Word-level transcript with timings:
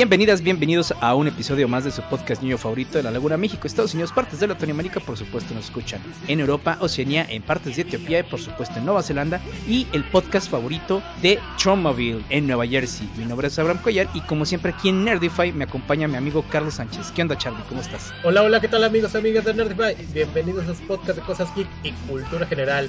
Bienvenidas, 0.00 0.40
bienvenidos 0.40 0.94
a 1.02 1.14
un 1.14 1.28
episodio 1.28 1.68
más 1.68 1.84
de 1.84 1.90
su 1.90 2.00
podcast 2.00 2.42
niño 2.42 2.56
favorito 2.56 2.96
de 2.96 3.02
la 3.02 3.10
Laguna 3.10 3.36
México, 3.36 3.66
Estados 3.66 3.92
Unidos, 3.92 4.12
partes 4.12 4.40
de 4.40 4.46
Latinoamérica, 4.46 4.98
por 4.98 5.18
supuesto 5.18 5.52
nos 5.52 5.66
escuchan 5.66 6.00
en 6.26 6.40
Europa, 6.40 6.78
Oceanía, 6.80 7.26
en 7.28 7.42
partes 7.42 7.76
de 7.76 7.82
Etiopía 7.82 8.20
y 8.20 8.22
por 8.22 8.40
supuesto 8.40 8.78
en 8.78 8.86
Nueva 8.86 9.02
Zelanda 9.02 9.42
y 9.68 9.86
el 9.92 10.04
podcast 10.04 10.50
favorito 10.50 11.02
de 11.20 11.38
Tromaville 11.58 12.24
en 12.30 12.46
Nueva 12.46 12.66
Jersey. 12.66 13.10
Mi 13.18 13.26
nombre 13.26 13.48
es 13.48 13.58
Abraham 13.58 13.82
Collar 13.82 14.08
y 14.14 14.22
como 14.22 14.46
siempre 14.46 14.72
aquí 14.72 14.88
en 14.88 15.04
Nerdify 15.04 15.52
me 15.52 15.64
acompaña 15.64 16.08
mi 16.08 16.16
amigo 16.16 16.46
Carlos 16.48 16.76
Sánchez. 16.76 17.12
¿Qué 17.14 17.20
onda 17.20 17.36
Charlie? 17.36 17.62
¿Cómo 17.68 17.82
estás? 17.82 18.10
Hola, 18.24 18.42
hola, 18.42 18.58
¿qué 18.58 18.68
tal 18.68 18.82
amigos, 18.84 19.14
amigas 19.14 19.44
de 19.44 19.52
Nerdify? 19.52 19.94
Bienvenidos 20.14 20.66
a 20.66 20.74
su 20.74 20.82
podcast 20.84 21.18
de 21.18 21.24
cosas 21.26 21.54
geek 21.54 21.68
y 21.82 21.92
cultura 22.08 22.46
general. 22.46 22.88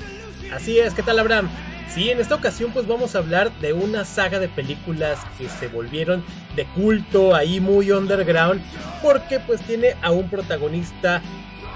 Así 0.54 0.80
es, 0.80 0.94
¿qué 0.94 1.04
tal 1.04 1.20
Abraham? 1.20 1.50
Sí, 1.94 2.10
en 2.10 2.22
esta 2.22 2.36
ocasión 2.36 2.72
pues 2.72 2.88
vamos 2.88 3.16
a 3.16 3.18
hablar 3.18 3.52
de 3.60 3.74
una 3.74 4.06
saga 4.06 4.40
de 4.40 4.48
películas 4.48 5.20
que 5.38 5.50
se 5.50 5.68
volvieron 5.68 6.24
de 6.56 6.64
culto 6.66 7.36
ahí 7.36 7.60
muy 7.60 7.92
underground 7.92 8.62
porque 9.02 9.42
pues 9.42 9.62
tiene 9.62 9.96
a 10.02 10.12
un 10.12 10.30
protagonista, 10.30 11.22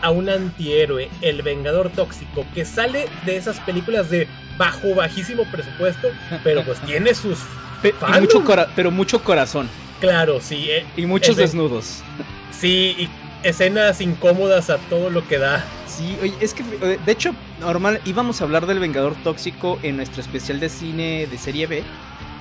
a 0.01 0.11
un 0.11 0.29
antihéroe, 0.29 1.09
el 1.21 1.41
Vengador 1.41 1.89
Tóxico, 1.89 2.45
que 2.53 2.63
sale 2.63 3.07
de 3.25 3.35
esas 3.35 3.59
películas 3.61 4.09
de 4.09 4.27
bajo, 4.57 4.95
bajísimo 4.95 5.43
presupuesto, 5.51 6.07
pero 6.45 6.63
pues 6.63 6.79
tiene 6.85 7.13
sus... 7.13 7.39
mucho 8.17 8.41
pero 8.73 8.91
mucho 8.91 9.21
corazón. 9.21 9.67
Claro, 9.99 10.39
sí. 10.39 10.67
Eh, 10.69 10.85
y 10.95 11.05
muchos 11.05 11.35
desnudos. 11.35 12.03
Sí, 12.51 12.95
y 12.97 13.09
escenas 13.45 14.01
incómodas 14.01 14.69
a 14.69 14.77
todo 14.77 15.09
lo 15.09 15.27
que 15.27 15.37
da. 15.37 15.63
Sí, 15.87 16.17
oye, 16.21 16.33
es 16.41 16.53
que 16.53 16.63
eh, 16.81 16.99
de 17.05 17.11
hecho, 17.11 17.33
normal, 17.61 18.01
íbamos 18.05 18.41
a 18.41 18.43
hablar 18.43 18.65
del 18.65 18.79
Vengador 18.79 19.15
Tóxico 19.23 19.79
en 19.83 19.97
nuestro 19.97 20.21
especial 20.21 20.59
de 20.59 20.69
cine 20.69 21.27
de 21.29 21.37
serie 21.37 21.67
B, 21.67 21.83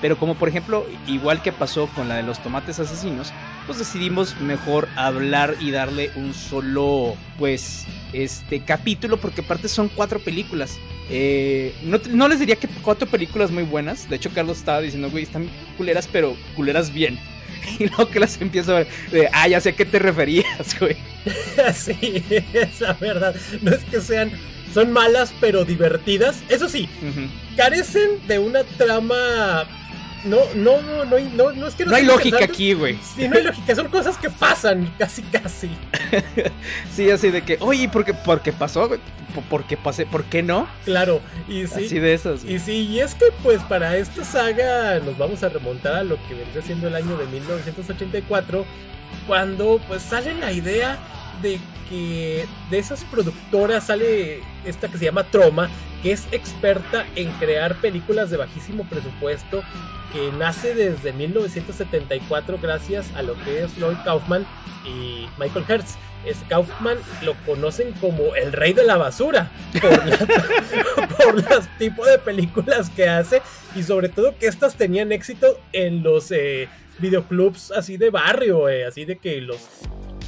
pero 0.01 0.17
como 0.17 0.35
por 0.35 0.49
ejemplo, 0.49 0.85
igual 1.07 1.41
que 1.41 1.51
pasó 1.51 1.87
con 1.95 2.09
la 2.09 2.15
de 2.15 2.23
los 2.23 2.41
tomates 2.41 2.79
asesinos, 2.79 3.31
pues 3.65 3.77
decidimos 3.77 4.39
mejor 4.41 4.87
hablar 4.95 5.55
y 5.59 5.71
darle 5.71 6.11
un 6.15 6.33
solo, 6.33 7.15
pues, 7.37 7.85
este 8.11 8.61
capítulo, 8.61 9.17
porque 9.17 9.41
aparte 9.41 9.67
son 9.67 9.89
cuatro 9.89 10.19
películas. 10.19 10.77
Eh, 11.09 11.73
no, 11.83 11.99
no, 12.09 12.27
les 12.27 12.39
diría 12.39 12.55
que 12.55 12.67
cuatro 12.81 13.07
películas 13.07 13.51
muy 13.51 13.63
buenas, 13.63 14.09
de 14.09 14.15
hecho 14.15 14.31
Carlos 14.33 14.57
estaba 14.57 14.81
diciendo, 14.81 15.09
güey, 15.11 15.23
están 15.23 15.47
culeras, 15.77 16.09
pero 16.11 16.35
culeras 16.55 16.91
bien. 16.91 17.19
Y 17.79 17.87
luego 17.87 18.09
que 18.09 18.19
las 18.19 18.39
empiezo 18.41 18.75
a 18.75 18.79
ver, 18.79 18.87
de, 19.11 19.29
ah, 19.31 19.47
ya 19.47 19.59
sé 19.59 19.69
a 19.69 19.75
qué 19.75 19.85
te 19.85 19.99
referías, 19.99 20.77
güey. 20.79 20.97
sí, 21.73 22.23
es 22.53 22.81
la 22.81 22.93
verdad. 22.93 23.35
No 23.61 23.71
es 23.71 23.83
que 23.85 24.01
sean. 24.01 24.31
Son 24.73 24.91
malas, 24.91 25.33
pero 25.39 25.63
divertidas. 25.63 26.43
Eso 26.49 26.67
sí, 26.67 26.89
carecen 27.55 28.27
de 28.27 28.39
una 28.39 28.65
trama 28.65 29.65
no, 30.25 30.39
no, 30.55 30.81
no, 30.81 31.05
no, 31.05 31.51
no, 31.51 31.67
es 31.67 31.75
que 31.75 31.85
no, 31.85 31.91
no 31.91 31.97
hay 31.97 32.05
lógica 32.05 32.43
aquí, 32.43 32.73
güey. 32.73 32.97
Sí, 33.15 33.27
no 33.27 33.37
hay 33.37 33.43
lógica, 33.43 33.75
son 33.75 33.87
cosas 33.89 34.17
que 34.17 34.29
pasan, 34.29 34.91
casi, 34.97 35.21
casi. 35.23 35.69
sí, 36.95 37.09
así 37.11 37.29
de 37.29 37.41
que, 37.41 37.57
oye, 37.61 37.87
¿por 37.89 38.03
qué, 38.03 38.13
por 38.13 38.41
qué 38.41 38.51
pasó? 38.51 38.89
¿Por 39.49 39.63
qué 39.65 39.77
pasé? 39.77 40.05
¿Por 40.05 40.23
qué 40.25 40.41
no? 40.41 40.67
Claro, 40.85 41.21
y 41.47 41.67
sí. 41.67 41.85
Así 41.85 41.99
de 41.99 42.13
esas. 42.13 42.43
Y 42.43 42.59
sí, 42.59 42.87
y 42.87 42.99
es 42.99 43.15
que 43.15 43.25
pues 43.43 43.61
para 43.63 43.97
esta 43.97 44.23
saga 44.23 44.99
nos 44.99 45.17
vamos 45.17 45.43
a 45.43 45.49
remontar 45.49 45.95
a 45.95 46.03
lo 46.03 46.15
que 46.27 46.33
vendría 46.33 46.61
siendo 46.61 46.87
el 46.87 46.95
año 46.95 47.17
de 47.17 47.25
1984, 47.27 48.65
cuando 49.27 49.79
pues 49.87 50.01
sale 50.01 50.33
la 50.33 50.51
idea 50.51 50.97
de 51.41 51.59
que 51.89 52.45
de 52.71 52.79
esas 52.79 53.03
productoras 53.03 53.87
sale 53.87 54.41
esta 54.65 54.87
que 54.87 54.97
se 54.97 55.05
llama 55.05 55.23
Troma, 55.25 55.69
que 56.05 56.11
es 56.11 56.27
experta 56.31 57.03
en 57.15 57.31
crear 57.39 57.77
películas 57.77 58.29
de 58.29 58.37
bajísimo 58.37 58.87
presupuesto, 58.87 59.63
que 60.13 60.31
nace 60.37 60.75
desde 60.75 61.11
1974 61.13 62.59
gracias 62.61 63.11
a 63.15 63.23
lo 63.23 63.33
que 63.43 63.63
es 63.63 63.75
Lloyd 63.79 63.97
Kaufman 64.05 64.45
y 64.85 65.25
Michael 65.39 65.65
Hertz. 65.67 65.95
Es 66.23 66.37
Kaufman 66.47 66.99
lo 67.23 67.33
conocen 67.47 67.91
como 67.93 68.35
el 68.35 68.53
rey 68.53 68.73
de 68.73 68.83
la 68.83 68.97
basura 68.97 69.49
por, 71.17 71.33
los 71.33 71.67
tipos 71.79 72.05
de 72.05 72.19
películas 72.19 72.91
que 72.91 73.09
hace 73.09 73.41
y 73.75 73.81
sobre 73.81 74.09
todo 74.09 74.37
que 74.37 74.45
estas 74.45 74.75
tenían 74.75 75.11
éxito 75.11 75.59
en 75.73 76.03
los 76.03 76.29
eh, 76.29 76.69
videoclubs 76.99 77.71
así 77.71 77.97
de 77.97 78.11
barrio, 78.11 78.69
eh, 78.69 78.85
así 78.85 79.05
de 79.05 79.17
que 79.17 79.41
los 79.41 79.57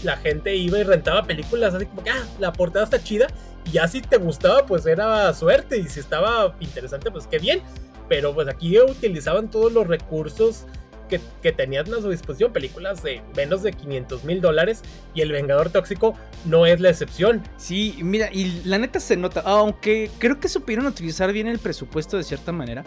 la 0.04 0.18
gente 0.18 0.56
iba 0.56 0.80
y 0.80 0.84
rentaba 0.84 1.24
películas 1.24 1.74
así 1.74 1.86
como 1.86 2.04
que, 2.04 2.10
ah, 2.10 2.26
la 2.40 2.54
portada 2.54 2.86
está 2.86 3.04
chida. 3.04 3.28
Ya 3.72 3.88
si 3.88 4.02
te 4.02 4.18
gustaba, 4.18 4.66
pues 4.66 4.86
era 4.86 5.34
suerte. 5.34 5.78
Y 5.78 5.88
si 5.88 6.00
estaba 6.00 6.56
interesante, 6.60 7.12
pues 7.12 7.28
qué 7.28 7.40
bien. 7.40 7.62
Pero 8.10 8.34
pues 8.34 8.48
aquí 8.48 8.80
utilizaban 8.80 9.50
todos 9.50 9.72
los 9.72 9.88
recursos 9.88 10.66
que, 11.10 11.22
que, 11.42 11.52
tenían 11.52 11.94
a 11.94 12.02
su 12.02 12.10
disposición. 12.10 12.54
Películas 12.54 13.04
de 13.04 13.22
menos 13.36 13.64
de 13.64 13.74
500 13.74 14.24
mil 14.24 14.42
dólares. 14.42 14.84
Y 15.14 15.22
El 15.22 15.32
Vengador 15.32 15.70
Tóxico 15.70 16.16
no 16.46 16.66
es 16.66 16.80
la 16.80 16.90
excepción. 16.90 17.44
Sí, 17.58 17.98
mira, 18.02 18.30
y 18.32 18.62
la 18.64 18.78
neta 18.78 19.00
se 19.00 19.18
nota. 19.18 19.42
Aunque 19.42 20.10
creo 20.20 20.40
que 20.40 20.48
supieron 20.48 20.86
utilizar 20.86 21.32
bien 21.34 21.48
el 21.48 21.60
presupuesto 21.60 22.18
de 22.18 22.24
cierta 22.24 22.52
manera. 22.52 22.86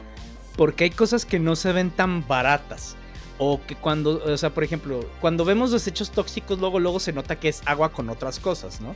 Porque 0.57 0.85
hay 0.85 0.91
cosas 0.91 1.25
que 1.25 1.39
no 1.39 1.57
se 1.57 1.73
ven 1.73 1.91
tan 1.91 2.27
baratas. 2.27 2.97
O 3.43 3.59
que 3.67 3.75
cuando, 3.75 4.23
o 4.23 4.37
sea, 4.37 4.51
por 4.51 4.65
ejemplo, 4.65 5.01
cuando 5.23 5.47
vemos 5.47 5.73
desechos 5.73 6.11
tóxicos, 6.11 6.59
luego, 6.59 6.79
luego 6.79 7.01
se 7.01 7.15
nota 7.15 7.37
que 7.37 7.49
es 7.49 7.63
agua 7.65 7.91
con 7.91 8.11
otras 8.11 8.39
cosas, 8.39 8.83
¿no? 8.83 8.95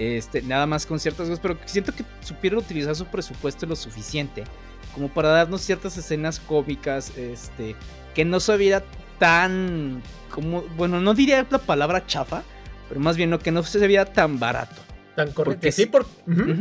Este, 0.00 0.40
nada 0.40 0.64
más 0.64 0.86
con 0.86 0.98
ciertas 0.98 1.28
cosas, 1.28 1.40
pero 1.40 1.58
siento 1.66 1.92
que 1.94 2.04
supieron 2.22 2.60
utilizar 2.60 2.96
su 2.96 3.04
presupuesto 3.04 3.66
lo 3.66 3.76
suficiente 3.76 4.44
como 4.94 5.08
para 5.08 5.28
darnos 5.28 5.60
ciertas 5.60 5.96
escenas 5.98 6.40
cómicas, 6.40 7.16
este, 7.16 7.76
que 8.14 8.24
no 8.24 8.40
se 8.40 8.56
viera 8.56 8.82
tan, 9.18 10.02
como, 10.30 10.62
bueno, 10.76 11.00
no 11.00 11.14
diría 11.14 11.46
la 11.48 11.58
palabra 11.58 12.06
chafa, 12.06 12.42
pero 12.88 13.00
más 13.00 13.16
bien 13.16 13.30
no 13.30 13.38
que 13.38 13.52
no 13.52 13.62
se 13.62 13.86
viera 13.86 14.06
tan 14.06 14.40
barato. 14.40 14.76
Tan 15.16 15.32
correcto. 15.32 15.70
Sí, 15.70 15.86
por, 15.86 16.06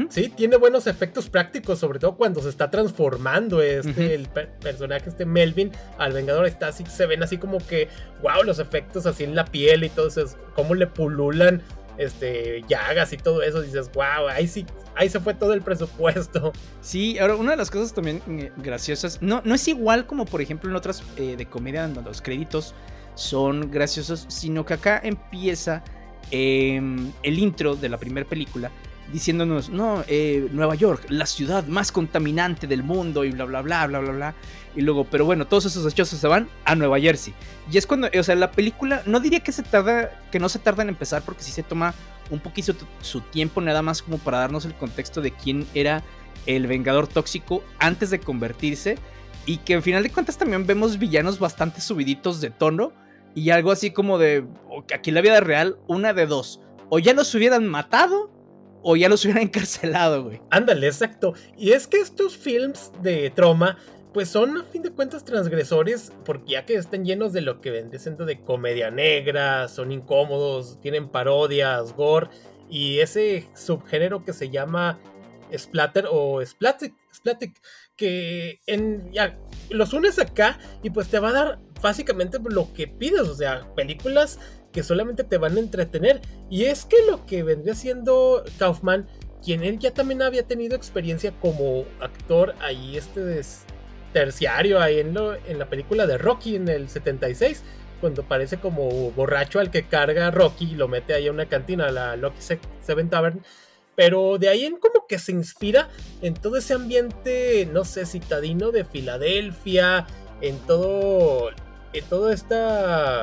sí, 0.09 0.33
tiene 0.35 0.57
buenos 0.57 0.85
efectos 0.88 1.29
prácticos, 1.29 1.79
sobre 1.79 1.99
todo 1.99 2.17
cuando 2.17 2.41
se 2.41 2.49
está 2.49 2.69
transformando 2.69 3.61
este 3.61 4.16
el 4.16 4.28
personaje, 4.28 5.09
este 5.09 5.25
Melvin, 5.25 5.72
al 5.97 6.11
Vengador, 6.11 6.45
está 6.45 6.67
así, 6.67 6.83
se 6.85 7.05
ven 7.05 7.23
así 7.23 7.38
como 7.38 7.59
que, 7.59 7.88
wow, 8.22 8.44
los 8.44 8.59
efectos 8.59 9.05
así 9.05 9.23
en 9.23 9.35
la 9.35 9.45
piel 9.45 9.85
y 9.85 9.89
todo 9.89 10.07
eso, 10.07 10.25
cómo 10.55 10.75
le 10.75 10.88
pululan 10.88 11.61
este, 11.99 12.63
llagas 12.67 13.13
y 13.13 13.17
todo 13.17 13.43
eso, 13.43 13.61
dices, 13.61 13.91
wow, 13.93 14.27
ahí 14.31 14.47
sí, 14.47 14.65
ahí 14.95 15.09
se 15.09 15.19
fue 15.19 15.35
todo 15.35 15.53
el 15.53 15.61
presupuesto. 15.61 16.51
Sí, 16.81 17.19
ahora 17.19 17.35
una 17.35 17.51
de 17.51 17.57
las 17.57 17.69
cosas 17.69 17.93
también 17.93 18.23
eh, 18.27 18.51
graciosas, 18.57 19.21
no, 19.21 19.41
no 19.45 19.53
es 19.53 19.67
igual 19.67 20.07
como 20.07 20.25
por 20.25 20.41
ejemplo 20.41 20.69
en 20.69 20.75
otras 20.75 21.03
eh, 21.17 21.35
de 21.37 21.45
comedia 21.45 21.83
donde 21.83 22.01
los 22.01 22.21
créditos 22.21 22.73
son 23.13 23.69
graciosos, 23.69 24.25
sino 24.29 24.65
que 24.65 24.73
acá 24.73 24.99
empieza 25.03 25.83
Em, 26.31 27.11
el 27.23 27.39
intro 27.39 27.75
de 27.75 27.89
la 27.89 27.97
primera 27.97 28.27
película 28.27 28.69
diciéndonos, 29.12 29.70
no, 29.70 30.03
eh, 30.08 30.47
Nueva 30.52 30.75
York, 30.75 31.06
la 31.09 31.25
ciudad 31.25 31.66
más 31.68 31.92
contaminante 31.92 32.68
del 32.68 32.84
mundo 32.84 33.25
y 33.25 33.31
bla, 33.31 33.46
bla, 33.46 33.62
bla, 33.62 33.88
bla, 33.88 34.00
bla, 34.00 34.12
bla. 34.12 34.36
Y 34.75 34.81
luego, 34.81 35.03
pero 35.06 35.25
bueno, 35.25 35.47
todos 35.47 35.66
esos 35.66 35.92
hechos 35.92 36.09
se 36.09 36.28
van 36.28 36.47
a 36.66 36.75
Nueva 36.75 37.00
Jersey. 37.00 37.34
Y 37.72 37.78
es 37.78 37.88
cuando, 37.88 38.09
o 38.18 38.24
sea, 38.24 38.36
la 38.36 38.52
película, 38.52 39.03
no 39.06 39.20
diría 39.20 39.40
que 39.40 39.52
se 39.52 39.64
tarda, 39.64 40.12
que 40.31 40.40
no 40.40 40.50
se 40.50 40.59
tarda 40.59 40.84
en 40.84 40.90
empezar, 40.90 41.24
porque 41.24 41.44
sí 41.44 41.52
se 41.52 41.64
toma 41.64 41.94
un 42.30 42.40
poquito 42.40 42.74
su 43.02 43.22
tiempo, 43.22 43.62
nada 43.62 43.81
más 43.81 44.02
como 44.02 44.18
para 44.20 44.40
darnos 44.40 44.66
el 44.66 44.75
contexto 44.75 45.22
de 45.22 45.31
quién 45.31 45.66
era 45.74 46.03
el 46.46 46.68
Vengador 46.68 47.08
Tóxico 47.08 47.64
antes 47.80 48.09
de 48.09 48.20
convertirse. 48.20 48.97
Y 49.46 49.58
que 49.58 49.76
al 49.76 49.81
final 49.81 50.03
de 50.03 50.12
cuentas 50.12 50.38
también 50.38 50.68
vemos 50.68 51.00
villanos 51.00 51.40
bastante 51.40 51.81
subiditos 51.81 52.40
de 52.40 52.52
tono 52.52 52.94
y 53.36 53.50
algo 53.52 53.72
así 53.72 53.91
como 53.91 54.18
de, 54.18 54.46
aquí 54.94 55.09
en 55.09 55.16
la 55.16 55.22
vida 55.22 55.40
real, 55.40 55.78
una 55.88 56.14
de 56.14 56.26
dos. 56.26 56.59
O 56.90 57.00
ya 57.00 57.14
los 57.14 57.34
hubieran 57.36 57.68
matado 57.68 58.28
o 58.81 58.95
ya 58.95 59.09
los 59.09 59.23
hubieran 59.25 59.44
encarcelado, 59.47 60.23
güey. 60.23 60.41
Ándale, 60.50 60.88
exacto. 60.88 61.34
Y 61.57 61.72
es 61.72 61.88
que 61.88 61.97
estos 61.97 62.38
films 62.38 62.91
de 63.01 63.29
trauma, 63.29 63.78
pues 64.14 64.29
son 64.29 64.58
a 64.58 64.64
fin 64.64 64.81
de 64.81 64.91
cuentas 64.91 65.23
transgresores, 65.26 66.11
porque 66.26 66.53
ya 66.53 66.66
que 66.66 66.76
están 66.76 67.05
llenos 67.05 67.34
de 67.34 67.41
lo 67.41 67.61
que 67.61 67.72
vende 67.72 67.99
siendo 67.99 68.26
de 68.26 68.41
comedia 68.41 68.91
negra, 68.91 69.67
son 69.67 69.91
incómodos, 69.91 70.79
tienen 70.81 71.09
parodias, 71.09 71.93
gore, 71.93 72.29
y 72.70 72.99
ese 72.99 73.47
subgénero 73.55 74.23
que 74.23 74.34
se 74.34 74.49
llama 74.49 74.99
splatter 75.55 76.05
o 76.09 76.46
splatic, 76.46 76.93
splatic, 77.14 77.59
que 77.96 78.59
en, 78.67 79.11
ya, 79.11 79.37
los 79.70 79.93
unes 79.93 80.20
acá 80.20 80.59
y 80.84 80.90
pues 80.90 81.09
te 81.09 81.20
va 81.20 81.29
a 81.29 81.34
dar 81.34 81.59
básicamente 81.81 82.40
lo 82.49 82.72
que 82.73 82.87
pides, 82.87 83.22
o 83.22 83.35
sea, 83.35 83.67
películas 83.76 84.40
que 84.71 84.83
solamente 84.83 85.23
te 85.23 85.37
van 85.37 85.57
a 85.57 85.59
entretener. 85.59 86.21
Y 86.49 86.66
es 86.66 86.85
que 86.85 86.97
lo 87.09 87.25
que 87.25 87.43
vendría 87.43 87.75
siendo 87.75 88.43
Kaufman, 88.57 89.07
quien 89.43 89.63
él 89.63 89.79
ya 89.79 89.91
también 89.91 90.21
había 90.21 90.43
tenido 90.43 90.75
experiencia 90.75 91.31
como 91.39 91.85
actor 91.99 92.55
ahí 92.59 92.97
este 92.97 93.41
terciario 94.13 94.81
ahí 94.81 94.99
en, 94.99 95.16
en 95.47 95.59
la 95.59 95.69
película 95.69 96.07
de 96.07 96.17
Rocky 96.17 96.55
en 96.55 96.67
el 96.67 96.89
76, 96.89 97.63
cuando 98.01 98.23
parece 98.23 98.57
como 98.57 99.11
borracho 99.11 99.59
al 99.59 99.71
que 99.71 99.83
carga 99.83 100.31
Rocky 100.31 100.71
y 100.71 100.75
lo 100.75 100.87
mete 100.87 101.13
ahí 101.13 101.27
a 101.27 101.31
una 101.31 101.47
cantina, 101.47 101.91
la 101.91 102.16
Lucky 102.16 102.41
Seven 102.81 103.09
Tavern. 103.09 103.41
Pero 103.95 104.37
de 104.37 104.47
ahí 104.47 104.63
en 104.63 104.77
como 104.77 105.05
que 105.07 105.19
se 105.19 105.33
inspira 105.33 105.89
en 106.21 106.33
todo 106.33 106.55
ese 106.55 106.73
ambiente, 106.73 107.67
no 107.71 107.83
sé, 107.83 108.05
citadino 108.05 108.71
de 108.71 108.85
Filadelfia, 108.85 110.07
en 110.39 110.57
todo 110.59 111.49
eh, 111.91 112.03
todo 112.07 112.31
este 112.31 112.55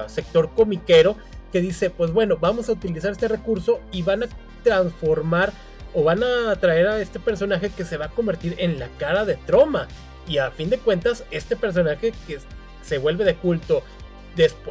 sector 0.08 0.52
comiquero 0.54 1.16
que 1.56 1.62
dice, 1.62 1.88
pues 1.88 2.12
bueno, 2.12 2.36
vamos 2.38 2.68
a 2.68 2.72
utilizar 2.72 3.12
este 3.12 3.28
recurso 3.28 3.80
y 3.90 4.02
van 4.02 4.24
a 4.24 4.26
transformar 4.62 5.54
o 5.94 6.04
van 6.04 6.22
a 6.22 6.54
traer 6.56 6.86
a 6.86 7.00
este 7.00 7.18
personaje 7.18 7.70
que 7.70 7.86
se 7.86 7.96
va 7.96 8.04
a 8.04 8.10
convertir 8.10 8.56
en 8.58 8.78
la 8.78 8.88
cara 8.98 9.24
de 9.24 9.36
Troma. 9.36 9.88
Y 10.28 10.36
a 10.36 10.50
fin 10.50 10.68
de 10.68 10.76
cuentas, 10.76 11.24
este 11.30 11.56
personaje 11.56 12.12
que 12.26 12.40
se 12.82 12.98
vuelve 12.98 13.24
de 13.24 13.36
culto 13.36 13.82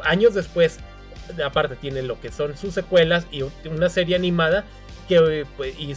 años 0.04 0.34
después, 0.34 0.78
aparte 1.44 1.74
tiene 1.74 2.02
lo 2.02 2.20
que 2.20 2.30
son 2.30 2.56
sus 2.56 2.72
secuelas 2.72 3.26
y 3.32 3.42
una 3.68 3.88
serie 3.88 4.14
animada 4.14 4.64
que 5.08 5.44
pues, 5.56 5.76
y 5.76 5.96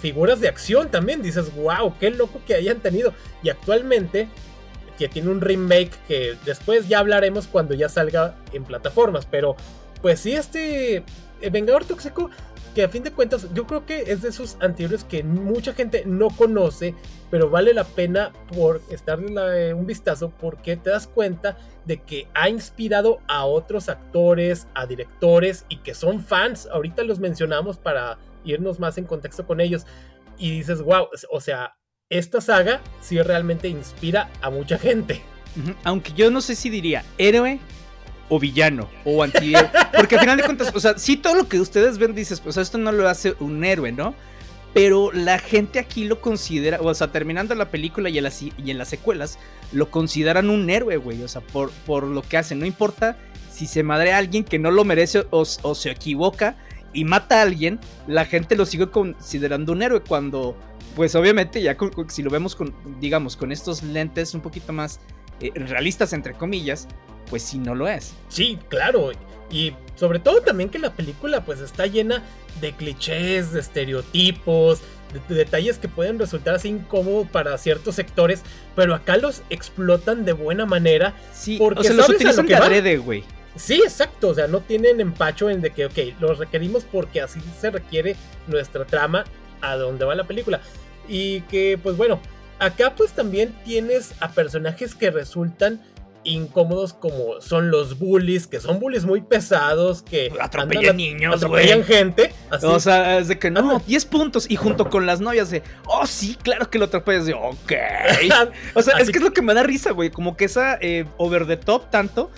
figuras 0.00 0.40
de 0.40 0.46
acción 0.46 0.88
también. 0.88 1.20
Dices, 1.20 1.52
wow, 1.56 1.98
qué 1.98 2.12
loco 2.12 2.40
que 2.46 2.54
hayan 2.54 2.78
tenido. 2.78 3.12
Y 3.42 3.48
actualmente 3.48 4.28
que 5.00 5.08
tiene 5.08 5.30
un 5.30 5.40
remake 5.40 5.90
que 6.06 6.36
después 6.44 6.86
ya 6.86 7.00
hablaremos 7.00 7.48
cuando 7.48 7.74
ya 7.74 7.88
salga 7.88 8.36
en 8.52 8.62
plataformas. 8.62 9.26
Pero 9.26 9.56
pues 10.02 10.20
sí, 10.20 10.32
este 10.32 11.04
Vengador 11.40 11.84
Tóxico 11.84 12.30
que 12.74 12.84
a 12.84 12.88
fin 12.88 13.02
de 13.02 13.10
cuentas 13.10 13.48
yo 13.54 13.66
creo 13.66 13.86
que 13.86 14.12
es 14.12 14.22
de 14.22 14.28
esos 14.28 14.56
anteriores 14.60 15.04
que 15.04 15.24
mucha 15.24 15.72
gente 15.72 16.04
no 16.06 16.28
conoce, 16.30 16.94
pero 17.30 17.50
vale 17.50 17.74
la 17.74 17.84
pena 17.84 18.32
por 18.54 18.80
estarle 18.90 19.74
un 19.74 19.86
vistazo 19.86 20.30
porque 20.38 20.76
te 20.76 20.90
das 20.90 21.06
cuenta 21.06 21.56
de 21.86 22.02
que 22.02 22.28
ha 22.34 22.48
inspirado 22.48 23.18
a 23.26 23.44
otros 23.46 23.88
actores, 23.88 24.68
a 24.74 24.86
directores 24.86 25.64
y 25.68 25.78
que 25.78 25.94
son 25.94 26.22
fans. 26.22 26.68
Ahorita 26.70 27.02
los 27.02 27.18
mencionamos 27.18 27.78
para 27.78 28.18
irnos 28.44 28.78
más 28.78 28.98
en 28.98 29.04
contexto 29.04 29.46
con 29.46 29.60
ellos 29.60 29.84
y 30.38 30.50
dices, 30.50 30.82
wow, 30.82 31.08
o 31.30 31.40
sea, 31.40 31.74
esta 32.10 32.40
saga 32.40 32.80
sí 33.00 33.20
realmente 33.20 33.68
inspira 33.68 34.30
a 34.40 34.50
mucha 34.50 34.78
gente. 34.78 35.20
Aunque 35.82 36.12
yo 36.12 36.30
no 36.30 36.40
sé 36.40 36.54
si 36.54 36.70
diría 36.70 37.04
héroe 37.16 37.58
o 38.28 38.38
villano 38.38 38.88
o 39.04 39.22
antihéroe. 39.22 39.70
Porque 39.96 40.16
al 40.16 40.20
final 40.22 40.36
de 40.36 40.44
cuentas, 40.44 40.72
o 40.74 40.80
sea, 40.80 40.98
sí 40.98 41.16
todo 41.16 41.34
lo 41.34 41.48
que 41.48 41.60
ustedes 41.60 41.98
ven 41.98 42.14
dices, 42.14 42.40
pues 42.40 42.56
esto 42.56 42.78
no 42.78 42.92
lo 42.92 43.08
hace 43.08 43.34
un 43.40 43.64
héroe, 43.64 43.92
¿no? 43.92 44.14
Pero 44.74 45.10
la 45.12 45.38
gente 45.38 45.78
aquí 45.78 46.04
lo 46.04 46.20
considera, 46.20 46.78
o 46.80 46.92
sea, 46.94 47.10
terminando 47.10 47.54
la 47.54 47.70
película 47.70 48.10
y 48.10 48.18
en 48.18 48.24
las, 48.24 48.42
y 48.42 48.52
en 48.66 48.78
las 48.78 48.88
secuelas, 48.88 49.38
lo 49.72 49.90
consideran 49.90 50.50
un 50.50 50.68
héroe, 50.68 50.96
güey. 50.98 51.22
O 51.22 51.28
sea, 51.28 51.40
por, 51.40 51.70
por 51.86 52.04
lo 52.04 52.22
que 52.22 52.36
hace. 52.36 52.54
No 52.54 52.66
importa 52.66 53.16
si 53.50 53.66
se 53.66 53.82
madre 53.82 54.12
a 54.12 54.18
alguien 54.18 54.44
que 54.44 54.58
no 54.58 54.70
lo 54.70 54.84
merece 54.84 55.26
o, 55.30 55.44
se 55.44 55.90
equivoca 55.90 56.56
y 56.92 57.04
mata 57.04 57.40
a 57.40 57.42
alguien, 57.42 57.80
la 58.06 58.24
gente 58.24 58.56
lo 58.56 58.66
sigue 58.66 58.90
considerando 58.90 59.72
un 59.72 59.82
héroe. 59.82 60.00
Cuando, 60.00 60.56
pues 60.94 61.14
obviamente, 61.14 61.60
ya 61.60 61.76
si 62.08 62.22
lo 62.22 62.30
vemos 62.30 62.54
con, 62.54 62.74
digamos, 63.00 63.36
con 63.36 63.50
estos 63.50 63.82
lentes 63.82 64.34
un 64.34 64.42
poquito 64.42 64.72
más 64.72 65.00
eh, 65.40 65.50
realistas, 65.54 66.12
entre 66.12 66.34
comillas, 66.34 66.86
pues 67.28 67.42
si 67.42 67.58
no 67.58 67.74
lo 67.74 67.88
es. 67.88 68.14
Sí, 68.28 68.58
claro. 68.68 69.10
Y 69.50 69.74
sobre 69.96 70.18
todo 70.18 70.42
también 70.42 70.70
que 70.70 70.78
la 70.78 70.92
película 70.92 71.44
pues 71.44 71.60
está 71.60 71.86
llena 71.86 72.22
de 72.60 72.72
clichés, 72.72 73.52
de 73.52 73.60
estereotipos, 73.60 74.80
de, 75.28 75.34
detalles 75.34 75.78
que 75.78 75.88
pueden 75.88 76.18
resultar 76.18 76.54
así 76.54 76.68
incómodos 76.68 77.28
para 77.28 77.56
ciertos 77.58 77.94
sectores, 77.94 78.42
pero 78.76 78.94
acá 78.94 79.16
los 79.16 79.42
explotan 79.50 80.24
de 80.24 80.32
buena 80.32 80.66
manera. 80.66 81.14
Sí, 81.32 81.56
porque 81.58 81.80
o 81.80 81.84
sea, 81.84 81.94
los 81.94 82.08
utilizan 82.08 82.46
de 82.46 82.56
adrede, 82.56 82.98
güey. 82.98 83.24
Sí, 83.56 83.80
exacto, 83.82 84.28
o 84.28 84.34
sea, 84.34 84.46
no 84.46 84.60
tienen 84.60 85.00
empacho 85.00 85.50
en 85.50 85.60
de 85.60 85.70
que, 85.70 85.86
ok, 85.86 86.20
los 86.20 86.38
requerimos 86.38 86.84
porque 86.84 87.20
así 87.20 87.40
se 87.60 87.70
requiere 87.70 88.14
nuestra 88.46 88.84
trama 88.84 89.24
a 89.60 89.76
donde 89.76 90.04
va 90.04 90.14
la 90.14 90.24
película. 90.24 90.60
Y 91.08 91.40
que, 91.42 91.78
pues 91.82 91.96
bueno, 91.96 92.20
acá 92.58 92.94
pues 92.94 93.12
también 93.12 93.54
tienes 93.64 94.14
a 94.20 94.30
personajes 94.30 94.94
que 94.94 95.10
resultan 95.10 95.80
incómodos 96.28 96.94
como 96.94 97.40
son 97.40 97.70
los 97.70 97.98
bullies, 97.98 98.46
que 98.46 98.60
son 98.60 98.78
bullies 98.78 99.04
muy 99.04 99.20
pesados, 99.20 100.02
que 100.02 100.32
atropellan 100.40 100.96
niños, 100.96 101.36
atropellan 101.36 101.84
gente. 101.84 102.32
O 102.62 102.80
sea, 102.80 103.18
es 103.18 103.28
de 103.28 103.38
que 103.38 103.50
no, 103.50 103.80
10 103.86 104.04
puntos 104.06 104.50
y 104.50 104.56
junto 104.56 104.90
con 104.90 105.06
las 105.06 105.20
novias 105.20 105.50
de, 105.50 105.62
oh 105.86 106.06
sí, 106.06 106.36
claro 106.42 106.70
que 106.70 106.78
lo 106.78 106.86
atropellas, 106.86 107.26
de, 107.26 107.34
ok. 107.34 107.72
o 108.74 108.82
sea, 108.82 108.98
es 108.98 109.10
que 109.10 109.18
es 109.18 109.24
lo 109.24 109.32
que 109.32 109.42
me 109.42 109.54
da 109.54 109.62
risa, 109.62 109.92
güey, 109.92 110.10
como 110.10 110.36
que 110.36 110.44
esa 110.44 110.78
eh, 110.80 111.04
over 111.16 111.46
the 111.46 111.56
top 111.56 111.90
tanto 111.90 112.30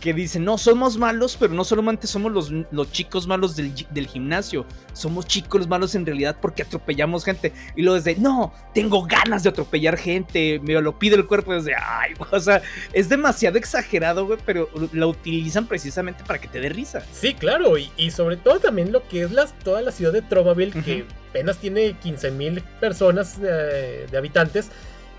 que 0.00 0.14
dicen, 0.14 0.44
no, 0.44 0.58
somos 0.58 0.96
malos, 0.96 1.36
pero 1.38 1.52
no 1.52 1.62
solamente 1.62 2.06
somos 2.06 2.32
los, 2.32 2.50
los 2.70 2.90
chicos 2.90 3.26
malos 3.26 3.54
del, 3.54 4.06
gimnasio, 4.06 4.66
somos 4.92 5.26
chicos 5.26 5.68
malos 5.68 5.94
en 5.94 6.06
realidad 6.06 6.36
porque 6.40 6.62
atropellamos 6.62 7.24
gente. 7.24 7.52
Y 7.76 7.82
luego 7.82 8.00
desde, 8.00 8.20
no, 8.20 8.52
tengo 8.74 9.04
ganas 9.04 9.42
de 9.42 9.50
atropellar 9.50 9.96
gente, 9.96 10.58
me 10.60 10.80
lo 10.80 10.98
pide 10.98 11.16
el 11.16 11.26
cuerpo 11.26 11.54
desde, 11.54 11.74
ay, 11.74 12.14
o 12.30 12.40
sea, 12.40 12.62
es 12.92 13.08
demasiado 13.08 13.58
exagerado, 13.58 14.26
güey, 14.26 14.38
pero 14.44 14.68
la 14.92 15.06
utilizan 15.06 15.66
precisamente 15.66 16.24
para 16.24 16.40
que 16.40 16.48
te 16.48 16.60
dé 16.60 16.70
risa. 16.70 17.04
Sí, 17.12 17.34
claro, 17.34 17.74
y, 17.76 18.10
sobre 18.10 18.36
todo 18.36 18.58
también 18.58 18.92
lo 18.92 19.06
que 19.06 19.22
es 19.22 19.30
las, 19.30 19.56
toda 19.58 19.82
la 19.82 19.92
ciudad 19.92 20.12
de 20.12 20.22
Tromaville, 20.22 20.82
que 20.82 21.04
apenas 21.28 21.58
tiene 21.58 21.92
15 21.92 22.30
mil 22.32 22.62
personas 22.80 23.40
de 23.40 24.16
habitantes, 24.16 24.70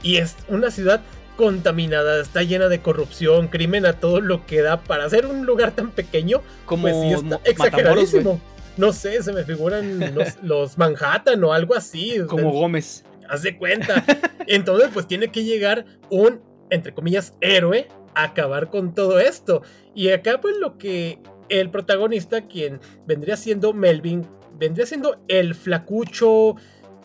y 0.04 0.18
es 0.18 0.36
una 0.48 0.72
ciudad 0.72 1.02
contaminada, 1.42 2.22
está 2.22 2.44
llena 2.44 2.68
de 2.68 2.82
corrupción, 2.82 3.48
crimen 3.48 3.88
a 3.88 3.94
todo 3.94 4.22
lo 4.22 4.46
que 4.46 4.62
da 4.62 4.84
para 4.84 5.10
ser 5.10 5.26
un 5.26 5.48
lugar 5.48 5.72
tan 5.72 5.90
pequeño. 5.90 6.44
Como 6.68 6.84
pues 6.84 6.96
sí 7.02 7.14
está 7.14 7.42
exageradísimo. 7.46 8.40
No 8.78 8.94
sé, 8.94 9.24
se 9.24 9.34
me 9.34 9.44
figuran 9.44 10.14
los, 10.44 10.78
Manhattan 10.78 11.44
o 11.44 11.52
algo 11.52 11.74
así. 11.74 12.20
Como 12.28 12.52
Gómez. 12.52 13.04
Haz 13.28 13.42
de 13.42 13.58
cuenta. 13.58 14.06
Entonces, 14.48 14.92
pues 14.94 15.08
tiene 15.08 15.30
que 15.30 15.44
llegar 15.44 15.86
un, 16.12 16.42
entre 16.70 16.94
comillas, 16.94 17.34
héroe 17.42 17.88
a 18.14 18.26
acabar 18.26 18.70
con 18.70 18.94
todo 18.94 19.20
esto. 19.20 19.64
Y 19.96 20.10
acá, 20.10 20.40
pues 20.42 20.58
lo 20.58 20.78
que 20.78 21.18
el 21.50 21.72
protagonista, 21.72 22.42
quien 22.42 22.80
vendría 23.08 23.36
siendo 23.36 23.74
Melvin, 23.74 24.28
vendría 24.60 24.86
siendo 24.86 25.20
el 25.28 25.56
flacucho 25.56 26.56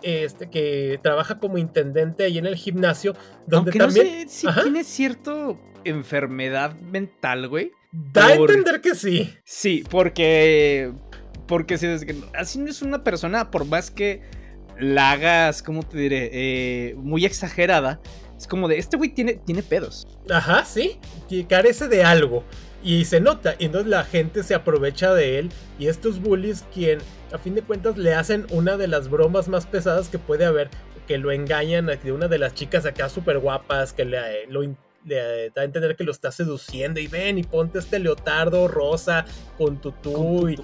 este, 0.07 0.49
que 0.49 1.01
trabaja 1.03 1.41
como 1.41 1.59
intendente 1.59 2.23
ahí 2.25 2.39
en 2.39 2.47
el 2.47 2.55
gimnasio, 2.55 3.15
donde 3.47 3.73
también... 3.73 4.07
No 4.07 4.29
sé 4.29 4.29
si 4.29 4.47
tiene 4.63 4.85
cierto 4.85 5.61
enfermedad 5.85 6.79
mental, 6.79 7.49
güey. 7.49 7.73
Da 7.91 8.29
a 8.29 8.35
entender 8.35 8.81
que 8.81 8.95
sí. 8.95 9.35
Sí, 9.45 9.85
porque... 9.91 10.93
Porque 11.49 11.77
si 11.77 11.87
así 12.35 12.59
no 12.59 12.71
es 12.71 12.83
una 12.83 13.03
persona, 13.03 13.51
por 13.51 13.65
más 13.65 13.91
que 13.91 14.23
la 14.79 15.13
hagas, 15.13 15.63
¿cómo 15.63 15.83
te 15.83 15.99
diré? 15.99 16.31
Eh, 16.33 16.95
muy 16.97 17.25
exagerada. 17.25 18.01
Es 18.37 18.47
como 18.47 18.69
de, 18.69 18.79
este 18.79 18.97
güey 18.97 19.11
tiene, 19.11 19.35
tiene 19.35 19.63
pedos. 19.63 20.07
Ajá, 20.31 20.65
sí. 20.65 20.99
Que 21.29 21.47
carece 21.47 21.89
de 21.89 22.05
algo. 22.05 22.45
Y 22.83 23.05
se 23.07 23.21
nota. 23.21 23.57
Y 23.59 23.67
entonces 23.67 23.89
la 23.91 24.05
gente 24.05 24.43
se 24.43 24.55
aprovecha 24.55 25.15
de 25.15 25.39
él. 25.39 25.49
Y 25.79 25.89
estos 25.89 26.21
bullies, 26.21 26.65
quien 26.73 26.99
a 27.37 27.39
fin 27.39 27.55
de 27.55 27.63
cuentas 27.63 27.97
le 27.97 28.15
hacen 28.15 28.47
una 28.51 28.77
de 28.77 28.89
las 28.89 29.09
bromas 29.09 29.49
más 29.49 29.67
pesadas 29.67 30.09
que 30.09 30.19
puede 30.19 30.45
haber, 30.45 30.71
que 31.07 31.19
lo 31.19 31.31
engañan 31.31 31.89
a 31.91 31.99
una 32.13 32.29
de 32.29 32.39
las 32.39 32.55
chicas 32.55 32.85
acá 32.87 33.09
súper 33.09 33.39
guapas, 33.39 33.93
que 33.93 34.05
le, 34.05 34.47
lo, 34.49 34.63
da 35.05 35.61
a 35.63 35.65
entender 35.65 35.97
que 35.97 36.05
lo 36.05 36.11
está 36.11 36.33
seduciendo 36.33 36.99
y 36.99 37.07
ven 37.07 37.39
y 37.39 37.45
ponte 37.45 37.79
este 37.79 37.99
leotardo 37.99 38.69
rosa 38.69 39.25
con 39.59 39.81
tutú, 39.81 40.49
y 40.49 40.59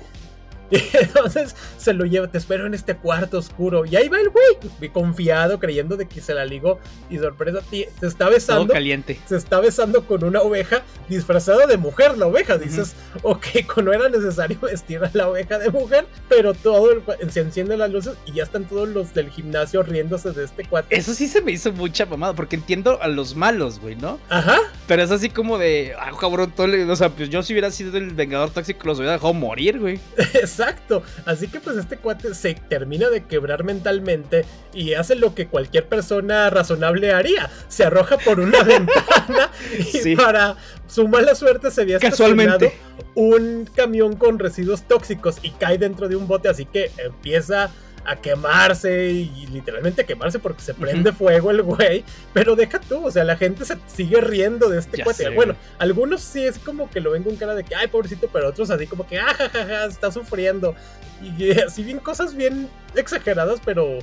entonces 0.92 1.54
se 1.76 1.92
lo 1.92 2.04
lleva, 2.04 2.28
te 2.28 2.38
espero 2.38 2.66
en 2.66 2.74
este 2.74 2.96
cuarto 2.96 3.38
oscuro. 3.38 3.84
Y 3.84 3.96
ahí 3.96 4.08
va 4.08 4.18
el 4.18 4.30
güey, 4.30 4.90
confiado, 4.90 5.58
creyendo 5.58 5.96
de 5.96 6.06
que 6.06 6.20
se 6.20 6.34
la 6.34 6.44
ligó. 6.44 6.78
Y 7.10 7.18
sorpresa, 7.18 7.60
se 7.70 8.06
está 8.06 8.28
besando. 8.28 8.72
caliente. 8.72 9.18
Se 9.26 9.36
está 9.36 9.60
besando 9.60 10.06
con 10.06 10.24
una 10.24 10.40
oveja 10.40 10.82
disfrazada 11.08 11.66
de 11.66 11.76
mujer, 11.76 12.16
la 12.16 12.26
oveja. 12.26 12.56
Dices, 12.56 12.94
ok, 13.22 13.46
no 13.82 13.92
era 13.92 14.08
necesario 14.08 14.58
vestir 14.60 15.04
a 15.04 15.10
la 15.12 15.28
oveja 15.28 15.58
de 15.58 15.70
mujer, 15.70 16.06
pero 16.28 16.54
todo 16.54 17.02
se 17.28 17.40
encienden 17.40 17.78
las 17.78 17.90
luces 17.90 18.14
y 18.26 18.32
ya 18.32 18.44
están 18.44 18.64
todos 18.64 18.88
los 18.88 19.12
del 19.14 19.30
gimnasio 19.30 19.82
riéndose 19.82 20.32
de 20.32 20.44
este 20.44 20.64
cuate. 20.64 20.94
Eso 20.96 21.14
sí 21.14 21.28
se 21.28 21.40
me 21.42 21.52
hizo 21.52 21.72
mucha 21.72 22.06
mamada, 22.06 22.34
porque 22.34 22.56
entiendo 22.56 22.98
a 23.02 23.08
los 23.08 23.36
malos, 23.36 23.80
güey, 23.80 23.96
¿no? 23.96 24.18
Ajá. 24.28 24.58
Pero 24.86 25.02
es 25.02 25.10
así 25.10 25.28
como 25.28 25.58
de, 25.58 25.94
ah, 25.98 26.12
cabrón, 26.18 26.52
todo 26.54 26.68
o 26.90 26.96
sea, 26.96 27.10
pues 27.10 27.28
yo 27.28 27.42
si 27.42 27.52
hubiera 27.52 27.70
sido 27.70 27.96
el 27.96 28.10
vengador 28.10 28.50
tóxico 28.50 28.86
los 28.86 28.98
hubiera 28.98 29.12
dejado 29.14 29.34
morir, 29.34 29.78
güey. 29.78 30.00
Exacto. 30.16 30.61
Exacto. 30.62 31.02
Así 31.26 31.48
que 31.48 31.60
pues 31.60 31.76
este 31.76 31.96
cuate 31.96 32.34
se 32.34 32.54
termina 32.54 33.08
de 33.10 33.24
quebrar 33.24 33.64
mentalmente 33.64 34.44
y 34.72 34.94
hace 34.94 35.14
lo 35.16 35.34
que 35.34 35.48
cualquier 35.48 35.88
persona 35.88 36.50
razonable 36.50 37.12
haría. 37.12 37.50
Se 37.68 37.84
arroja 37.84 38.18
por 38.18 38.40
una 38.40 38.62
ventana 38.64 39.50
y 39.92 40.16
para 40.16 40.56
su 40.86 41.08
mala 41.08 41.34
suerte 41.34 41.70
se 41.70 41.82
había 41.82 41.98
Casualmente. 41.98 42.72
un 43.14 43.68
camión 43.74 44.16
con 44.16 44.38
residuos 44.38 44.82
tóxicos 44.86 45.36
y 45.42 45.50
cae 45.50 45.78
dentro 45.78 46.08
de 46.08 46.16
un 46.16 46.26
bote. 46.28 46.48
Así 46.48 46.64
que 46.66 46.90
empieza 46.98 47.70
a 48.04 48.16
quemarse 48.16 49.10
y 49.10 49.46
literalmente 49.46 50.02
a 50.02 50.06
quemarse 50.06 50.38
porque 50.38 50.62
se 50.62 50.74
prende 50.74 51.12
fuego 51.12 51.50
el 51.50 51.62
güey. 51.62 52.04
Pero 52.32 52.56
deja 52.56 52.80
tú, 52.80 53.06
o 53.06 53.10
sea, 53.10 53.24
la 53.24 53.36
gente 53.36 53.64
se 53.64 53.76
sigue 53.86 54.20
riendo 54.20 54.68
de 54.68 54.78
este 54.78 55.02
cuate. 55.02 55.30
Bueno, 55.30 55.54
algunos 55.78 56.20
sí 56.20 56.44
es 56.44 56.58
como 56.58 56.90
que 56.90 57.00
lo 57.00 57.12
ven 57.12 57.22
con 57.22 57.36
cara 57.36 57.54
de 57.54 57.64
que, 57.64 57.74
ay, 57.74 57.88
pobrecito, 57.88 58.28
pero 58.32 58.48
otros 58.48 58.70
así 58.70 58.86
como 58.86 59.06
que, 59.06 59.18
ah, 59.18 59.34
jajaja, 59.34 59.86
está 59.86 60.10
sufriendo. 60.10 60.74
Y 61.22 61.52
así 61.60 61.82
bien 61.82 61.98
cosas 61.98 62.34
bien 62.34 62.68
exageradas, 62.94 63.60
pero. 63.64 63.98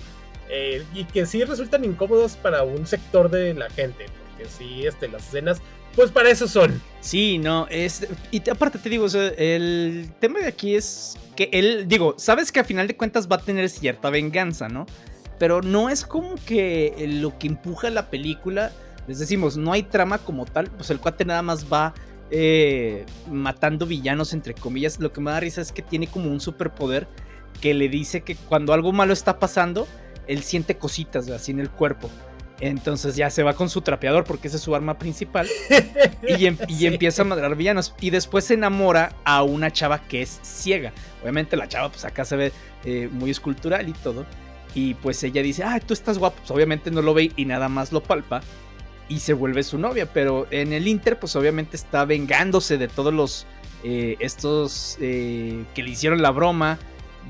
Eh, 0.51 0.83
y 0.95 1.05
que 1.05 1.27
sí 1.27 1.43
resultan 1.43 1.85
incómodos 1.85 2.35
para 2.35 2.63
un 2.63 2.87
sector 2.87 3.29
de 3.29 3.53
la 3.53 3.69
gente. 3.69 4.05
porque 4.29 4.49
sí, 4.49 4.87
este, 4.87 5.07
las 5.07 5.27
escenas, 5.27 5.61
pues 5.99 6.11
para 6.11 6.29
eso 6.29 6.47
son. 6.47 6.81
Sí, 7.01 7.39
no, 7.39 7.67
es. 7.67 8.07
Y 8.31 8.49
aparte 8.49 8.79
te 8.79 8.89
digo, 8.89 9.07
el 9.37 10.09
tema 10.21 10.39
de 10.39 10.47
aquí 10.47 10.73
es 10.73 11.17
que 11.35 11.49
él, 11.51 11.89
digo, 11.89 12.15
sabes 12.17 12.53
que 12.53 12.61
a 12.61 12.63
final 12.63 12.87
de 12.87 12.95
cuentas 12.95 13.27
va 13.29 13.35
a 13.35 13.41
tener 13.41 13.67
cierta 13.67 14.09
venganza, 14.09 14.69
¿no? 14.69 14.85
Pero 15.39 15.61
no 15.61 15.89
es 15.89 16.05
como 16.05 16.35
que 16.45 16.95
lo 17.19 17.37
que 17.37 17.47
empuja 17.47 17.89
la 17.89 18.09
película. 18.09 18.71
Les 19.09 19.19
decimos, 19.19 19.57
no 19.57 19.73
hay 19.73 19.83
trama 19.83 20.19
como 20.19 20.45
tal, 20.45 20.67
pues 20.67 20.89
el 20.89 21.01
cuate 21.01 21.25
nada 21.25 21.41
más 21.41 21.65
va 21.69 21.93
eh, 22.31 23.05
matando 23.29 23.85
villanos, 23.85 24.31
entre 24.31 24.53
comillas. 24.53 25.01
Lo 25.01 25.11
que 25.11 25.19
me 25.19 25.31
da 25.31 25.41
risa 25.41 25.59
es 25.59 25.73
que 25.73 25.81
tiene 25.81 26.07
como 26.07 26.31
un 26.31 26.39
superpoder 26.39 27.09
que 27.59 27.73
le 27.73 27.89
dice 27.89 28.21
que 28.21 28.37
cuando 28.37 28.71
algo 28.71 28.93
malo 28.93 29.11
está 29.11 29.37
pasando, 29.37 29.85
él 30.27 30.43
siente 30.43 30.77
cositas 30.77 31.27
así 31.29 31.51
en 31.51 31.59
el 31.59 31.69
cuerpo. 31.69 32.09
Entonces 32.61 33.15
ya 33.15 33.29
se 33.29 33.43
va 33.43 33.53
con 33.53 33.69
su 33.69 33.81
trapeador 33.81 34.25
porque 34.25 34.47
esa 34.47 34.57
es 34.57 34.63
su 34.63 34.75
arma 34.75 34.97
principal. 34.97 35.47
y, 36.27 36.45
em, 36.45 36.57
empieza 36.69 37.21
a 37.21 37.25
madrar 37.25 37.55
villanos. 37.55 37.93
Y 38.01 38.09
después 38.09 38.45
se 38.45 38.55
enamora 38.55 39.13
a 39.23 39.43
una 39.43 39.71
chava 39.71 39.99
que 39.99 40.21
es 40.21 40.39
ciega. 40.43 40.91
Obviamente 41.21 41.55
la 41.55 41.67
chava 41.67 41.89
pues 41.89 42.05
acá 42.05 42.25
se 42.25 42.35
ve 42.35 42.51
eh, 42.85 43.09
muy 43.11 43.31
escultural 43.31 43.87
y 43.87 43.93
todo. 43.93 44.25
Y 44.75 44.93
pues 44.95 45.23
ella 45.23 45.41
dice, 45.41 45.63
ah, 45.63 45.79
tú 45.79 45.93
estás 45.93 46.17
guapo. 46.17 46.37
Pues 46.39 46.51
obviamente 46.51 46.91
no 46.91 47.01
lo 47.01 47.13
ve 47.13 47.31
y 47.35 47.45
nada 47.45 47.69
más 47.69 47.91
lo 47.91 48.03
palpa. 48.03 48.41
Y 49.07 49.19
se 49.19 49.33
vuelve 49.33 49.63
su 49.63 49.77
novia. 49.77 50.11
Pero 50.11 50.47
en 50.51 50.73
el 50.73 50.87
Inter 50.87 51.17
pues 51.17 51.35
obviamente 51.35 51.77
está 51.77 52.05
vengándose 52.05 52.77
de 52.77 52.87
todos 52.87 53.13
los... 53.13 53.45
Eh, 53.81 54.17
estos 54.19 54.97
eh, 54.99 55.63
que 55.73 55.83
le 55.83 55.91
hicieron 55.91 56.21
la 56.21 56.31
broma. 56.31 56.77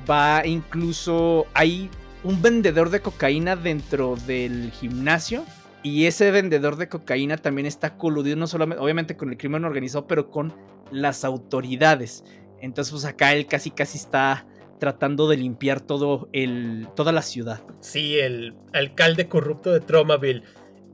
Va 0.10 0.46
incluso... 0.46 1.46
Hay 1.54 1.90
un 2.24 2.42
vendedor 2.42 2.90
de 2.90 3.02
cocaína 3.02 3.56
dentro 3.56 4.16
del 4.28 4.72
gimnasio. 4.72 5.46
Y 5.82 6.06
ese 6.06 6.32
vendedor 6.32 6.76
de 6.76 6.90
cocaína 6.90 7.38
también 7.38 7.66
está 7.66 7.98
coludido, 7.98 8.36
no 8.36 8.48
solamente, 8.48 8.84
obviamente, 8.84 9.16
con 9.16 9.30
el 9.30 9.38
crimen 9.38 9.64
organizado, 9.64 10.08
pero 10.08 10.30
con 10.30 10.54
las 10.92 11.24
autoridades. 11.24 12.26
Entonces, 12.62 12.92
pues 12.92 13.06
acá 13.06 13.34
él 13.34 13.48
casi 13.48 13.72
casi 13.72 13.98
está 13.98 14.46
tratando 14.80 15.28
de 15.28 15.38
limpiar 15.38 15.80
todo 15.80 16.30
el, 16.34 16.88
toda 16.96 17.12
la 17.12 17.22
ciudad. 17.22 17.62
Sí, 17.80 18.20
el 18.20 18.56
alcalde 18.74 19.28
corrupto 19.28 19.72
de 19.72 19.80
Tromaville. 19.80 20.44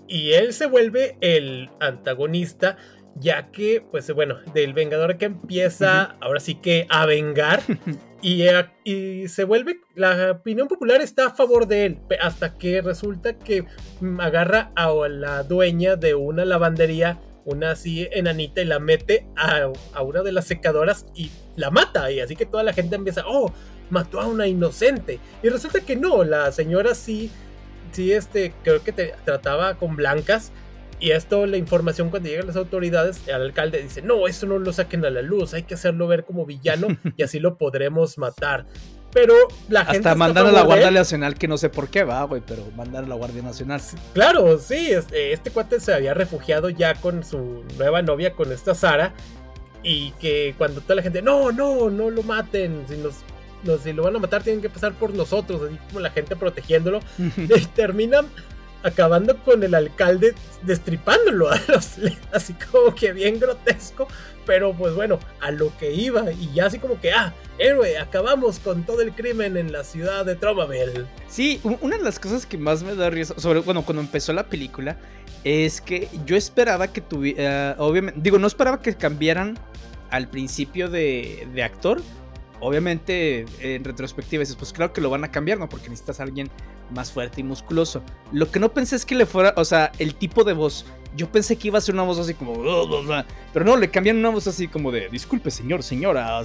Y 0.08 0.34
él 0.34 0.54
se 0.54 0.68
vuelve 0.68 1.18
el 1.22 1.70
antagonista 1.80 2.78
ya 3.18 3.50
que, 3.52 3.84
pues 3.92 4.12
bueno, 4.14 4.38
del 4.54 4.74
Vengador 4.74 5.18
que 5.18 5.26
empieza 5.26 6.16
ahora 6.20 6.40
sí 6.40 6.56
que 6.56 6.86
a 6.90 7.06
vengar 7.06 7.62
y, 8.26 8.42
eh, 8.48 8.66
y, 8.84 9.28
se 9.28 9.44
vuelve, 9.44 9.82
la 9.94 10.32
opinión 10.32 10.68
popular 10.68 11.00
está 11.00 11.28
a 11.28 11.36
favor 11.36 11.68
de 11.68 11.86
él, 11.86 12.00
hasta 12.20 12.58
que 12.58 12.82
resulta 12.82 13.38
que 13.38 13.66
mm, 14.02 14.20
agarra 14.20 14.72
a 14.76 14.92
la 15.08 15.44
dueña 15.44 15.96
de 15.96 16.16
una 16.16 16.44
lavandería, 16.44 17.20
una 17.46 17.70
así 17.70 18.08
enanita, 18.12 18.62
y 18.62 18.66
la 18.66 18.80
mete 18.80 19.28
a, 19.38 19.72
una 20.02 20.24
de 20.24 20.32
las 20.32 20.46
secadoras 20.46 21.06
y 21.14 21.30
la 21.56 21.70
mata, 21.70 22.10
y 22.10 22.20
así 22.20 22.36
que 22.36 22.48
toda 22.48 22.64
la 22.64 22.74
gente 22.74 22.96
empieza, 22.96 23.22
oh, 23.28 23.54
mató 23.92 24.20
a 24.20 24.26
una 24.26 24.48
inocente, 24.48 25.20
y 25.44 25.50
resulta 25.50 25.82
que 25.82 25.96
no, 25.96 26.24
la 26.24 26.52
señora 26.52 26.96
sí, 26.96 27.30
sí, 27.92 28.12
este, 28.12 28.56
creo 28.64 28.84
que 28.84 28.92
trataba 29.24 29.76
con 29.76 29.96
blancas, 29.96 30.52
y 31.00 31.12
esto, 31.12 31.46
la 31.46 31.58
información 31.58 32.10
cuando 32.10 32.30
llegan 32.30 32.48
las 32.48 32.56
autoridades, 32.56 33.22
el 33.28 33.36
alcalde 33.36 33.82
dice, 33.82 34.02
no, 34.02 34.28
eso 34.28 34.46
no 34.46 34.60
lo 34.60 34.72
saquen 34.72 35.06
a 35.06 35.10
la 35.10 35.22
luz, 35.22 35.54
hay 35.54 35.64
que 35.64 35.74
hacerlo 35.74 36.08
ver 36.08 36.24
como 36.24 36.46
villano 36.46 36.88
y 37.18 37.24
así 37.24 37.40
lo 37.40 37.58
podremos 37.58 38.18
matar. 38.18 38.66
Pero 39.12 39.34
la 39.70 39.86
gente... 39.86 40.00
Hasta 40.00 40.16
mandar 40.16 40.46
a 40.46 40.52
la 40.52 40.64
Guardia 40.64 40.92
Nacional, 40.92 41.36
que 41.36 41.48
no 41.48 41.58
sé 41.58 41.70
por 41.70 41.90
qué 41.90 42.04
va, 42.04 42.24
güey, 42.24 42.42
pero 42.46 42.66
mandar 42.76 43.06
a 43.06 43.08
la 43.08 43.16
Guardia 43.16 43.42
Nacional. 43.42 43.82
Claro, 44.14 44.58
sí, 44.58 44.92
este, 44.92 45.32
este 45.32 45.52
cuate 45.52 45.80
se 45.80 45.94
había 45.94 46.14
refugiado 46.14 46.70
ya 46.70 46.96
con 46.96 47.24
su 47.24 47.64
nueva 47.78 48.02
novia, 48.02 48.34
con 48.34 48.52
esta 48.52 48.76
Sara, 48.76 49.14
y 49.84 50.12
que 50.20 50.54
cuando 50.58 50.82
toda 50.82 50.96
la 50.96 51.02
gente, 51.02 51.22
no, 51.22 51.52
no, 51.52 51.90
no 51.90 52.10
lo 52.10 52.24
maten, 52.24 52.84
si 52.90 52.98
nos 52.98 53.16
si 53.84 53.94
lo 53.94 54.04
van 54.04 54.16
a 54.16 54.20
matar 54.20 54.44
tienen 54.44 54.62
que 54.62 54.70
pasar 54.70 54.94
por 54.94 55.14
nosotros, 55.14 55.62
así 55.64 55.78
como 55.88 56.00
la 56.00 56.12
gente 56.12 56.36
protegiéndolo. 56.36 57.00
y 57.38 57.66
terminan 57.68 58.28
acabando 58.86 59.36
con 59.44 59.64
el 59.64 59.74
alcalde 59.74 60.36
destripándolo, 60.62 61.50
así 62.32 62.54
como 62.72 62.94
que 62.94 63.12
bien 63.14 63.40
grotesco, 63.40 64.08
pero 64.46 64.74
pues 64.74 64.94
bueno, 64.94 65.20
a 65.42 65.52
lo 65.52 65.76
que 65.78 65.92
iba 65.92 66.32
y 66.32 66.54
ya 66.54 66.68
así 66.68 66.78
como 66.78 67.02
que, 67.02 67.12
ah, 67.12 67.34
héroe, 67.58 67.98
acabamos 67.98 68.60
con 68.60 68.86
todo 68.86 69.02
el 69.02 69.12
crimen 69.14 69.58
en 69.58 69.72
la 69.72 69.84
ciudad 69.84 70.24
de 70.24 70.36
Tromabel. 70.36 71.08
Sí, 71.28 71.60
una 71.82 71.98
de 71.98 72.04
las 72.04 72.20
cosas 72.20 72.46
que 72.46 72.58
más 72.58 72.84
me 72.84 72.96
da 72.96 73.10
risa, 73.10 73.34
sobre, 73.38 73.60
bueno, 73.62 73.84
cuando 73.84 74.02
empezó 74.02 74.34
la 74.34 74.48
película, 74.48 74.98
es 75.44 75.82
que 75.82 76.08
yo 76.26 76.36
esperaba 76.36 76.88
que 76.88 77.02
tuviera, 77.02 77.72
eh, 77.72 77.76
obviamente, 77.80 78.20
digo, 78.22 78.38
no 78.38 78.48
esperaba 78.48 78.82
que 78.82 78.96
cambiaran 78.96 79.58
al 80.12 80.28
principio 80.28 80.90
de, 80.90 81.48
de 81.54 81.64
actor, 81.64 82.02
obviamente 82.60 83.46
en 83.60 83.84
retrospectiva 83.84 84.42
dices, 84.42 84.56
pues 84.56 84.74
claro 84.74 84.94
que 84.94 85.02
lo 85.02 85.10
van 85.10 85.24
a 85.24 85.32
cambiar, 85.32 85.60
¿no? 85.60 85.70
Porque 85.70 85.90
necesitas 85.90 86.20
a 86.20 86.24
alguien 86.24 86.50
más 86.92 87.12
fuerte 87.12 87.42
y 87.42 87.44
musculoso. 87.44 88.04
Lo 88.32 88.50
que 88.52 88.60
no 88.60 88.74
pensé 88.74 88.96
es 88.96 89.06
que 89.06 89.16
le 89.16 89.26
fuera, 89.26 89.54
o 89.58 89.66
sea, 89.66 89.92
el 90.00 90.16
tipo 90.16 90.44
de 90.44 90.54
voz. 90.54 90.86
Yo 91.16 91.32
pensé 91.32 91.56
que 91.56 91.70
iba 91.70 91.78
a 91.78 91.82
ser 91.82 91.96
una 91.96 92.04
voz 92.04 92.20
así 92.20 92.34
como. 92.34 92.62
Pero 93.54 93.66
no, 93.66 93.78
le 93.78 93.90
cambian 93.90 94.18
una 94.18 94.30
voz 94.30 94.48
así 94.48 94.68
como 94.68 94.92
de. 94.92 95.10
Disculpe, 95.10 95.50
señor, 95.50 95.82
señora. 95.82 96.42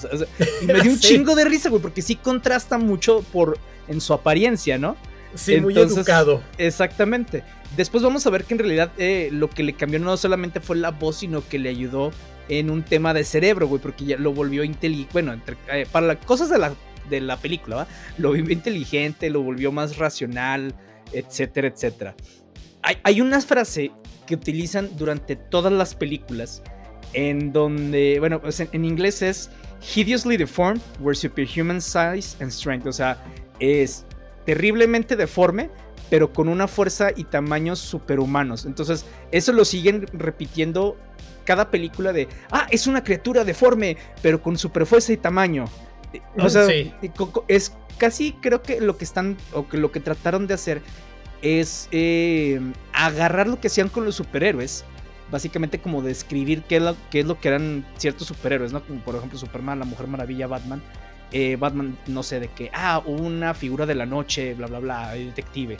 y 0.63 0.67
me 0.67 0.81
dio 0.83 0.93
un 0.93 0.99
chingo 0.99 1.35
de 1.35 1.45
risa, 1.45 1.69
güey, 1.69 1.83
porque 1.83 2.03
sí 2.03 2.17
contrasta 2.17 2.79
mucho 2.79 3.25
por 3.33 3.59
en 3.89 4.01
su 4.01 4.13
apariencia, 4.13 4.79
¿no? 4.79 4.97
Sí, 5.35 5.61
muy 5.61 5.77
educado. 5.77 6.43
Exactamente. 6.59 7.45
Después 7.77 8.03
vamos 8.03 8.27
a 8.27 8.31
ver 8.31 8.45
que 8.45 8.55
en 8.55 8.59
realidad 8.59 8.93
eh, 8.99 9.29
lo 9.33 9.49
que 9.49 9.63
le 9.63 9.75
cambió 9.75 10.01
no 10.01 10.17
solamente 10.17 10.61
fue 10.61 10.77
la 10.77 10.91
voz, 10.91 11.19
sino 11.19 11.47
que 11.47 11.59
le 11.59 11.69
ayudó 11.69 12.13
en 12.51 12.69
un 12.69 12.83
tema 12.83 13.15
de 13.15 13.25
cerebro, 13.25 13.67
güey, 13.69 13.81
porque 13.81 14.05
ya 14.05 14.17
lo 14.19 14.35
volvió 14.35 14.65
inteligente. 14.65 15.13
Bueno, 15.13 15.41
eh, 15.73 15.87
para 15.91 16.07
las 16.07 16.19
cosas 16.19 16.51
de 16.51 16.59
la, 16.59 16.75
de 17.09 17.21
la 17.21 17.37
película, 17.39 17.77
¿va? 17.77 17.87
Lo 18.19 18.31
volvió 18.31 18.53
inteligente, 18.53 19.31
lo 19.31 19.43
volvió 19.43 19.73
más 19.73 19.97
racional, 19.97 20.75
etcétera, 21.13 21.69
etcétera. 21.69 22.15
Hay, 22.83 22.99
hay 23.05 23.21
una 23.21 23.41
frase 23.41 23.93
que 24.27 24.35
utilizan 24.35 24.91
durante 24.97 25.37
todas 25.37 25.73
las 25.73 25.95
películas 25.95 26.63
en 27.13 27.53
donde, 27.53 28.19
bueno, 28.21 28.41
pues 28.41 28.61
en, 28.61 28.85
inglés 28.85 29.23
es 29.23 29.51
hideously 29.95 30.37
deformed, 30.37 30.81
were 31.01 31.15
superhuman 31.15 31.81
size 31.81 32.37
and 32.41 32.51
strength. 32.51 32.87
O 32.87 32.93
sea, 32.93 33.23
es 33.59 34.05
terriblemente 34.47 35.17
deforme, 35.17 35.71
pero 36.11 36.33
con 36.33 36.49
una 36.49 36.69
fuerza 36.69 37.11
y 37.15 37.25
tamaños 37.25 37.79
superhumanos. 37.79 38.67
Entonces, 38.67 39.07
eso 39.31 39.53
lo 39.53 39.65
siguen 39.65 40.07
repitiendo 40.13 40.97
cada 41.45 41.71
película 41.71 42.13
de, 42.13 42.29
ah, 42.51 42.67
es 42.71 42.87
una 42.87 43.03
criatura 43.03 43.45
deforme, 43.45 43.97
pero 44.21 44.43
con 44.43 44.59
superfuerza 44.59 45.13
y 45.13 45.17
tamaño. 45.17 45.65
O 46.39 46.51
sea, 46.51 46.67
es 47.49 47.73
casi 47.97 48.33
creo 48.33 48.63
que 48.63 48.81
lo 48.81 48.97
que 48.97 49.05
están, 49.05 49.37
o 49.53 49.69
que 49.69 49.79
lo 49.79 49.93
que 49.93 50.01
trataron 50.01 50.47
de 50.47 50.55
hacer 50.55 50.83
es 51.43 51.89
eh, 51.93 52.61
agarrar 52.93 53.47
lo 53.47 53.61
que 53.61 53.69
hacían 53.69 53.89
con 53.89 54.05
los 54.05 54.17
superhéroes. 54.17 54.85
Básicamente 55.31 55.81
como 55.81 56.03
describir 56.03 56.65
qué 56.65 56.79
es, 56.79 56.83
lo, 56.83 56.97
qué 57.09 57.21
es 57.21 57.27
lo 57.27 57.39
que 57.39 57.49
eran 57.49 57.87
ciertos 57.99 58.27
superhéroes, 58.27 58.73
¿no? 58.73 58.85
Como 58.85 59.01
por 59.01 59.15
ejemplo 59.15 59.39
Superman, 59.39 59.79
la 59.79 59.85
Mujer 59.85 60.09
Maravilla, 60.09 60.49
Batman. 60.49 60.83
Eh, 61.33 61.57
Batman, 61.57 61.97
no 62.07 62.23
sé, 62.23 62.41
de 62.41 62.49
que, 62.49 62.71
ah, 62.75 63.03
una 63.07 63.55
figura 63.55 63.87
de 63.87 63.95
la 63.95 64.07
noche, 64.07 64.55
bla, 64.55 64.67
bla, 64.67 64.81
bla, 64.81 65.13
detective. 65.13 65.77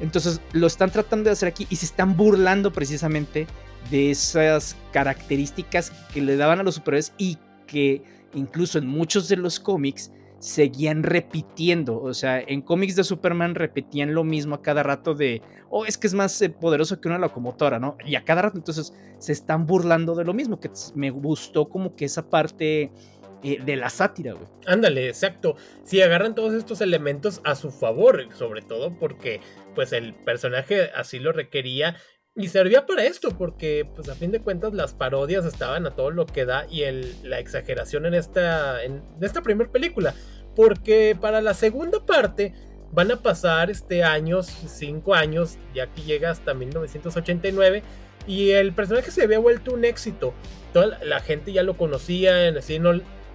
Entonces 0.00 0.40
lo 0.52 0.66
están 0.66 0.90
tratando 0.90 1.24
de 1.24 1.32
hacer 1.32 1.48
aquí 1.48 1.66
y 1.70 1.76
se 1.76 1.86
están 1.86 2.16
burlando 2.16 2.72
precisamente 2.72 3.46
de 3.90 4.10
esas 4.10 4.76
características 4.92 5.90
que 6.12 6.22
le 6.22 6.36
daban 6.36 6.58
a 6.58 6.62
los 6.62 6.76
superhéroes 6.76 7.12
y 7.18 7.38
que 7.66 8.02
incluso 8.34 8.78
en 8.78 8.86
muchos 8.86 9.28
de 9.28 9.36
los 9.36 9.60
cómics 9.60 10.10
seguían 10.38 11.02
repitiendo. 11.02 12.00
O 12.00 12.14
sea, 12.14 12.40
en 12.40 12.62
cómics 12.62 12.96
de 12.96 13.04
Superman 13.04 13.54
repetían 13.54 14.14
lo 14.14 14.24
mismo 14.24 14.54
a 14.56 14.62
cada 14.62 14.82
rato 14.82 15.14
de, 15.14 15.42
oh, 15.68 15.84
es 15.84 15.98
que 15.98 16.06
es 16.06 16.14
más 16.14 16.40
eh, 16.42 16.50
poderoso 16.50 17.00
que 17.00 17.08
una 17.08 17.18
locomotora, 17.18 17.78
¿no? 17.78 17.96
Y 18.04 18.16
a 18.16 18.24
cada 18.24 18.42
rato 18.42 18.56
entonces 18.56 18.94
se 19.18 19.32
están 19.32 19.66
burlando 19.66 20.14
de 20.14 20.24
lo 20.24 20.32
mismo, 20.32 20.58
que 20.58 20.70
me 20.94 21.10
gustó 21.10 21.68
como 21.68 21.94
que 21.94 22.06
esa 22.06 22.28
parte 22.28 22.90
eh, 23.42 23.58
de 23.64 23.76
la 23.76 23.90
sátira, 23.90 24.32
güey. 24.32 24.46
Ándale, 24.66 25.08
exacto. 25.08 25.56
Si 25.84 26.00
agarran 26.02 26.34
todos 26.34 26.54
estos 26.54 26.80
elementos 26.80 27.40
a 27.44 27.54
su 27.54 27.70
favor, 27.70 28.28
sobre 28.34 28.62
todo 28.62 28.98
porque 28.98 29.40
pues 29.74 29.92
el 29.92 30.14
personaje 30.14 30.90
así 30.94 31.18
lo 31.18 31.32
requería 31.32 31.96
y 32.36 32.48
servía 32.48 32.86
para 32.86 33.04
esto, 33.04 33.36
porque 33.36 33.88
pues 33.94 34.08
a 34.08 34.14
fin 34.14 34.30
de 34.30 34.40
cuentas 34.40 34.72
las 34.72 34.94
parodias 34.94 35.44
estaban 35.44 35.86
a 35.86 35.96
todo 35.96 36.10
lo 36.10 36.26
que 36.26 36.44
da 36.44 36.66
y 36.70 36.84
la 37.24 37.38
exageración 37.38 38.06
en 38.06 38.14
esta, 38.14 38.84
en 38.84 39.02
esta 39.20 39.42
primera 39.42 39.70
película. 39.70 40.14
Porque 40.54 41.16
para 41.20 41.40
la 41.40 41.54
segunda 41.54 42.04
parte 42.04 42.54
van 42.92 43.10
a 43.10 43.16
pasar 43.16 43.70
este 43.70 44.04
años, 44.04 44.46
cinco 44.46 45.14
años, 45.14 45.58
ya 45.74 45.86
que 45.88 46.02
llega 46.02 46.30
hasta 46.30 46.54
1989. 46.54 47.82
Y 48.26 48.50
el 48.50 48.72
personaje 48.72 49.10
se 49.10 49.22
había 49.22 49.38
vuelto 49.38 49.72
un 49.72 49.84
éxito. 49.84 50.34
Toda 50.72 50.98
la 51.02 51.20
gente 51.20 51.52
ya 51.52 51.62
lo 51.62 51.76
conocía 51.76 52.46
en, 52.46 52.60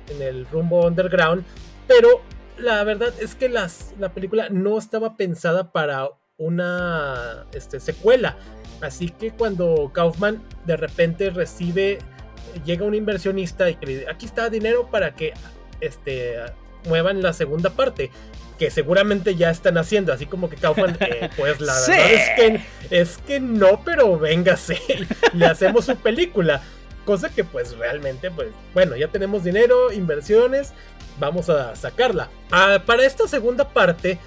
en 0.10 0.22
el 0.22 0.46
rumbo 0.48 0.86
underground. 0.88 1.44
Pero 1.88 2.22
la 2.58 2.84
verdad 2.84 3.14
es 3.20 3.36
que 3.36 3.50
las, 3.50 3.94
la 4.00 4.14
película 4.14 4.50
no 4.50 4.78
estaba 4.78 5.18
pensada 5.18 5.72
para 5.72 6.10
una 6.38 7.46
este, 7.54 7.80
secuela 7.80 8.38
Así 8.82 9.10
que 9.10 9.32
cuando 9.32 9.92
Kaufman 9.94 10.42
de 10.66 10.78
repente 10.78 11.30
recibe, 11.30 12.00
llega 12.66 12.86
un 12.86 12.96
inversionista 12.96 13.70
y 13.70 13.76
que 13.76 13.86
le 13.86 13.94
dice, 13.94 14.10
aquí 14.10 14.26
está 14.26 14.50
dinero 14.50 14.90
para 14.92 15.16
que 15.16 15.34
este, 15.82 16.36
muevan 16.88 17.22
la 17.22 17.34
segunda 17.34 17.70
parte 17.70 18.12
que 18.60 18.72
seguramente 18.72 19.36
ya 19.36 19.50
están 19.50 19.78
haciendo, 19.78 20.14
así 20.14 20.28
como 20.28 20.50
que 20.50 20.56
Kaufman, 20.56 20.98
eh, 21.02 21.30
pues 21.38 21.60
la 21.60 21.74
verdad 21.74 22.12
es 22.12 22.30
que, 22.36 22.62
es 22.90 23.18
que 23.18 23.40
no, 23.42 23.82
pero 23.84 24.18
véngase, 24.18 24.80
le 25.34 25.46
hacemos 25.46 25.86
su 25.86 25.96
película. 25.98 26.62
Cosa 27.06 27.30
que 27.30 27.44
pues 27.44 27.78
realmente, 27.78 28.32
pues 28.32 28.50
bueno, 28.74 28.96
ya 28.96 29.08
tenemos 29.10 29.44
dinero, 29.44 29.92
inversiones, 29.92 30.74
vamos 31.20 31.50
a 31.50 31.76
sacarla. 31.76 32.30
Ah, 32.52 32.82
para 32.86 33.06
esta 33.06 33.28
segunda 33.28 33.70
parte 33.70 34.20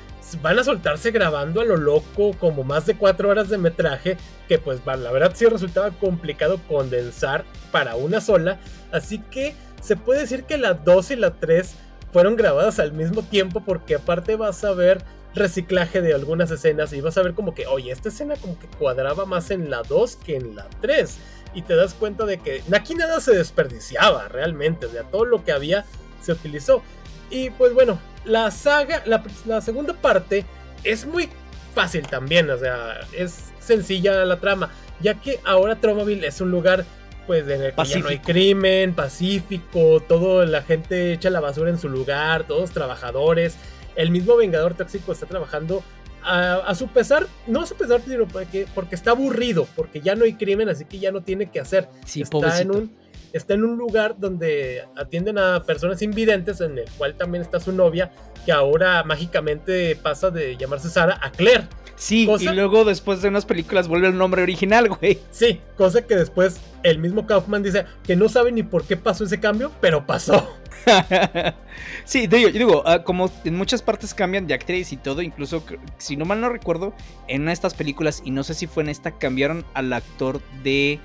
van 0.42 0.58
a 0.58 0.64
soltarse 0.64 1.10
grabando 1.10 1.60
a 1.60 1.64
lo 1.64 1.76
loco 1.76 2.32
como 2.38 2.62
más 2.62 2.86
de 2.86 2.96
cuatro 2.96 3.30
horas 3.30 3.48
de 3.48 3.58
metraje, 3.58 4.16
que 4.46 4.58
pues 4.58 4.80
la 4.84 5.10
verdad 5.10 5.32
sí 5.34 5.46
resultaba 5.46 5.90
complicado 5.90 6.60
condensar 6.68 7.44
para 7.72 7.96
una 7.96 8.20
sola, 8.20 8.58
así 8.92 9.18
que 9.18 9.54
se 9.80 9.96
puede 9.96 10.20
decir 10.20 10.44
que 10.44 10.58
la 10.58 10.74
2 10.74 11.12
y 11.12 11.16
la 11.16 11.34
3 11.34 11.74
fueron 12.12 12.36
grabadas 12.36 12.78
al 12.78 12.92
mismo 12.92 13.22
tiempo 13.22 13.62
porque 13.64 13.94
aparte 13.94 14.36
vas 14.36 14.64
a 14.64 14.72
ver 14.72 15.02
reciclaje 15.34 16.00
de 16.00 16.14
algunas 16.14 16.50
escenas 16.50 16.92
y 16.92 17.00
vas 17.00 17.16
a 17.16 17.22
ver 17.22 17.34
como 17.34 17.54
que, 17.54 17.66
oye, 17.66 17.92
esta 17.92 18.08
escena 18.08 18.34
como 18.36 18.58
que 18.58 18.66
cuadraba 18.66 19.24
más 19.24 19.50
en 19.50 19.70
la 19.70 19.82
2 19.82 20.16
que 20.16 20.36
en 20.36 20.56
la 20.56 20.66
3 20.80 21.16
y 21.54 21.62
te 21.62 21.74
das 21.74 21.94
cuenta 21.94 22.24
de 22.24 22.38
que 22.38 22.62
aquí 22.72 22.94
nada 22.94 23.20
se 23.20 23.34
desperdiciaba 23.34 24.28
realmente, 24.28 24.86
o 24.86 24.90
sea, 24.90 25.04
todo 25.04 25.24
lo 25.24 25.44
que 25.44 25.52
había 25.52 25.84
se 26.20 26.32
utilizó. 26.32 26.82
Y 27.30 27.50
pues 27.50 27.74
bueno, 27.74 27.98
la 28.24 28.50
saga, 28.50 29.02
la, 29.06 29.60
segunda 29.60 29.94
parte 29.94 30.44
es 30.84 31.06
muy 31.06 31.28
fácil 31.74 32.06
también, 32.06 32.50
o 32.50 32.58
sea, 32.58 33.00
es 33.12 33.52
sencilla 33.60 34.24
la 34.24 34.40
trama, 34.40 34.70
ya 35.00 35.14
que 35.14 35.40
ahora 35.44 35.76
Tromaville 35.76 36.26
es 36.26 36.40
un 36.40 36.50
lugar 36.50 36.84
pues 37.26 37.46
en 37.46 37.62
el 37.62 37.74
que 37.74 37.84
ya 37.84 37.98
no 37.98 38.08
hay 38.08 38.20
crimen, 38.20 38.94
pacífico, 38.94 40.00
todo 40.00 40.46
la 40.46 40.62
gente 40.62 41.12
echa 41.12 41.28
la 41.28 41.40
basura 41.40 41.68
en 41.68 41.78
su 41.78 41.90
lugar, 41.90 42.44
todos 42.44 42.70
trabajadores. 42.70 43.56
El 43.96 44.10
mismo 44.10 44.36
Vengador 44.36 44.74
Tóxico 44.74 45.12
está 45.12 45.26
trabajando 45.26 45.82
a, 46.22 46.74
su 46.74 46.88
pesar, 46.88 47.26
no 47.46 47.60
a 47.62 47.66
su 47.66 47.74
pesar, 47.74 48.00
sino 48.06 48.26
porque, 48.26 48.66
porque 48.74 48.94
está 48.94 49.12
aburrido, 49.12 49.66
porque 49.76 50.00
ya 50.00 50.14
no 50.14 50.24
hay 50.24 50.34
crimen, 50.34 50.68
así 50.68 50.84
que 50.84 50.98
ya 50.98 51.12
no 51.12 51.22
tiene 51.22 51.50
que 51.50 51.60
hacer. 51.60 51.88
Sí, 52.04 52.22
está 52.22 52.60
en 52.60 52.70
un 52.70 53.08
está 53.32 53.54
en 53.54 53.64
un 53.64 53.76
lugar 53.76 54.16
donde 54.18 54.84
atienden 54.96 55.38
a 55.38 55.62
personas 55.64 56.00
invidentes, 56.02 56.60
en 56.60 56.78
el 56.78 56.90
cual 56.96 57.14
también 57.14 57.42
está 57.42 57.60
su 57.60 57.72
novia, 57.72 58.10
que 58.44 58.52
ahora 58.52 59.02
mágicamente 59.04 59.96
pasa 59.96 60.30
de 60.30 60.56
llamarse 60.56 60.88
Sara 60.88 61.18
a 61.20 61.30
Claire. 61.30 61.64
Sí, 61.98 62.28
y 62.38 62.48
luego 62.50 62.84
después 62.84 63.20
de 63.22 63.28
unas 63.28 63.44
películas 63.44 63.88
vuelve 63.88 64.06
el 64.06 64.16
nombre 64.16 64.42
original, 64.42 64.88
güey. 64.88 65.18
Sí, 65.32 65.60
cosa 65.76 66.06
que 66.06 66.14
después 66.14 66.60
el 66.84 66.98
mismo 66.98 67.26
Kaufman 67.26 67.62
dice 67.62 67.86
que 68.04 68.14
no 68.14 68.28
sabe 68.28 68.52
ni 68.52 68.62
por 68.62 68.84
qué 68.84 68.96
pasó 68.96 69.24
ese 69.24 69.40
cambio, 69.40 69.72
pero 69.80 70.06
pasó. 70.06 70.48
sí, 72.04 72.28
digo, 72.28 72.50
digo, 72.50 72.82
ah, 72.86 73.02
como 73.02 73.30
en 73.44 73.56
muchas 73.56 73.82
partes 73.82 74.14
cambian 74.14 74.46
de 74.46 74.54
actriz 74.54 74.92
y 74.92 74.96
todo, 74.96 75.22
incluso 75.22 75.64
si 75.98 76.16
no 76.16 76.24
mal 76.24 76.40
no 76.40 76.48
recuerdo, 76.48 76.94
en 77.26 77.42
una 77.42 77.50
de 77.50 77.54
estas 77.54 77.74
películas, 77.74 78.22
y 78.24 78.30
no 78.30 78.44
sé 78.44 78.54
si 78.54 78.68
fue 78.68 78.84
en 78.84 78.90
esta, 78.90 79.18
cambiaron 79.18 79.64
al 79.74 79.92
actor 79.92 80.40
de 80.62 81.00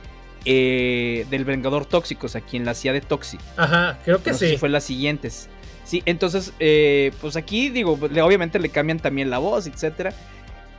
eh, 0.46 1.26
del 1.32 1.44
Vengador 1.44 1.86
Tóxico, 1.86 2.28
o 2.28 2.30
sea, 2.30 2.42
quien 2.42 2.66
la 2.66 2.72
hacía 2.72 2.94
de 2.94 3.02
Toxi. 3.02 3.40
Ajá, 3.58 3.98
creo 4.06 4.22
que 4.22 4.36
sí. 4.36 4.50
si 4.50 4.58
fue 4.58 4.70
las 4.70 4.84
siguientes. 4.84 5.50
Sí, 5.86 6.04
entonces, 6.06 6.54
eh, 6.60 7.12
pues 7.20 7.36
aquí 7.36 7.70
digo, 7.70 7.94
obviamente 7.94 8.60
le 8.60 8.70
cambian 8.70 9.00
también 9.00 9.30
la 9.30 9.40
voz, 9.40 9.68
etcétera. 9.68 10.14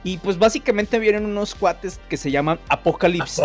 Y 0.05 0.19
pues 0.19 0.39
básicamente 0.39 0.99
vienen 0.99 1.25
unos 1.25 1.55
cuates 1.55 1.99
que 2.11 2.19
se 2.19 2.31
llaman 2.31 2.61
Apocalypse, 2.69 3.43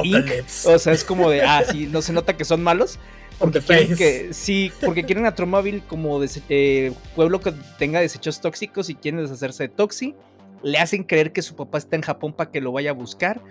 O 0.66 0.78
sea, 0.78 0.92
es 0.92 1.06
como 1.06 1.30
de, 1.30 1.42
ah, 1.42 1.64
sí, 1.70 1.88
no 1.88 2.02
se 2.02 2.12
nota 2.12 2.36
que 2.36 2.44
son 2.44 2.62
malos. 2.62 3.00
Porque 3.40 3.62
quieren 3.62 3.96
que, 3.96 4.34
sí, 4.34 4.70
porque 4.82 5.06
quieren 5.06 5.26
a 5.26 5.34
Tromaville 5.34 5.82
como 5.88 6.20
eh, 6.50 6.92
pueblo 7.16 7.40
que 7.40 7.54
tenga 7.78 8.02
desechos 8.02 8.42
tóxicos 8.42 8.90
y 8.90 8.96
quieren 8.96 9.22
deshacerse 9.22 9.64
de 9.64 9.70
Toxi. 9.70 10.14
Le 10.62 10.78
hacen 10.78 11.06
creer 11.06 11.32
que 11.32 11.42
su 11.42 11.56
papá 11.56 11.78
está 11.78 11.96
en 11.96 12.02
Japón 12.02 12.34
para 12.34 12.52
que 12.52 12.60
lo 12.60 12.74
vaya 12.74 12.90
a 12.90 12.94
buscar. 12.94 13.42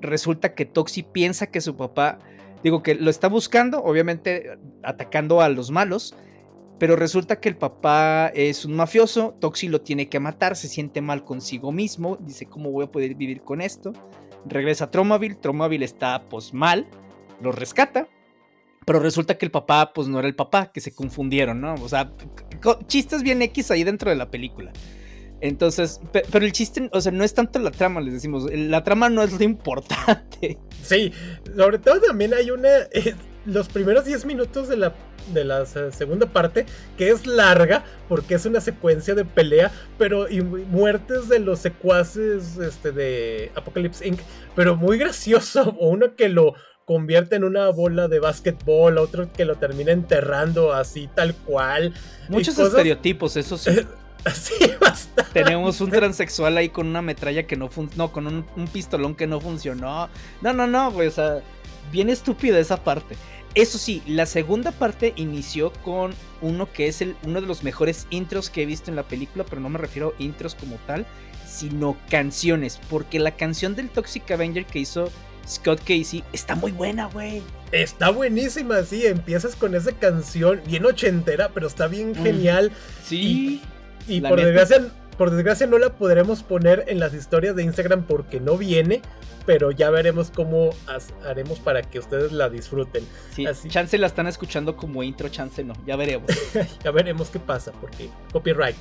Resulta 0.00 0.54
que 0.54 0.64
Toxi 0.64 1.02
piensa 1.02 1.48
que 1.48 1.60
su 1.60 1.74
papá, 1.74 2.20
digo 2.62 2.84
que 2.84 2.94
lo 2.94 3.10
está 3.10 3.26
buscando, 3.26 3.82
obviamente 3.82 4.58
atacando 4.84 5.40
a 5.40 5.48
los 5.48 5.72
malos 5.72 6.14
pero 6.82 6.96
resulta 6.96 7.38
que 7.38 7.48
el 7.48 7.56
papá 7.56 8.32
es 8.34 8.64
un 8.64 8.74
mafioso, 8.74 9.36
Toxi 9.38 9.68
lo 9.68 9.82
tiene 9.82 10.08
que 10.08 10.18
matar, 10.18 10.56
se 10.56 10.66
siente 10.66 11.00
mal 11.00 11.22
consigo 11.22 11.70
mismo, 11.70 12.18
dice, 12.20 12.46
¿cómo 12.46 12.72
voy 12.72 12.86
a 12.86 12.90
poder 12.90 13.14
vivir 13.14 13.42
con 13.42 13.60
esto? 13.60 13.92
Regresa 14.46 14.86
a 14.86 14.90
Tromaville, 14.90 15.36
Tromaville 15.36 15.84
está 15.84 16.24
pues 16.28 16.52
mal, 16.52 16.88
lo 17.40 17.52
rescata, 17.52 18.08
pero 18.84 18.98
resulta 18.98 19.38
que 19.38 19.46
el 19.46 19.52
papá 19.52 19.92
pues 19.94 20.08
no 20.08 20.18
era 20.18 20.26
el 20.26 20.34
papá, 20.34 20.72
que 20.72 20.80
se 20.80 20.92
confundieron, 20.92 21.60
¿no? 21.60 21.74
O 21.74 21.88
sea, 21.88 22.12
chistes 22.88 23.22
bien 23.22 23.42
X 23.42 23.70
ahí 23.70 23.84
dentro 23.84 24.10
de 24.10 24.16
la 24.16 24.32
película. 24.32 24.72
Entonces, 25.40 26.00
pero 26.10 26.44
el 26.44 26.50
chiste, 26.50 26.90
o 26.92 27.00
sea, 27.00 27.12
no 27.12 27.22
es 27.22 27.32
tanto 27.32 27.60
la 27.60 27.70
trama, 27.70 28.00
les 28.00 28.14
decimos, 28.14 28.52
la 28.52 28.82
trama 28.82 29.08
no 29.08 29.22
es 29.22 29.30
lo 29.30 29.44
importante. 29.44 30.58
Sí, 30.82 31.12
sobre 31.54 31.78
todo 31.78 32.00
también 32.00 32.34
hay 32.34 32.50
una, 32.50 32.68
los 33.46 33.68
primeros 33.68 34.04
10 34.04 34.24
minutos 34.24 34.68
de 34.68 34.76
la 34.76 34.94
de 35.32 35.44
la 35.44 35.66
segunda 35.66 36.26
parte, 36.26 36.66
que 36.96 37.10
es 37.10 37.26
larga 37.26 37.84
porque 38.08 38.34
es 38.34 38.46
una 38.46 38.60
secuencia 38.60 39.14
de 39.14 39.24
pelea, 39.24 39.70
pero 39.98 40.28
y 40.28 40.40
muertes 40.40 41.28
de 41.28 41.38
los 41.38 41.60
secuaces 41.60 42.58
este, 42.58 42.92
de 42.92 43.52
Apocalypse 43.54 44.06
Inc., 44.06 44.20
pero 44.54 44.76
muy 44.76 44.98
gracioso, 44.98 45.76
o 45.80 45.88
uno 45.88 46.16
que 46.16 46.28
lo 46.28 46.54
convierte 46.84 47.36
en 47.36 47.44
una 47.44 47.68
bola 47.70 48.08
de 48.08 48.18
básquetbol, 48.18 48.98
otro 48.98 49.32
que 49.32 49.44
lo 49.44 49.56
termina 49.56 49.92
enterrando 49.92 50.72
así 50.72 51.08
tal 51.14 51.34
cual. 51.34 51.94
Muchos 52.28 52.58
estereotipos, 52.58 53.36
eso 53.36 53.56
sí. 53.56 53.70
Sí, 54.32 54.54
bastante. 54.80 55.32
Tenemos 55.32 55.80
un 55.80 55.90
transexual 55.90 56.56
ahí 56.56 56.68
con 56.68 56.86
una 56.86 57.02
metralla 57.02 57.42
que 57.42 57.56
no 57.56 57.68
funcionó, 57.68 58.12
con 58.12 58.28
un, 58.28 58.46
un, 58.56 58.68
pistolón 58.68 59.16
que 59.16 59.26
no 59.26 59.40
funcionó. 59.40 60.08
No, 60.42 60.52
no, 60.52 60.68
no, 60.68 60.92
pues, 60.92 61.14
o 61.14 61.14
sea, 61.16 61.42
bien 61.92 62.10
estúpida 62.10 62.58
esa 62.58 62.82
parte. 62.82 63.16
Eso 63.54 63.76
sí, 63.78 64.02
la 64.06 64.24
segunda 64.26 64.72
parte 64.72 65.12
inició 65.16 65.72
con 65.84 66.14
uno 66.40 66.72
que 66.72 66.88
es 66.88 67.02
el, 67.02 67.14
uno 67.24 67.40
de 67.40 67.46
los 67.46 67.62
mejores 67.62 68.06
intros 68.10 68.48
que 68.48 68.62
he 68.62 68.66
visto 68.66 68.90
en 68.90 68.96
la 68.96 69.02
película, 69.02 69.44
pero 69.44 69.60
no 69.60 69.68
me 69.68 69.78
refiero 69.78 70.14
a 70.18 70.22
intros 70.22 70.54
como 70.54 70.76
tal, 70.86 71.06
sino 71.46 71.96
canciones, 72.08 72.80
porque 72.88 73.18
la 73.18 73.32
canción 73.32 73.76
del 73.76 73.90
Toxic 73.90 74.30
Avenger 74.30 74.64
que 74.64 74.78
hizo 74.78 75.10
Scott 75.46 75.80
Casey 75.80 76.24
está 76.32 76.54
muy 76.54 76.72
buena, 76.72 77.06
güey. 77.06 77.42
Está 77.72 78.10
buenísima, 78.10 78.82
sí, 78.84 79.06
empiezas 79.06 79.54
con 79.54 79.74
esa 79.74 79.92
canción 79.92 80.62
bien 80.66 80.86
ochentera, 80.86 81.50
pero 81.52 81.66
está 81.66 81.88
bien 81.88 82.14
genial. 82.14 82.72
Sí. 83.04 83.60
Y, 84.08 84.20
por 84.22 84.40
desgracia 84.40 84.90
por 85.16 85.30
desgracia 85.30 85.66
no 85.66 85.78
la 85.78 85.94
podremos 85.94 86.42
poner 86.42 86.84
en 86.88 86.98
las 86.98 87.14
historias 87.14 87.54
de 87.54 87.62
Instagram 87.62 88.04
porque 88.04 88.40
no 88.40 88.56
viene, 88.56 89.02
pero 89.46 89.70
ya 89.70 89.90
veremos 89.90 90.30
cómo 90.30 90.70
haremos 91.24 91.58
para 91.58 91.82
que 91.82 91.98
ustedes 91.98 92.32
la 92.32 92.48
disfruten. 92.48 93.06
Sí, 93.34 93.46
chance 93.68 93.96
la 93.98 94.06
están 94.06 94.26
escuchando 94.26 94.76
como 94.76 95.02
intro, 95.02 95.28
chance 95.28 95.62
no, 95.64 95.74
ya 95.86 95.96
veremos. 95.96 96.30
ya 96.84 96.90
veremos 96.90 97.30
qué 97.30 97.38
pasa, 97.38 97.72
porque 97.80 98.08
copyright. 98.32 98.76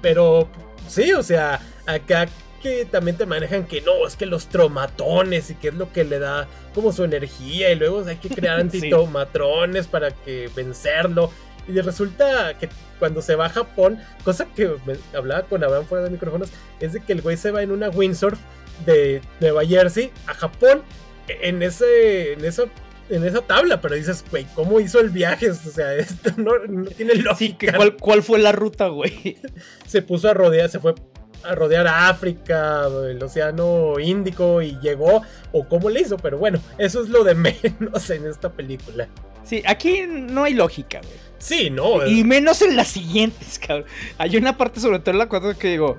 Pero 0.00 0.48
sí, 0.88 1.12
o 1.12 1.22
sea, 1.22 1.60
acá 1.86 2.28
que 2.62 2.86
también 2.86 3.16
te 3.16 3.26
manejan 3.26 3.64
que 3.64 3.82
no, 3.82 4.06
es 4.06 4.16
que 4.16 4.24
los 4.24 4.46
tromatones 4.46 5.50
y 5.50 5.54
que 5.54 5.68
es 5.68 5.74
lo 5.74 5.92
que 5.92 6.04
le 6.04 6.18
da 6.18 6.48
como 6.74 6.92
su 6.92 7.04
energía 7.04 7.70
y 7.70 7.74
luego 7.74 8.02
hay 8.06 8.16
que 8.16 8.30
crear 8.30 8.58
antitomatrones 8.60 9.86
para 9.86 10.10
que 10.10 10.50
vencerlo. 10.56 11.30
Y 11.68 11.78
resulta 11.80 12.58
que 12.58 12.68
cuando 12.98 13.22
se 13.22 13.36
va 13.36 13.46
a 13.46 13.48
Japón, 13.50 13.98
cosa 14.22 14.46
que 14.46 14.76
hablaba 15.14 15.42
con 15.42 15.62
Abraham 15.62 15.84
fuera 15.86 16.04
de 16.04 16.10
micrófonos, 16.10 16.50
es 16.80 16.94
de 16.94 17.00
que 17.00 17.12
el 17.12 17.22
güey 17.22 17.36
se 17.36 17.50
va 17.50 17.62
en 17.62 17.70
una 17.70 17.88
windsurf 17.90 18.38
de 18.84 19.20
Nueva 19.40 19.64
Jersey 19.64 20.10
a 20.26 20.34
Japón 20.34 20.82
en 21.28 21.62
ese 21.62 22.34
en 22.34 22.44
esa 22.44 22.64
en 23.10 23.24
esa 23.24 23.42
tabla, 23.42 23.80
pero 23.80 23.94
dices, 23.94 24.24
güey, 24.30 24.46
¿cómo 24.54 24.80
hizo 24.80 25.00
el 25.00 25.10
viaje? 25.10 25.50
O 25.50 25.54
sea, 25.54 25.94
esto 25.94 26.30
no, 26.36 26.52
tiene 26.96 27.14
lógica. 27.16 27.72
¿cuál, 27.76 27.96
¿cuál, 27.96 28.22
fue 28.22 28.38
la 28.38 28.52
ruta, 28.52 28.88
güey? 28.88 29.38
Se 29.86 30.02
puso 30.02 30.28
a 30.28 30.34
rodear, 30.34 30.68
se 30.70 30.78
fue 30.78 30.94
a 31.42 31.54
rodear 31.54 31.86
a 31.86 32.08
África, 32.08 32.86
el 32.86 33.22
Océano 33.22 33.98
Índico 34.00 34.62
y 34.62 34.78
llegó, 34.80 35.22
o 35.52 35.68
cómo 35.68 35.90
le 35.90 36.00
hizo, 36.00 36.16
pero 36.16 36.38
bueno, 36.38 36.58
eso 36.78 37.02
es 37.02 37.08
lo 37.10 37.22
de 37.24 37.34
menos 37.34 38.10
en 38.10 38.26
esta 38.26 38.50
película. 38.52 39.08
Sí, 39.44 39.62
aquí 39.66 40.04
no 40.08 40.44
hay 40.44 40.54
lógica, 40.54 41.00
güey. 41.02 41.24
Sí, 41.38 41.68
no. 41.68 42.06
Y 42.06 42.24
menos 42.24 42.62
en 42.62 42.76
las 42.76 42.88
siguientes, 42.88 43.58
cabrón. 43.58 43.86
Hay 44.16 44.38
una 44.38 44.56
parte, 44.56 44.80
sobre 44.80 45.00
todo 45.00 45.10
en 45.10 45.18
la 45.18 45.28
4, 45.28 45.58
que 45.58 45.68
digo, 45.68 45.98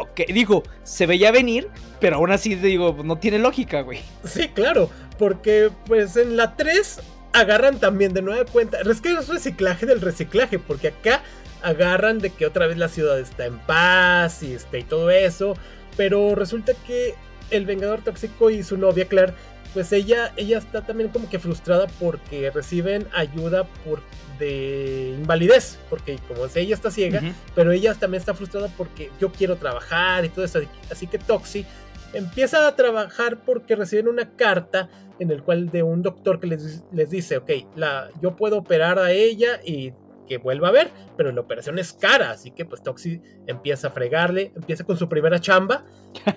ok, 0.00 0.20
digo, 0.28 0.62
se 0.82 1.06
veía 1.06 1.30
venir, 1.30 1.68
pero 2.00 2.16
aún 2.16 2.30
así 2.30 2.54
digo, 2.54 2.96
no 3.04 3.18
tiene 3.18 3.38
lógica, 3.38 3.82
güey. 3.82 4.00
Sí, 4.24 4.48
claro, 4.48 4.90
porque 5.18 5.70
pues 5.86 6.16
en 6.16 6.36
la 6.36 6.56
3 6.56 7.00
agarran 7.32 7.78
también 7.78 8.12
de 8.12 8.22
nueva 8.22 8.44
cuenta, 8.44 8.78
es 8.80 9.00
que 9.00 9.12
es 9.12 9.28
reciclaje 9.28 9.86
del 9.86 10.00
reciclaje, 10.00 10.58
porque 10.58 10.88
acá 10.88 11.22
agarran 11.62 12.18
de 12.18 12.30
que 12.30 12.46
otra 12.46 12.66
vez 12.66 12.76
la 12.76 12.88
ciudad 12.88 13.18
está 13.18 13.46
en 13.46 13.58
paz 13.58 14.42
y, 14.42 14.52
este, 14.52 14.80
y 14.80 14.82
todo 14.82 15.10
eso, 15.10 15.54
pero 15.96 16.34
resulta 16.34 16.72
que 16.86 17.14
el 17.50 17.66
Vengador 17.66 18.02
Tóxico 18.02 18.50
y 18.50 18.62
su 18.62 18.76
novia 18.76 19.06
Claire, 19.06 19.34
pues 19.72 19.92
ella, 19.92 20.32
ella 20.36 20.58
está 20.58 20.82
también 20.82 21.10
como 21.10 21.28
que 21.28 21.38
frustrada 21.38 21.86
porque 21.98 22.50
reciben 22.50 23.06
ayuda 23.12 23.64
por 23.84 24.00
de 24.38 25.14
invalidez, 25.18 25.78
porque 25.88 26.18
como 26.28 26.48
sé, 26.48 26.60
ella 26.62 26.74
está 26.74 26.90
ciega, 26.90 27.22
pero 27.54 27.72
ella 27.72 27.94
también 27.94 28.20
está 28.20 28.34
frustrada 28.34 28.68
porque 28.76 29.10
yo 29.20 29.30
quiero 29.30 29.56
trabajar 29.56 30.24
y 30.24 30.28
todo 30.28 30.44
eso, 30.44 30.60
así 30.90 31.06
que 31.06 31.18
Toxi 31.18 31.64
empieza 32.12 32.66
a 32.66 32.76
trabajar 32.76 33.38
porque 33.44 33.76
reciben 33.76 34.08
una 34.08 34.30
carta 34.36 34.88
en 35.18 35.30
el 35.30 35.42
cual 35.42 35.70
de 35.70 35.82
un 35.82 36.02
doctor 36.02 36.40
que 36.40 36.48
les, 36.48 36.82
les 36.92 37.10
dice, 37.10 37.36
ok, 37.36 37.50
la, 37.76 38.10
yo 38.20 38.34
puedo 38.36 38.58
operar 38.58 38.98
a 38.98 39.12
ella 39.12 39.60
y 39.64 39.92
que 40.26 40.38
vuelva 40.38 40.68
a 40.68 40.72
ver, 40.72 40.90
pero 41.16 41.32
la 41.32 41.40
operación 41.40 41.78
es 41.78 41.92
cara, 41.92 42.30
así 42.30 42.50
que 42.50 42.64
pues 42.64 42.82
Toxi 42.82 43.20
empieza 43.46 43.88
a 43.88 43.90
fregarle, 43.90 44.52
empieza 44.56 44.84
con 44.84 44.96
su 44.96 45.08
primera 45.08 45.40
chamba 45.40 45.84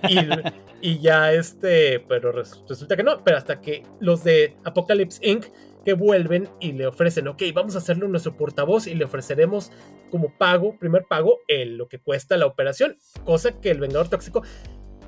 y, 0.10 0.18
y 0.82 1.00
ya 1.00 1.34
este, 1.34 2.00
pero 2.02 2.32
resulta 2.32 2.96
que 2.96 3.04
no, 3.04 3.24
pero 3.24 3.38
hasta 3.38 3.62
que 3.62 3.84
los 4.00 4.24
de 4.24 4.56
Apocalypse 4.64 5.20
Inc. 5.28 5.46
que 5.84 5.94
vuelven 5.94 6.50
y 6.60 6.74
le 6.74 6.88
ofrecen, 6.88 7.28
ok, 7.28 7.44
vamos 7.54 7.76
a 7.76 7.80
hacerle 7.80 8.08
nuestro 8.08 8.36
portavoz 8.36 8.88
y 8.88 8.96
le 8.96 9.06
ofreceremos 9.06 9.72
como 10.12 10.36
pago, 10.38 10.78
primer 10.78 11.06
pago, 11.06 11.40
el, 11.48 11.78
lo 11.78 11.88
que 11.88 12.00
cuesta 12.00 12.38
la 12.38 12.46
operación, 12.46 12.98
cosa 13.24 13.60
que 13.60 13.72
el 13.72 13.80
Vengador 13.80 14.10
Tóxico 14.10 14.44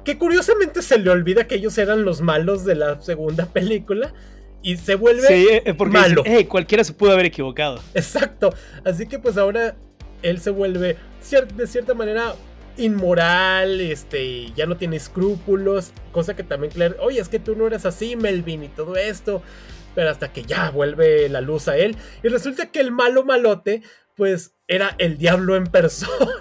que 0.08 0.18
curiosamente 0.18 0.82
se 0.82 0.98
le 1.00 1.10
olvida 1.10 1.48
que 1.48 1.56
ellos 1.56 1.78
eran 1.78 2.06
los 2.06 2.22
malos 2.22 2.64
de 2.64 2.76
la 2.76 3.02
segunda 3.02 3.46
película 3.54 4.14
y 4.62 4.78
se 4.78 4.96
vuelve 4.96 5.28
sí, 5.28 5.72
porque 5.78 5.98
malo. 5.98 6.24
cualquiera 6.48 6.84
se 6.84 6.94
pudo 6.94 7.12
haber 7.12 7.26
equivocado. 7.26 7.80
Exacto. 7.94 8.54
Así 8.84 9.08
que 9.08 9.20
pues 9.20 9.38
ahora 9.38 9.76
él 10.22 10.40
se 10.40 10.50
vuelve 10.50 10.98
de 11.56 11.68
cierta 11.68 11.94
manera 11.94 12.34
inmoral, 12.78 13.82
este, 13.82 14.52
ya 14.54 14.66
no 14.66 14.78
tiene 14.78 14.98
escrúpulos, 14.98 15.92
cosa 16.12 16.36
que 16.36 16.44
también 16.44 16.72
Claire, 16.72 16.96
oye, 17.00 17.20
es 17.20 17.30
que 17.30 17.40
tú 17.40 17.56
no 17.56 17.68
eres 17.68 17.86
así, 17.86 18.16
Melvin, 18.16 18.64
y 18.64 18.70
todo 18.70 18.96
esto, 18.96 19.42
pero 19.96 20.10
hasta 20.10 20.32
que 20.32 20.44
ya 20.44 20.70
vuelve 20.70 21.28
la 21.30 21.42
luz 21.42 21.68
a 21.68 21.78
él, 21.78 21.98
y 22.24 22.28
resulta 22.28 22.68
que 22.72 22.80
el 22.80 22.92
malo 22.92 23.26
malote, 23.26 23.82
pues 24.16 24.54
era 24.68 24.96
el 24.98 25.18
diablo 25.18 25.56
en 25.56 25.66
persona. 25.66 26.32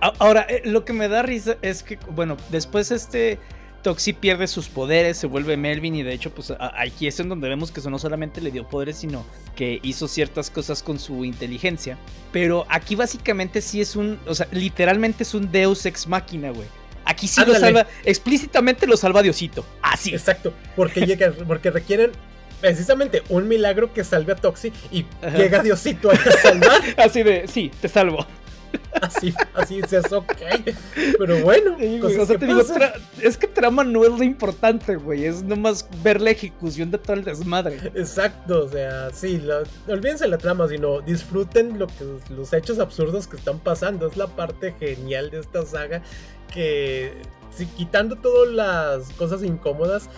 Ahora, 0.18 0.46
eh, 0.48 0.62
lo 0.64 0.84
que 0.84 0.92
me 0.92 1.08
da 1.08 1.22
risa 1.22 1.56
es 1.62 1.82
que, 1.82 1.98
bueno, 2.10 2.36
después 2.50 2.90
este 2.90 3.38
Toxi 3.82 4.12
pierde 4.12 4.46
sus 4.46 4.68
poderes, 4.68 5.16
se 5.16 5.26
vuelve 5.26 5.56
Melvin 5.56 5.94
y 5.94 6.02
de 6.02 6.12
hecho, 6.12 6.30
pues 6.30 6.52
aquí 6.58 7.06
es 7.06 7.18
en 7.20 7.28
donde 7.28 7.48
vemos 7.48 7.70
que 7.70 7.80
eso 7.80 7.90
no 7.90 7.98
solamente 7.98 8.40
le 8.40 8.50
dio 8.50 8.68
poderes, 8.68 8.96
sino 8.96 9.24
que 9.56 9.80
hizo 9.82 10.08
ciertas 10.08 10.50
cosas 10.50 10.82
con 10.82 10.98
su 10.98 11.24
inteligencia. 11.24 11.98
Pero 12.32 12.66
aquí 12.68 12.94
básicamente 12.94 13.60
sí 13.60 13.80
es 13.80 13.96
un, 13.96 14.18
o 14.26 14.34
sea, 14.34 14.48
literalmente 14.52 15.22
es 15.22 15.34
un 15.34 15.50
Deus 15.50 15.86
ex 15.86 16.06
máquina, 16.06 16.50
güey. 16.50 16.66
Aquí 17.04 17.26
sí 17.26 17.42
lo 17.44 17.54
salva, 17.54 17.86
explícitamente 18.04 18.86
lo 18.86 18.96
salva 18.96 19.22
Diosito. 19.22 19.64
Así. 19.82 20.10
Exacto, 20.10 20.52
porque, 20.76 21.06
llega, 21.06 21.32
porque 21.46 21.70
requieren 21.70 22.12
precisamente 22.60 23.22
un 23.28 23.48
milagro 23.48 23.92
que 23.92 24.04
salve 24.04 24.32
a 24.32 24.36
Toxi 24.36 24.72
y 24.92 25.06
llega 25.36 25.62
Diosito 25.62 26.10
a 26.10 26.16
salvar. 26.16 26.80
Así 26.96 27.22
de, 27.22 27.48
sí, 27.48 27.70
te 27.80 27.88
salvo. 27.88 28.26
Así, 29.00 29.34
así 29.54 29.80
es 29.90 30.12
ok. 30.12 30.32
Pero 31.18 31.42
bueno, 31.42 31.76
es 31.78 33.36
que 33.38 33.46
trama 33.46 33.82
no 33.82 34.04
es 34.04 34.10
lo 34.10 34.22
importante, 34.22 34.96
güey. 34.96 35.24
Es 35.24 35.42
nomás 35.42 35.88
ver 36.02 36.20
la 36.20 36.30
ejecución 36.30 36.90
de 36.90 36.98
todo 36.98 37.14
el 37.14 37.24
desmadre. 37.24 37.76
Exacto, 37.94 38.64
o 38.64 38.68
sea, 38.68 39.10
sí, 39.10 39.42
olvídense 39.88 40.28
la 40.28 40.38
trama, 40.38 40.68
sino 40.68 41.00
disfruten 41.00 41.78
lo 41.78 41.86
que, 41.86 42.04
los 42.30 42.52
hechos 42.52 42.78
absurdos 42.78 43.26
que 43.26 43.36
están 43.36 43.58
pasando. 43.58 44.06
Es 44.06 44.16
la 44.16 44.26
parte 44.26 44.74
genial 44.78 45.30
de 45.30 45.40
esta 45.40 45.64
saga 45.64 46.02
que, 46.52 47.22
si, 47.50 47.66
quitando 47.66 48.16
todas 48.16 48.52
las 48.52 49.10
cosas 49.12 49.42
incómodas, 49.42 50.10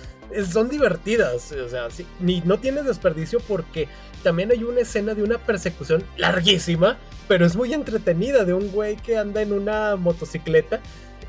son 0.51 0.68
divertidas, 0.68 1.53
o 1.53 1.68
sea, 1.68 1.88
ni, 2.21 2.40
no 2.42 2.59
tiene 2.59 2.83
desperdicio 2.83 3.40
porque 3.40 3.88
también 4.23 4.51
hay 4.51 4.64
una 4.64 4.81
escena 4.81 5.14
de 5.14 5.23
una 5.23 5.38
persecución 5.38 6.05
larguísima, 6.16 6.99
pero 7.29 7.45
es 7.47 7.57
muy 7.57 7.73
entretenida 7.75 8.45
de 8.45 8.55
un 8.55 8.71
güey 8.71 8.97
que 8.97 9.18
anda 9.18 9.42
en 9.42 9.53
una 9.53 9.97
motocicleta 9.97 10.81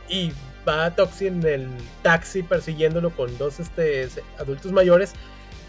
y 0.09 0.31
va 0.67 0.85
a 0.85 0.95
Toxi 0.95 1.27
en 1.27 1.45
el 1.45 1.67
taxi 2.01 2.43
persiguiéndolo 2.43 3.11
con 3.11 3.37
dos 3.37 3.59
este, 3.59 4.07
adultos 4.37 4.71
mayores. 4.71 5.13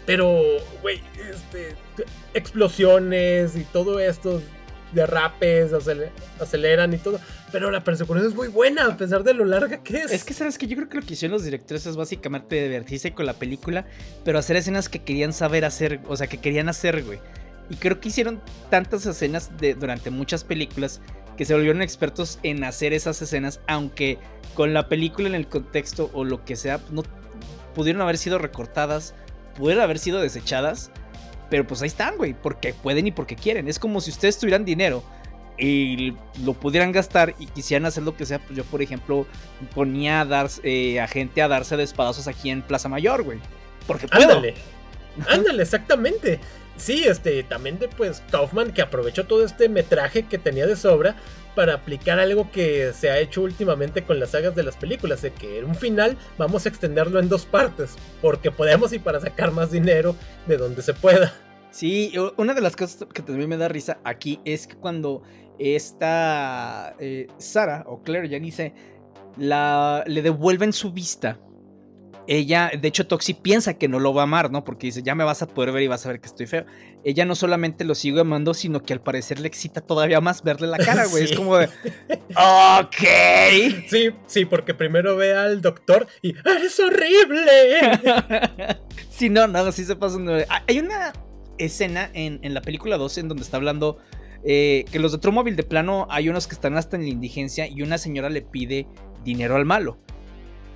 Pero, 0.05 0.39
güey, 0.81 1.01
este, 1.31 1.75
explosiones 2.35 3.55
y 3.55 3.63
todo 3.63 3.99
esto 3.99 4.41
derrapes, 4.95 5.71
aceleran 6.39 6.93
y 6.93 6.97
todo. 6.97 7.19
Pero 7.51 7.69
la 7.69 7.83
persecución 7.83 8.25
es 8.25 8.33
muy 8.33 8.47
buena, 8.47 8.87
a 8.87 8.97
pesar 8.97 9.23
de 9.23 9.33
lo 9.33 9.45
larga 9.45 9.83
que 9.83 9.97
es. 9.97 10.11
Es 10.11 10.23
que, 10.23 10.33
¿sabes 10.33 10.57
que 10.57 10.67
Yo 10.67 10.75
creo 10.75 10.89
que 10.89 10.97
lo 10.97 11.05
que 11.05 11.13
hicieron 11.13 11.33
los 11.33 11.43
directores 11.43 11.85
es 11.85 11.95
básicamente 11.95 12.63
divertirse 12.63 13.13
con 13.13 13.25
la 13.25 13.33
película, 13.33 13.85
pero 14.23 14.39
hacer 14.39 14.55
escenas 14.55 14.89
que 14.89 15.03
querían 15.03 15.33
saber 15.33 15.65
hacer, 15.65 15.99
o 16.07 16.17
sea, 16.17 16.27
que 16.27 16.39
querían 16.39 16.69
hacer, 16.69 17.03
güey. 17.03 17.19
Y 17.69 17.75
creo 17.75 17.99
que 17.99 18.09
hicieron 18.09 18.41
tantas 18.69 19.05
escenas 19.05 19.57
de, 19.57 19.75
durante 19.75 20.09
muchas 20.09 20.43
películas 20.43 21.01
que 21.37 21.45
se 21.45 21.53
volvieron 21.53 21.81
expertos 21.81 22.39
en 22.43 22.63
hacer 22.63 22.93
esas 22.93 23.21
escenas, 23.21 23.59
aunque 23.67 24.19
con 24.53 24.73
la 24.73 24.87
película 24.87 25.27
en 25.27 25.35
el 25.35 25.47
contexto 25.47 26.09
o 26.13 26.23
lo 26.23 26.45
que 26.45 26.55
sea, 26.55 26.79
no 26.91 27.03
pudieron 27.73 28.01
haber 28.01 28.17
sido 28.17 28.37
recortadas, 28.37 29.13
pudieron 29.57 29.83
haber 29.83 29.99
sido 29.99 30.21
desechadas 30.21 30.91
pero 31.55 31.65
pues 31.65 31.81
ahí 31.81 31.87
están, 31.87 32.17
güey, 32.17 32.33
porque 32.33 32.73
pueden 32.73 33.07
y 33.07 33.13
porque 33.13 33.37
quieren. 33.37 33.69
Es 33.69 33.79
como 33.79 34.01
si 34.01 34.11
ustedes 34.11 34.37
tuvieran 34.37 34.65
dinero 34.65 35.01
y 35.57 36.13
lo 36.43 36.51
pudieran 36.53 36.91
gastar 36.91 37.33
y 37.39 37.45
quisieran 37.45 37.85
hacer 37.85 38.03
lo 38.03 38.17
que 38.17 38.25
sea. 38.25 38.39
Pues 38.39 38.57
yo, 38.57 38.65
por 38.65 38.81
ejemplo, 38.81 39.25
ponía 39.73 40.19
a, 40.19 40.25
dar, 40.25 40.49
eh, 40.63 40.99
a 40.99 41.07
gente 41.07 41.41
a 41.41 41.47
darse 41.47 41.77
de 41.77 41.83
espadazos 41.83 42.27
aquí 42.27 42.49
en 42.49 42.61
Plaza 42.61 42.89
Mayor, 42.89 43.23
güey. 43.23 43.39
Porque 43.87 44.09
puedo. 44.09 44.33
Ándale, 44.33 44.55
ándale, 45.29 45.63
exactamente. 45.63 46.41
Sí, 46.75 47.05
este, 47.07 47.43
también 47.43 47.79
de 47.79 47.87
pues 47.87 48.21
Kaufman 48.31 48.73
que 48.73 48.81
aprovechó 48.81 49.25
todo 49.25 49.45
este 49.45 49.69
metraje 49.69 50.23
que 50.23 50.37
tenía 50.37 50.67
de 50.67 50.75
sobra 50.75 51.15
para 51.55 51.75
aplicar 51.75 52.19
algo 52.19 52.51
que 52.51 52.91
se 52.91 53.09
ha 53.09 53.19
hecho 53.19 53.43
últimamente 53.43 54.03
con 54.03 54.19
las 54.19 54.31
sagas 54.31 54.55
de 54.55 54.63
las 54.63 54.75
películas, 54.75 55.21
de 55.21 55.31
que 55.31 55.59
en 55.59 55.65
un 55.65 55.75
final 55.75 56.17
vamos 56.37 56.65
a 56.65 56.69
extenderlo 56.69 57.21
en 57.21 57.29
dos 57.29 57.45
partes, 57.45 57.95
porque 58.21 58.51
podemos 58.51 58.91
y 58.91 58.99
para 58.99 59.21
sacar 59.21 59.53
más 59.53 59.71
dinero 59.71 60.17
de 60.47 60.57
donde 60.57 60.81
se 60.81 60.93
pueda. 60.93 61.33
Sí, 61.75 62.13
una 62.37 62.53
de 62.53 62.61
las 62.61 62.75
cosas 62.75 63.05
que 63.13 63.21
también 63.21 63.49
me 63.49 63.57
da 63.57 63.67
risa 63.67 63.99
aquí 64.05 64.39
es 64.45 64.65
que 64.65 64.75
cuando 64.75 65.23
esta 65.59 66.95
eh, 66.99 67.27
Sara 67.37 67.83
o 67.87 68.01
Claire, 68.01 68.29
ya 68.29 68.39
dice, 68.39 68.73
la, 69.35 70.03
le 70.07 70.21
devuelven 70.21 70.71
su 70.71 70.93
vista 70.93 71.37
ella, 72.27 72.71
de 72.79 72.87
hecho, 72.87 73.05
Toxi 73.05 73.33
piensa 73.33 73.75
que 73.75 73.87
no 73.87 73.99
lo 73.99 74.13
va 74.13 74.21
a 74.21 74.23
amar, 74.23 74.51
¿no? 74.51 74.63
Porque 74.63 74.87
dice, 74.87 75.03
ya 75.03 75.13
me 75.13 75.23
vas 75.23 75.41
a 75.41 75.47
poder 75.47 75.71
ver 75.71 75.83
y 75.83 75.87
vas 75.87 76.05
a 76.05 76.09
ver 76.09 76.19
que 76.19 76.27
estoy 76.27 76.47
feo. 76.47 76.65
Ella 77.03 77.23
no 77.25 77.35
solamente 77.35 77.85
lo 77.85 77.93
sigue 77.93 78.21
amando, 78.21 78.53
sino 78.53 78.81
que 78.81 78.93
al 78.93 79.01
parecer 79.01 79.39
le 79.39 79.47
excita 79.47 79.81
todavía 79.81 80.21
más 80.21 80.43
verle 80.43 80.67
la 80.67 80.77
cara, 80.77 81.05
güey. 81.05 81.23
Es 81.25 81.35
como 81.35 81.57
de, 81.57 81.65
ok. 82.35 83.87
Sí, 83.87 84.09
sí, 84.25 84.45
porque 84.45 84.73
primero 84.73 85.15
ve 85.15 85.35
al 85.35 85.61
doctor 85.61 86.07
y, 86.21 86.35
¡eres 86.47 86.79
horrible! 86.79 87.99
sí, 89.09 89.29
no, 89.29 89.47
no, 89.47 89.71
sí 89.71 89.85
se 89.85 89.95
pasa. 89.95 90.17
Ah, 90.49 90.63
hay 90.67 90.79
una 90.79 91.13
escena 91.57 92.09
en, 92.13 92.53
la 92.53 92.61
película 92.61 92.97
12 92.97 93.21
en 93.21 93.27
donde 93.27 93.43
está 93.43 93.57
hablando 93.57 93.97
eh, 94.43 94.85
que 94.91 94.99
los 94.99 95.11
de 95.11 95.17
Tromóvil 95.17 95.55
de 95.55 95.63
plano 95.63 96.07
hay 96.09 96.29
unos 96.29 96.47
que 96.47 96.55
están 96.55 96.77
hasta 96.77 96.95
en 96.95 97.03
la 97.03 97.09
indigencia 97.09 97.67
y 97.67 97.81
una 97.81 97.97
señora 97.97 98.29
le 98.29 98.41
pide 98.41 98.87
dinero 99.23 99.55
al 99.55 99.65
malo. 99.65 99.97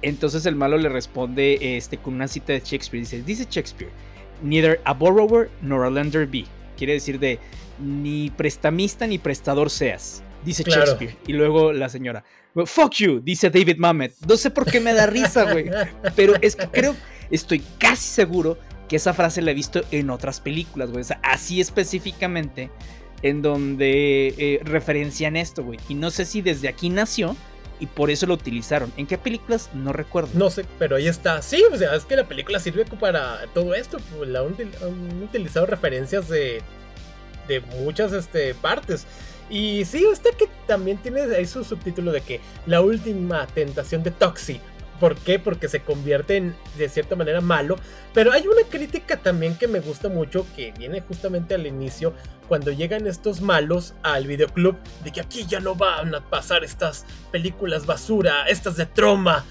Entonces 0.01 0.45
el 0.45 0.55
malo 0.55 0.77
le 0.77 0.89
responde 0.89 1.77
este, 1.77 1.97
con 1.97 2.15
una 2.15 2.27
cita 2.27 2.53
de 2.53 2.61
Shakespeare. 2.61 3.01
Dice, 3.01 3.21
dice 3.23 3.47
Shakespeare, 3.49 3.91
neither 4.41 4.79
a 4.85 4.93
borrower 4.93 5.49
nor 5.61 5.85
a 5.85 5.89
lender 5.89 6.25
be. 6.25 6.45
Quiere 6.77 6.93
decir 6.93 7.19
de 7.19 7.39
ni 7.79 8.29
prestamista 8.29 9.07
ni 9.07 9.17
prestador 9.17 9.69
seas. 9.69 10.23
Dice 10.45 10.63
Shakespeare. 10.63 11.15
Y 11.27 11.33
luego 11.33 11.73
la 11.73 11.89
señora, 11.89 12.23
fuck 12.65 12.93
you, 12.93 13.19
dice 13.19 13.49
David 13.49 13.77
Mamet. 13.77 14.13
No 14.27 14.37
sé 14.37 14.49
por 14.49 14.65
qué 14.65 14.79
me 14.79 14.93
da 14.93 15.05
risa, 15.05 15.51
güey. 15.51 15.69
Pero 16.15 16.33
es 16.41 16.55
que 16.55 16.67
creo, 16.67 16.95
estoy 17.29 17.61
casi 17.77 18.07
seguro 18.07 18.57
que 18.89 18.95
esa 18.97 19.13
frase 19.13 19.41
la 19.41 19.51
he 19.51 19.53
visto 19.53 19.81
en 19.91 20.09
otras 20.09 20.41
películas, 20.41 20.89
güey. 20.89 21.01
O 21.01 21.05
sea, 21.05 21.19
así 21.23 21.61
específicamente 21.61 22.69
en 23.21 23.41
donde 23.41 24.33
eh, 24.37 24.59
referencian 24.63 25.37
esto, 25.37 25.63
güey. 25.63 25.79
Y 25.87 25.93
no 25.93 26.11
sé 26.11 26.25
si 26.25 26.41
desde 26.41 26.67
aquí 26.67 26.89
nació 26.89 27.35
y 27.79 27.85
por 27.85 28.09
eso 28.09 28.25
lo 28.25 28.33
utilizaron. 28.33 28.91
¿En 28.97 29.07
qué 29.07 29.17
películas? 29.17 29.69
No 29.73 29.93
recuerdo. 29.93 30.29
No 30.33 30.49
sé, 30.49 30.65
pero 30.79 30.95
ahí 30.95 31.07
está. 31.07 31.41
Sí, 31.41 31.63
o 31.71 31.77
sea, 31.77 31.95
es 31.95 32.03
que 32.03 32.15
la 32.15 32.27
película 32.27 32.59
sirve 32.59 32.83
para 32.85 33.45
todo 33.53 33.73
esto. 33.75 33.99
Pues, 34.17 34.29
la 34.29 34.39
han, 34.39 35.23
utilizado 35.23 35.65
referencias 35.65 36.27
de, 36.27 36.61
de 37.47 37.61
muchas 37.81 38.11
este, 38.11 38.55
partes. 38.55 39.05
Y 39.49 39.85
sí, 39.85 40.05
usted 40.05 40.31
que 40.31 40.47
también 40.67 40.97
tiene 40.97 41.21
ahí 41.21 41.45
su 41.45 41.63
subtítulo 41.63 42.11
de 42.11 42.21
que 42.21 42.39
la 42.65 42.81
última 42.81 43.47
tentación 43.47 44.03
de 44.03 44.11
Toxi 44.11 44.59
¿Por 44.99 45.15
qué? 45.15 45.39
Porque 45.39 45.67
se 45.67 45.81
convierte 45.81 46.37
en, 46.37 46.55
de 46.77 46.89
cierta 46.89 47.15
manera, 47.15 47.41
malo. 47.41 47.77
Pero 48.13 48.31
hay 48.31 48.47
una 48.47 48.67
crítica 48.69 49.17
también 49.17 49.55
que 49.55 49.67
me 49.67 49.79
gusta 49.79 50.09
mucho, 50.09 50.45
que 50.55 50.73
viene 50.77 51.01
justamente 51.01 51.55
al 51.55 51.65
inicio, 51.67 52.13
cuando 52.47 52.71
llegan 52.71 53.05
estos 53.05 53.41
malos 53.41 53.93
al 54.01 54.25
videoclub, 54.25 54.75
de 55.03 55.11
que 55.11 55.21
aquí 55.21 55.45
ya 55.47 55.59
no 55.59 55.75
van 55.75 56.15
a 56.15 56.21
pasar 56.21 56.63
estas 56.63 57.05
películas 57.31 57.85
basura, 57.85 58.45
estas 58.47 58.75
de 58.75 58.87
troma. 58.87 59.45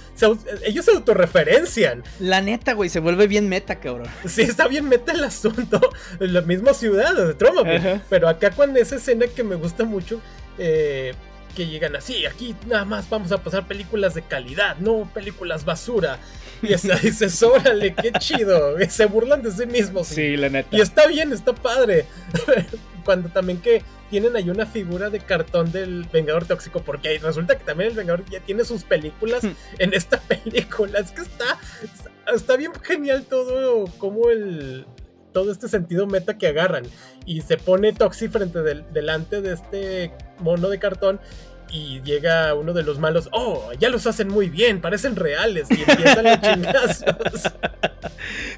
ellos 0.64 0.84
se 0.84 0.90
autorreferencian. 0.90 2.02
La 2.18 2.40
neta, 2.40 2.72
güey, 2.72 2.90
se 2.90 2.98
vuelve 2.98 3.28
bien 3.28 3.48
meta, 3.48 3.76
cabrón. 3.76 4.08
Sí, 4.26 4.42
está 4.42 4.66
bien 4.66 4.88
meta 4.88 5.12
el 5.12 5.22
asunto. 5.22 5.80
En 6.18 6.32
la 6.34 6.40
misma 6.42 6.74
ciudad 6.74 7.14
de 7.14 7.34
troma, 7.34 7.62
Pero 8.10 8.28
acá 8.28 8.50
cuando 8.50 8.80
esa 8.80 8.96
escena 8.96 9.26
que 9.28 9.44
me 9.44 9.54
gusta 9.54 9.84
mucho, 9.84 10.20
eh, 10.58 11.14
que 11.54 11.66
llegan 11.66 11.96
así, 11.96 12.26
aquí 12.26 12.54
nada 12.66 12.84
más 12.84 13.08
vamos 13.08 13.32
a 13.32 13.38
pasar 13.42 13.66
películas 13.66 14.14
de 14.14 14.22
calidad, 14.22 14.76
no 14.78 15.10
películas 15.12 15.64
basura. 15.64 16.18
Y 16.62 16.68
dices, 17.02 17.42
órale, 17.42 17.94
qué 17.94 18.12
chido. 18.18 18.76
se 18.88 19.06
burlan 19.06 19.42
de 19.42 19.52
sí 19.52 19.66
mismos. 19.66 20.08
Sí, 20.08 20.36
la 20.36 20.48
neta. 20.48 20.76
Y 20.76 20.80
está 20.80 21.06
bien, 21.06 21.32
está 21.32 21.52
padre. 21.54 22.06
Cuando 23.04 23.28
también 23.28 23.60
que 23.60 23.82
tienen 24.10 24.36
ahí 24.36 24.50
una 24.50 24.66
figura 24.66 25.10
de 25.10 25.20
cartón 25.20 25.70
del 25.70 26.04
Vengador 26.12 26.46
Tóxico, 26.46 26.82
porque 26.82 27.18
resulta 27.18 27.56
que 27.56 27.64
también 27.64 27.90
el 27.90 27.96
Vengador 27.96 28.24
ya 28.30 28.40
tiene 28.40 28.64
sus 28.64 28.84
películas 28.84 29.42
en 29.78 29.94
esta 29.94 30.20
película. 30.28 30.98
Es 30.98 31.12
que 31.12 31.22
está, 31.22 31.58
está 32.32 32.56
bien 32.56 32.72
genial 32.82 33.24
todo, 33.28 33.86
como 33.98 34.30
el, 34.30 34.86
todo 35.32 35.52
este 35.52 35.68
sentido 35.68 36.06
meta 36.06 36.38
que 36.38 36.48
agarran. 36.48 36.84
Y 37.26 37.42
se 37.42 37.56
pone 37.56 37.92
Toxi 37.92 38.28
frente 38.28 38.62
del, 38.62 38.84
delante 38.92 39.40
de 39.40 39.54
este 39.54 40.12
mono 40.40 40.68
de 40.68 40.78
cartón 40.78 41.20
y 41.70 42.00
llega 42.02 42.54
uno 42.54 42.72
de 42.72 42.82
los 42.82 42.98
malos, 42.98 43.28
oh, 43.32 43.70
ya 43.78 43.88
los 43.88 44.06
hacen 44.06 44.28
muy 44.28 44.48
bien, 44.48 44.80
parecen 44.80 45.16
reales, 45.16 45.68
y 45.70 45.82
empiezan 45.88 46.24
los 46.24 46.40
chingazos. 46.42 47.52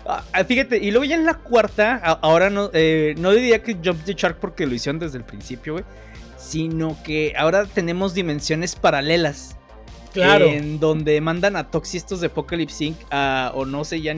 Ah, 0.06 0.44
fíjate, 0.46 0.78
y 0.78 0.90
luego 0.90 1.04
ya 1.04 1.16
en 1.16 1.24
la 1.24 1.34
cuarta, 1.34 1.96
ahora 1.96 2.50
no, 2.50 2.70
eh, 2.72 3.14
no 3.18 3.32
diría 3.32 3.62
que 3.62 3.74
Jump 3.74 4.04
the 4.04 4.14
Shark 4.14 4.38
porque 4.38 4.66
lo 4.66 4.74
hicieron 4.74 4.98
desde 4.98 5.18
el 5.18 5.24
principio, 5.24 5.74
güey, 5.74 5.84
sino 6.36 6.96
que 7.04 7.34
ahora 7.36 7.66
tenemos 7.66 8.14
dimensiones 8.14 8.76
paralelas. 8.76 9.56
Claro. 10.12 10.46
En 10.46 10.80
donde 10.80 11.20
mandan 11.20 11.54
a 11.54 11.70
Toxistos 11.70 12.20
de 12.20 12.26
Apocalypse 12.26 12.84
Inc. 12.84 12.98
o 13.54 13.64
no 13.64 13.84
sé 13.84 14.00
ya 14.00 14.12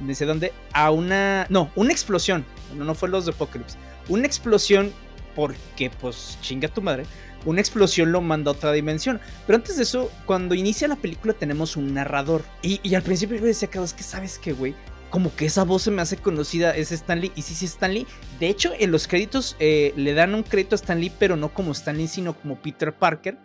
ni 0.00 0.14
sé 0.14 0.24
dónde, 0.26 0.52
a 0.72 0.90
una, 0.90 1.46
no, 1.48 1.70
una 1.74 1.92
explosión, 1.92 2.44
no, 2.76 2.84
no 2.84 2.94
fue 2.94 3.08
los 3.08 3.26
de 3.26 3.32
Apocalypse, 3.32 3.76
una 4.08 4.26
explosión 4.26 4.92
porque 5.34 5.90
pues 6.00 6.38
chinga 6.40 6.68
tu 6.68 6.80
madre 6.80 7.04
una 7.44 7.60
explosión 7.60 8.12
lo 8.12 8.20
manda 8.20 8.50
a 8.50 8.54
otra 8.54 8.72
dimensión. 8.72 9.20
Pero 9.46 9.56
antes 9.56 9.76
de 9.76 9.82
eso, 9.82 10.10
cuando 10.26 10.54
inicia 10.54 10.88
la 10.88 10.96
película 10.96 11.34
tenemos 11.34 11.76
un 11.76 11.94
narrador. 11.94 12.42
Y, 12.62 12.94
al 12.94 13.02
principio 13.02 13.36
yo 13.36 13.44
decía, 13.44 13.68
es 13.72 13.92
que 13.92 14.02
sabes 14.02 14.38
que, 14.38 14.52
güey, 14.52 14.74
como 15.10 15.34
que 15.34 15.46
esa 15.46 15.64
voz 15.64 15.82
se 15.82 15.90
me 15.90 16.02
hace 16.02 16.16
conocida, 16.16 16.74
es 16.74 16.92
Stanley. 16.92 17.32
Y 17.34 17.42
sí, 17.42 17.54
sí, 17.54 17.66
Stanley. 17.66 18.06
De 18.40 18.48
hecho, 18.48 18.72
en 18.78 18.90
los 18.90 19.06
créditos 19.06 19.56
eh, 19.58 19.92
le 19.96 20.14
dan 20.14 20.34
un 20.34 20.42
crédito 20.42 20.74
a 20.74 20.78
Stanley, 20.78 21.12
pero 21.18 21.36
no 21.36 21.52
como 21.52 21.72
Stanley, 21.72 22.08
sino 22.08 22.34
como 22.38 22.60
Peter 22.60 22.92
Parker. 22.92 23.38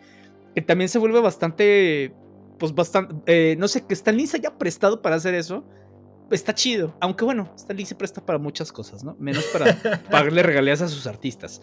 Que 0.56 0.62
también 0.62 0.90
se 0.90 0.98
vuelve 0.98 1.20
bastante, 1.20 2.14
pues 2.58 2.74
bastante, 2.74 3.16
eh, 3.28 3.56
no 3.58 3.68
sé, 3.68 3.86
que 3.86 3.94
Stanley 3.94 4.28
se 4.28 4.38
haya 4.38 4.58
prestado 4.58 5.02
para 5.02 5.16
hacer 5.16 5.36
eso 5.36 5.64
está 6.32 6.54
chido. 6.54 6.96
Aunque 7.00 7.26
bueno, 7.26 7.52
Stanley 7.56 7.86
se 7.86 7.96
presta 7.96 8.26
para 8.26 8.40
muchas 8.40 8.72
cosas, 8.72 9.04
¿no? 9.04 9.16
Menos 9.20 9.46
para 9.46 9.76
pagarle 10.12 10.44
regalías 10.44 10.82
a 10.82 10.88
sus 10.88 11.08
artistas. 11.08 11.62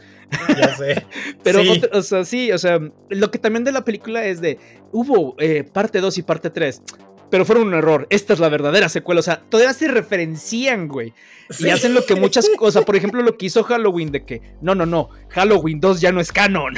Ya 0.57 0.76
sé. 0.76 1.07
Pero, 1.42 1.61
o 1.92 2.02
sea, 2.02 2.24
sí, 2.24 2.52
o 2.52 2.59
sea, 2.59 2.81
lo 3.09 3.31
que 3.31 3.38
también 3.38 3.64
de 3.64 3.72
la 3.72 3.85
película 3.85 4.24
es 4.24 4.40
de, 4.40 4.59
hubo 4.92 5.35
eh, 5.38 5.64
parte 5.64 6.00
2 6.00 6.18
y 6.18 6.22
parte 6.22 6.50
3. 6.50 6.83
Pero 7.31 7.44
fueron 7.44 7.68
un 7.68 7.74
error. 7.74 8.07
Esta 8.11 8.33
es 8.33 8.38
la 8.38 8.48
verdadera 8.48 8.88
secuela. 8.88 9.18
O 9.18 9.22
sea, 9.22 9.42
todavía 9.48 9.72
se 9.72 9.88
referencian, 9.88 10.87
güey. 10.87 11.12
Y 11.59 11.68
hacen 11.70 11.92
lo 11.92 12.05
que 12.07 12.14
muchas 12.14 12.48
cosas. 12.57 12.85
Por 12.85 12.94
ejemplo, 12.94 13.20
lo 13.22 13.37
que 13.37 13.46
hizo 13.46 13.64
Halloween 13.64 14.12
de 14.12 14.24
que, 14.24 14.42
no, 14.61 14.74
no, 14.74 14.87
no. 14.87 15.09
Halloween 15.31 15.81
2 15.81 16.00
ya 16.00 16.12
no 16.12 16.20
es 16.20 16.31
canon. 16.31 16.74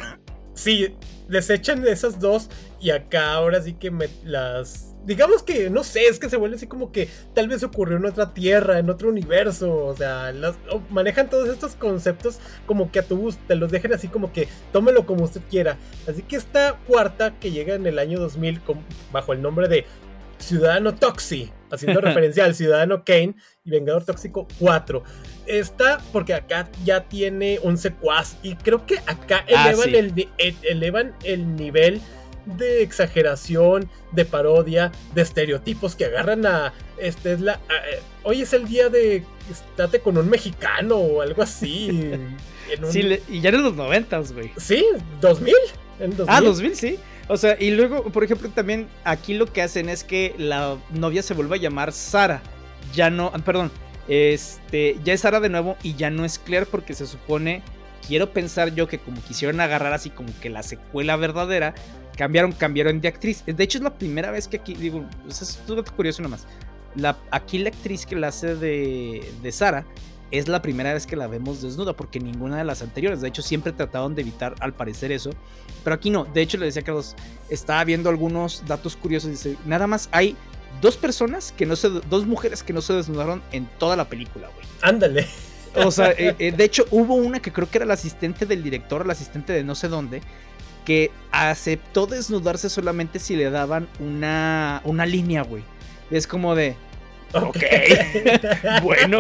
Sí, 0.55 0.95
desechan 1.29 1.87
esas 1.87 2.19
dos. 2.19 2.49
Y 2.81 2.91
acá 2.91 3.33
ahora 3.33 3.63
sí 3.63 3.75
que 3.75 3.91
me 3.91 4.09
las 4.25 4.88
digamos 5.05 5.43
que, 5.43 5.71
no 5.71 5.85
sé, 5.85 6.07
es 6.07 6.19
que 6.19 6.29
se 6.29 6.37
vuelve 6.37 6.57
así 6.57 6.67
como 6.67 6.93
que 6.93 7.09
tal 7.35 7.49
vez 7.49 7.63
ocurrió 7.63 7.97
en 7.97 8.05
otra 8.05 8.35
tierra, 8.35 8.79
en 8.79 8.91
otro 8.91 9.09
universo, 9.09 9.75
o 9.75 9.97
sea, 9.97 10.33
manejan 10.91 11.31
todos 11.31 11.49
estos 11.49 11.75
conceptos 11.75 12.39
como 12.67 12.91
que 12.91 12.99
a 12.99 13.03
tu 13.03 13.17
gusto, 13.17 13.41
te 13.49 13.57
los 13.57 13.71
dejen 13.71 13.95
así 13.95 14.09
como 14.09 14.33
que 14.33 14.49
tómelo 14.73 15.07
como 15.07 15.25
usted 15.25 15.41
quiera. 15.51 15.79
Así 16.07 16.23
que 16.23 16.37
esta 16.37 16.79
cuarta 16.87 17.39
que 17.39 17.51
llega 17.51 17.75
en 17.75 17.87
el 17.87 17.99
año 17.99 18.19
2000 18.19 18.61
bajo 19.13 19.33
el 19.33 19.43
nombre 19.43 19.69
de 19.69 19.87
Ciudadano 20.39 20.95
Toxi, 20.95 21.51
haciendo 21.71 22.01
referencia 22.03 22.45
al 22.45 22.55
Ciudadano 22.55 23.05
Kane 23.05 23.35
y 23.65 23.71
Vengador 23.71 24.05
Tóxico 24.05 24.47
4. 24.59 25.03
Está 25.47 25.99
porque 26.13 26.35
acá 26.35 26.69
ya 26.85 27.05
tiene 27.05 27.59
un 27.63 27.77
secuaz 27.79 28.37
y 28.43 28.57
creo 28.57 28.87
que 28.87 28.99
acá 29.07 29.45
ah, 29.55 29.71
elevan, 29.71 29.95
el, 29.95 30.29
e, 30.39 30.55
elevan 30.63 31.15
el 31.25 31.57
nivel 31.57 32.01
de 32.57 32.83
exageración, 32.83 33.89
de 34.13 34.25
parodia, 34.25 34.93
de 35.15 35.23
estereotipos 35.23 35.95
que 35.95 36.07
agarran 36.07 36.47
a. 36.47 36.73
Este 36.97 37.33
es 37.33 37.41
la. 37.41 37.55
Eh, 37.55 38.01
hoy 38.23 38.43
es 38.43 38.53
el 38.53 38.67
día 38.67 38.89
de. 38.89 39.25
Estate 39.51 40.01
con 40.01 40.19
un 40.19 40.29
mexicano 40.29 40.97
o 40.97 41.23
algo 41.23 41.43
así. 41.43 42.13
Sí, 42.91 43.19
y 43.31 43.41
ya 43.41 43.49
en 43.49 43.63
los 43.63 43.75
noventas, 43.75 44.33
güey. 44.33 44.53
Sí, 44.59 44.85
2000. 45.23 45.55
En 46.01 46.11
2000. 46.15 46.27
Ah, 46.29 46.43
2000, 46.43 46.77
sí. 46.77 46.99
O 47.29 47.37
sea, 47.39 47.57
y 47.59 47.71
luego, 47.71 48.05
por 48.05 48.25
ejemplo, 48.25 48.49
también 48.51 48.89
aquí 49.05 49.35
lo 49.35 49.51
que 49.51 49.63
hacen 49.63 49.89
es 49.89 50.05
que 50.05 50.35
la 50.37 50.77
novia 50.91 51.23
se 51.23 51.33
vuelve 51.33 51.57
a 51.57 51.61
llamar 51.61 51.93
Sara. 51.93 52.43
Ya 52.95 53.11
no, 53.11 53.33
perdón, 53.45 53.71
este, 54.09 54.97
ya 55.05 55.13
es 55.13 55.21
Sara 55.21 55.41
de 55.41 55.51
nuevo 55.51 55.77
y 55.83 55.95
ya 55.95 56.11
no 56.11 56.25
es 56.25 56.39
Claire 56.39 56.67
porque 56.67 56.95
se 56.95 57.07
supone, 57.07 57.63
quiero 58.07 58.33
pensar 58.33 58.75
yo 58.75 58.89
que 58.89 58.99
como 58.99 59.23
quisieron 59.23 59.61
agarrar 59.61 59.93
así 59.93 60.09
como 60.09 60.31
que 60.41 60.49
la 60.49 60.63
secuela 60.63 61.17
verdadera, 61.17 61.75
cambiaron, 62.19 62.53
cambiaron 62.53 63.01
de 63.01 63.09
actriz. 63.09 63.45
De 63.47 63.65
hecho, 63.65 63.79
es 63.79 63.85
la 63.85 63.97
primera 63.97 64.31
vez 64.31 64.49
que 64.49 64.59
aquí, 64.59 64.75
digo, 64.75 65.05
es 65.29 65.61
un 65.69 65.77
dato 65.77 65.95
curioso 65.95 66.21
nomás. 66.21 66.47
La, 66.97 67.17
aquí 67.31 67.59
la 67.59 67.69
actriz 67.69 68.05
que 68.05 68.17
la 68.17 68.29
hace 68.29 68.57
de, 68.57 69.33
de 69.41 69.53
Sara 69.53 69.87
es 70.31 70.49
la 70.49 70.61
primera 70.61 70.93
vez 70.93 71.07
que 71.07 71.17
la 71.17 71.29
vemos 71.29 71.63
desnuda, 71.63 71.95
porque 71.95 72.19
ninguna 72.19 72.59
de 72.59 72.65
las 72.65 72.83
anteriores, 72.83 73.21
de 73.21 73.29
hecho, 73.29 73.41
siempre 73.41 73.73
trataban 73.73 74.15
de 74.17 74.23
evitar 74.23 74.57
al 74.59 74.75
parecer 74.75 75.13
eso, 75.13 75.31
pero 75.85 75.95
aquí 75.95 76.11
no. 76.11 76.25
De 76.25 76.43
hecho, 76.43 76.59
le 76.59 76.67
decía 76.67 76.83
a 76.83 76.85
Carlos, 76.85 77.15
estaba 77.49 77.85
viendo 77.85 78.11
algunos 78.11 78.65
datos 78.67 78.97
curiosos. 78.97 79.31
Dice, 79.31 79.57
nada 79.65 79.87
más 79.87 80.09
hay 80.11 80.37
dos 80.83 80.97
personas 80.97 81.53
que 81.53 81.67
no 81.67 81.77
se, 81.77 81.89
dos 81.89 82.27
mujeres 82.27 82.65
que 82.65 82.73
no 82.73 82.83
se 82.83 82.95
desnudaron 82.95 83.43
en 83.53 83.67
toda 83.79 83.95
la 83.97 84.09
película, 84.09 84.49
güey. 84.49 84.67
Ándale. 84.83 85.27
O 85.77 85.91
sea, 85.91 86.11
eh, 86.11 86.35
eh, 86.39 86.53
de 86.53 86.65
hecho, 86.65 86.85
hubo 86.91 87.15
una 87.15 87.41
que 87.41 87.53
creo 87.53 87.71
que 87.71 87.79
era 87.79 87.87
la 87.87 87.95
asistente 87.95 88.45
del 88.45 88.63
director, 88.63 89.07
la 89.07 89.13
asistente 89.13 89.53
de 89.53 89.63
no 89.63 89.75
sé 89.75 89.89
dónde, 89.89 90.21
que 90.89 91.11
aceptó 91.33 92.07
desnudarse 92.07 92.71
solamente 92.71 93.19
si 93.19 93.37
le 93.37 93.51
daban 93.51 93.87
una, 94.01 94.81
una 94.85 95.05
línea, 95.05 95.43
güey. 95.43 95.63
Es 96.11 96.27
como 96.27 96.55
de... 96.55 96.77
Ok, 97.35 97.59
bueno. 98.83 99.19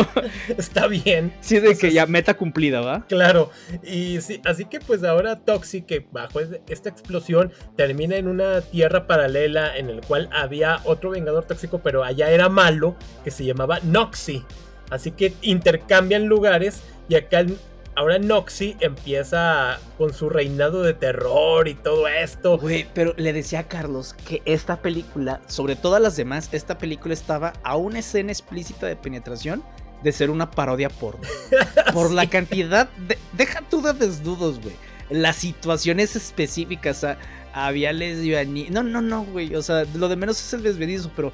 Está 0.56 0.86
bien. 0.86 1.30
Sí, 1.42 1.58
de 1.58 1.76
que 1.76 1.92
ya 1.92 2.06
meta 2.06 2.32
cumplida, 2.32 2.80
¿va? 2.80 3.04
Claro. 3.06 3.50
Y 3.84 4.22
sí, 4.22 4.40
así 4.46 4.64
que 4.64 4.80
pues 4.80 5.04
ahora 5.04 5.36
Toxic, 5.36 5.84
que 5.84 6.06
bajo 6.10 6.40
esta 6.40 6.88
explosión, 6.88 7.52
termina 7.76 8.16
en 8.16 8.28
una 8.28 8.62
tierra 8.62 9.06
paralela 9.06 9.76
en 9.76 9.90
el 9.90 10.00
cual 10.00 10.30
había 10.32 10.80
otro 10.84 11.10
vengador 11.10 11.44
tóxico, 11.44 11.80
pero 11.82 12.02
allá 12.02 12.30
era 12.30 12.48
malo, 12.48 12.96
que 13.24 13.30
se 13.30 13.44
llamaba 13.44 13.78
Noxy. 13.80 14.42
Así 14.88 15.10
que 15.10 15.34
intercambian 15.42 16.28
lugares 16.28 16.80
y 17.10 17.16
acá 17.16 17.44
ahora 17.98 18.20
Noxy 18.20 18.76
empieza 18.78 19.80
con 19.98 20.14
su 20.14 20.28
reinado 20.28 20.84
de 20.84 20.94
terror 20.94 21.66
y 21.66 21.74
todo 21.74 22.06
esto. 22.06 22.56
Güey, 22.56 22.86
pero 22.94 23.12
le 23.16 23.32
decía 23.32 23.60
a 23.60 23.62
Carlos 23.64 24.14
que 24.24 24.40
esta 24.44 24.80
película, 24.80 25.40
sobre 25.48 25.74
todas 25.74 26.00
las 26.00 26.14
demás, 26.14 26.48
esta 26.52 26.78
película 26.78 27.12
estaba 27.12 27.54
a 27.64 27.76
una 27.76 27.98
escena 27.98 28.30
explícita 28.30 28.86
de 28.86 28.94
penetración 28.94 29.64
de 30.04 30.12
ser 30.12 30.30
una 30.30 30.48
parodia 30.48 30.90
porno. 30.90 31.26
Por 31.92 32.12
la 32.12 32.30
cantidad 32.30 32.88
de... 33.08 33.18
Deja 33.32 33.62
tú 33.68 33.82
de 33.82 33.92
desnudos, 33.92 34.60
güey. 34.60 34.76
Las 35.10 35.34
situaciones 35.34 36.14
específicas, 36.14 37.04
había 37.52 37.92
lesbianismo. 37.92 38.74
No, 38.74 38.82
no, 38.84 39.02
no, 39.02 39.24
güey. 39.24 39.56
O 39.56 39.62
sea, 39.62 39.84
lo 39.94 40.08
de 40.08 40.14
menos 40.14 40.38
es 40.38 40.52
el 40.52 40.62
lesbianismo, 40.62 41.10
pero 41.16 41.32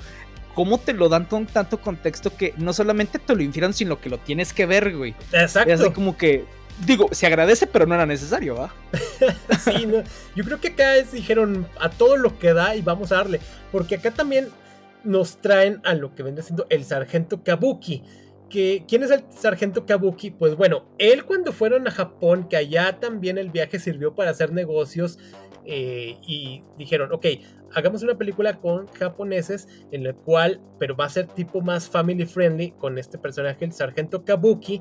cómo 0.55 0.79
te 0.79 0.93
lo 0.93 1.09
dan 1.09 1.25
con 1.27 1.47
tanto 1.47 1.81
contexto 1.81 2.37
que 2.37 2.55
no 2.57 2.73
solamente 2.73 3.19
te 3.19 3.35
lo 3.35 3.43
infieren, 3.43 3.73
sino 3.73 4.01
que 4.01 4.09
lo 4.09 4.19
tienes 4.19 4.53
que 4.53 4.67
ver, 4.67 4.97
güey. 4.97 5.15
Exacto. 5.33 5.73
Es 5.73 5.81
así 5.81 5.91
como 5.91 6.17
que, 6.17 6.45
digo, 6.87 7.09
se 7.13 7.27
agradece, 7.27 7.67
pero 7.67 7.87
no 7.87 7.95
era 7.95 8.07
necesario, 8.07 8.57
¿va? 8.57 8.75
sí, 9.65 9.87
no. 9.87 10.03
yo 10.35 10.45
creo 10.45 10.61
que 10.61 10.69
acá 10.69 10.95
dijeron 11.13 11.67
a 11.81 11.91
todo 11.91 12.17
lo 12.17 12.39
que 12.39 12.53
da 12.53 12.77
y 12.77 12.83
vamos 12.83 13.13
a 13.13 13.17
darle. 13.17 13.41
Porque 13.73 13.97
acá 13.97 14.11
también 14.13 14.49
nos 15.03 15.39
traen 15.39 15.81
a 15.85 15.95
lo 15.95 16.15
que 16.15 16.23
vende 16.23 16.43
siendo 16.43 16.67
el 16.71 16.85
sargento 16.85 17.43
Kabuki. 17.43 18.03
Que, 18.49 18.85
¿Quién 18.87 19.03
es 19.03 19.11
el 19.11 19.25
sargento 19.31 19.85
Kabuki? 19.87 20.31
Pues 20.31 20.57
bueno, 20.57 20.87
él 20.99 21.25
cuando 21.25 21.53
fueron 21.53 21.89
a 21.89 21.91
Japón, 21.91 22.49
que 22.49 22.57
allá 22.57 23.01
también 23.01 23.39
el 23.39 23.51
viaje 23.51 23.79
sirvió 23.79 24.15
para 24.15 24.31
hacer 24.31 24.53
negocios 24.53 25.19
eh, 25.67 26.19
y 26.27 26.63
dijeron, 26.79 27.13
ok, 27.13 27.27
hagamos 27.75 28.03
una 28.03 28.17
película 28.17 28.59
con 28.61 28.87
japoneses 28.89 29.69
en 29.91 30.05
la 30.05 30.13
cual, 30.13 30.61
pero 30.79 30.97
va 30.97 31.07
a 31.07 31.11
ser 31.11 31.27
tipo 31.27 31.61
más 31.61 31.89
family 31.89 32.27
friendly 32.27 32.73
con 32.73 32.99
este 32.99 33.19
personaje, 33.19 33.65
el 33.65 33.73
sargento 33.73 34.25
Kabuki. 34.25 34.81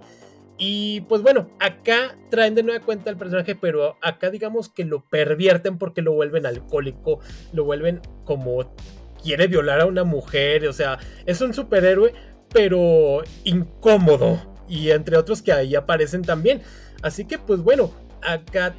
Y 0.58 1.02
pues 1.02 1.22
bueno, 1.22 1.50
acá 1.60 2.18
traen 2.30 2.56
de 2.56 2.64
nueva 2.64 2.86
cuenta 2.86 3.10
al 3.10 3.18
personaje, 3.18 3.56
pero 3.56 3.98
acá 4.02 4.30
digamos 4.30 4.70
que 4.70 4.86
lo 4.86 5.04
pervierten 5.10 5.78
porque 5.78 6.02
lo 6.02 6.14
vuelven 6.14 6.46
alcohólico, 6.46 7.20
lo 7.54 7.64
vuelven 7.64 8.02
como 8.24 8.74
quiere 9.22 9.48
violar 9.48 9.82
a 9.82 9.86
una 9.86 10.04
mujer, 10.04 10.68
o 10.68 10.74
sea, 10.74 11.00
es 11.26 11.42
un 11.42 11.54
superhéroe, 11.54 12.14
pero 12.54 13.24
incómodo. 13.44 14.40
Y 14.68 14.92
entre 14.92 15.18
otros 15.18 15.42
que 15.42 15.52
ahí 15.52 15.76
aparecen 15.76 16.22
también. 16.22 16.62
Así 17.02 17.26
que 17.26 17.38
pues 17.40 17.62
bueno, 17.62 17.92
acá 18.26 18.74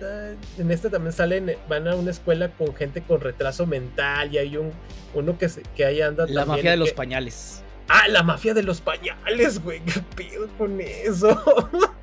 en 0.59 0.71
este 0.71 0.91
también 0.91 1.13
salen, 1.13 1.57
van 1.69 1.89
a 1.89 1.95
una 1.95 2.11
escuela 2.11 2.51
con 2.51 2.75
gente 2.75 3.03
con 3.03 3.21
retraso 3.21 3.67
mental 3.67 4.35
y 4.35 4.39
hay 4.39 4.57
un 4.57 4.73
uno 5.15 5.39
que, 5.39 5.49
que 5.77 5.85
ahí 5.85 6.01
anda. 6.01 6.27
La 6.29 6.45
mafia 6.45 6.73
de 6.73 6.77
los 6.77 6.93
pañales. 6.93 7.63
Ah, 7.89 8.09
la 8.09 8.23
mafia 8.23 8.55
de 8.55 8.63
los 8.63 8.81
pañales, 8.81 9.63
güey. 9.63 9.81
¿Qué 9.85 10.01
pido 10.17 10.49
con 10.57 10.81
eso? 10.81 11.43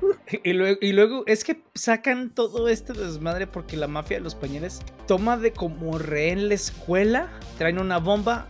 y, 0.44 0.52
luego, 0.52 0.78
y 0.80 0.92
luego 0.92 1.24
es 1.26 1.42
que 1.42 1.60
sacan 1.74 2.30
todo 2.30 2.68
este 2.68 2.92
desmadre 2.92 3.46
porque 3.46 3.76
la 3.76 3.88
mafia 3.88 4.18
de 4.18 4.22
los 4.22 4.34
pañales 4.34 4.80
toma 5.08 5.36
de 5.36 5.52
como 5.52 5.98
rehén 5.98 6.48
la 6.48 6.54
escuela, 6.54 7.28
traen 7.58 7.78
una 7.78 7.98
bomba. 7.98 8.46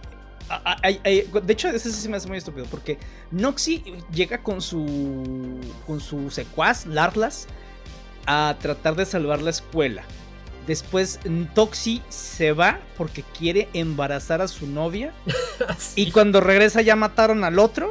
de 1.03 1.53
hecho, 1.53 1.69
ese 1.69 1.91
sí 1.91 2.09
me 2.09 2.19
hace 2.19 2.29
muy 2.29 2.37
estúpido 2.37 2.67
porque 2.71 2.99
Noxy 3.31 3.83
llega 4.13 4.43
con 4.43 4.61
su 4.61 5.59
con 5.87 6.01
su 6.01 6.31
secuaz, 6.31 6.85
Larlas, 6.85 7.49
a 8.27 8.57
tratar 8.61 8.97
de 8.97 9.07
salvar 9.07 9.43
la 9.43 9.51
escuela. 9.51 10.03
Después 10.67 11.19
Toxi 11.55 12.03
se 12.09 12.53
va 12.53 12.81
porque 12.97 13.25
quiere 13.37 13.69
embarazar 13.73 14.41
a 14.41 14.49
su 14.49 14.67
novia. 14.67 15.13
Y 15.97 16.11
cuando 16.11 16.41
regresa 16.41 16.83
ya 16.83 16.97
mataron 16.97 17.45
al 17.45 17.59
otro. 17.59 17.91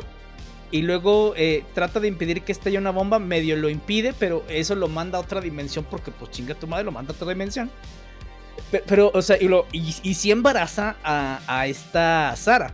Y 0.71 0.83
luego 0.83 1.33
eh, 1.35 1.65
trata 1.73 1.99
de 1.99 2.07
impedir 2.07 2.43
que 2.43 2.53
estalle 2.53 2.77
una 2.77 2.91
bomba. 2.91 3.19
Medio 3.19 3.57
lo 3.57 3.69
impide, 3.69 4.13
pero 4.17 4.43
eso 4.47 4.75
lo 4.75 4.87
manda 4.87 5.17
a 5.17 5.21
otra 5.21 5.41
dimensión 5.41 5.85
porque 5.89 6.11
pues 6.11 6.31
chinga 6.31 6.55
tu 6.55 6.65
madre, 6.65 6.85
lo 6.85 6.91
manda 6.93 7.11
a 7.11 7.15
otra 7.15 7.27
dimensión. 7.27 7.69
Pero, 8.87 9.11
o 9.13 9.21
sea, 9.21 9.37
y, 9.39 9.49
lo, 9.49 9.67
y, 9.73 10.13
si 10.13 10.31
embaraza 10.31 10.95
a, 11.03 11.67
esta 11.67 12.33
Sara. 12.37 12.73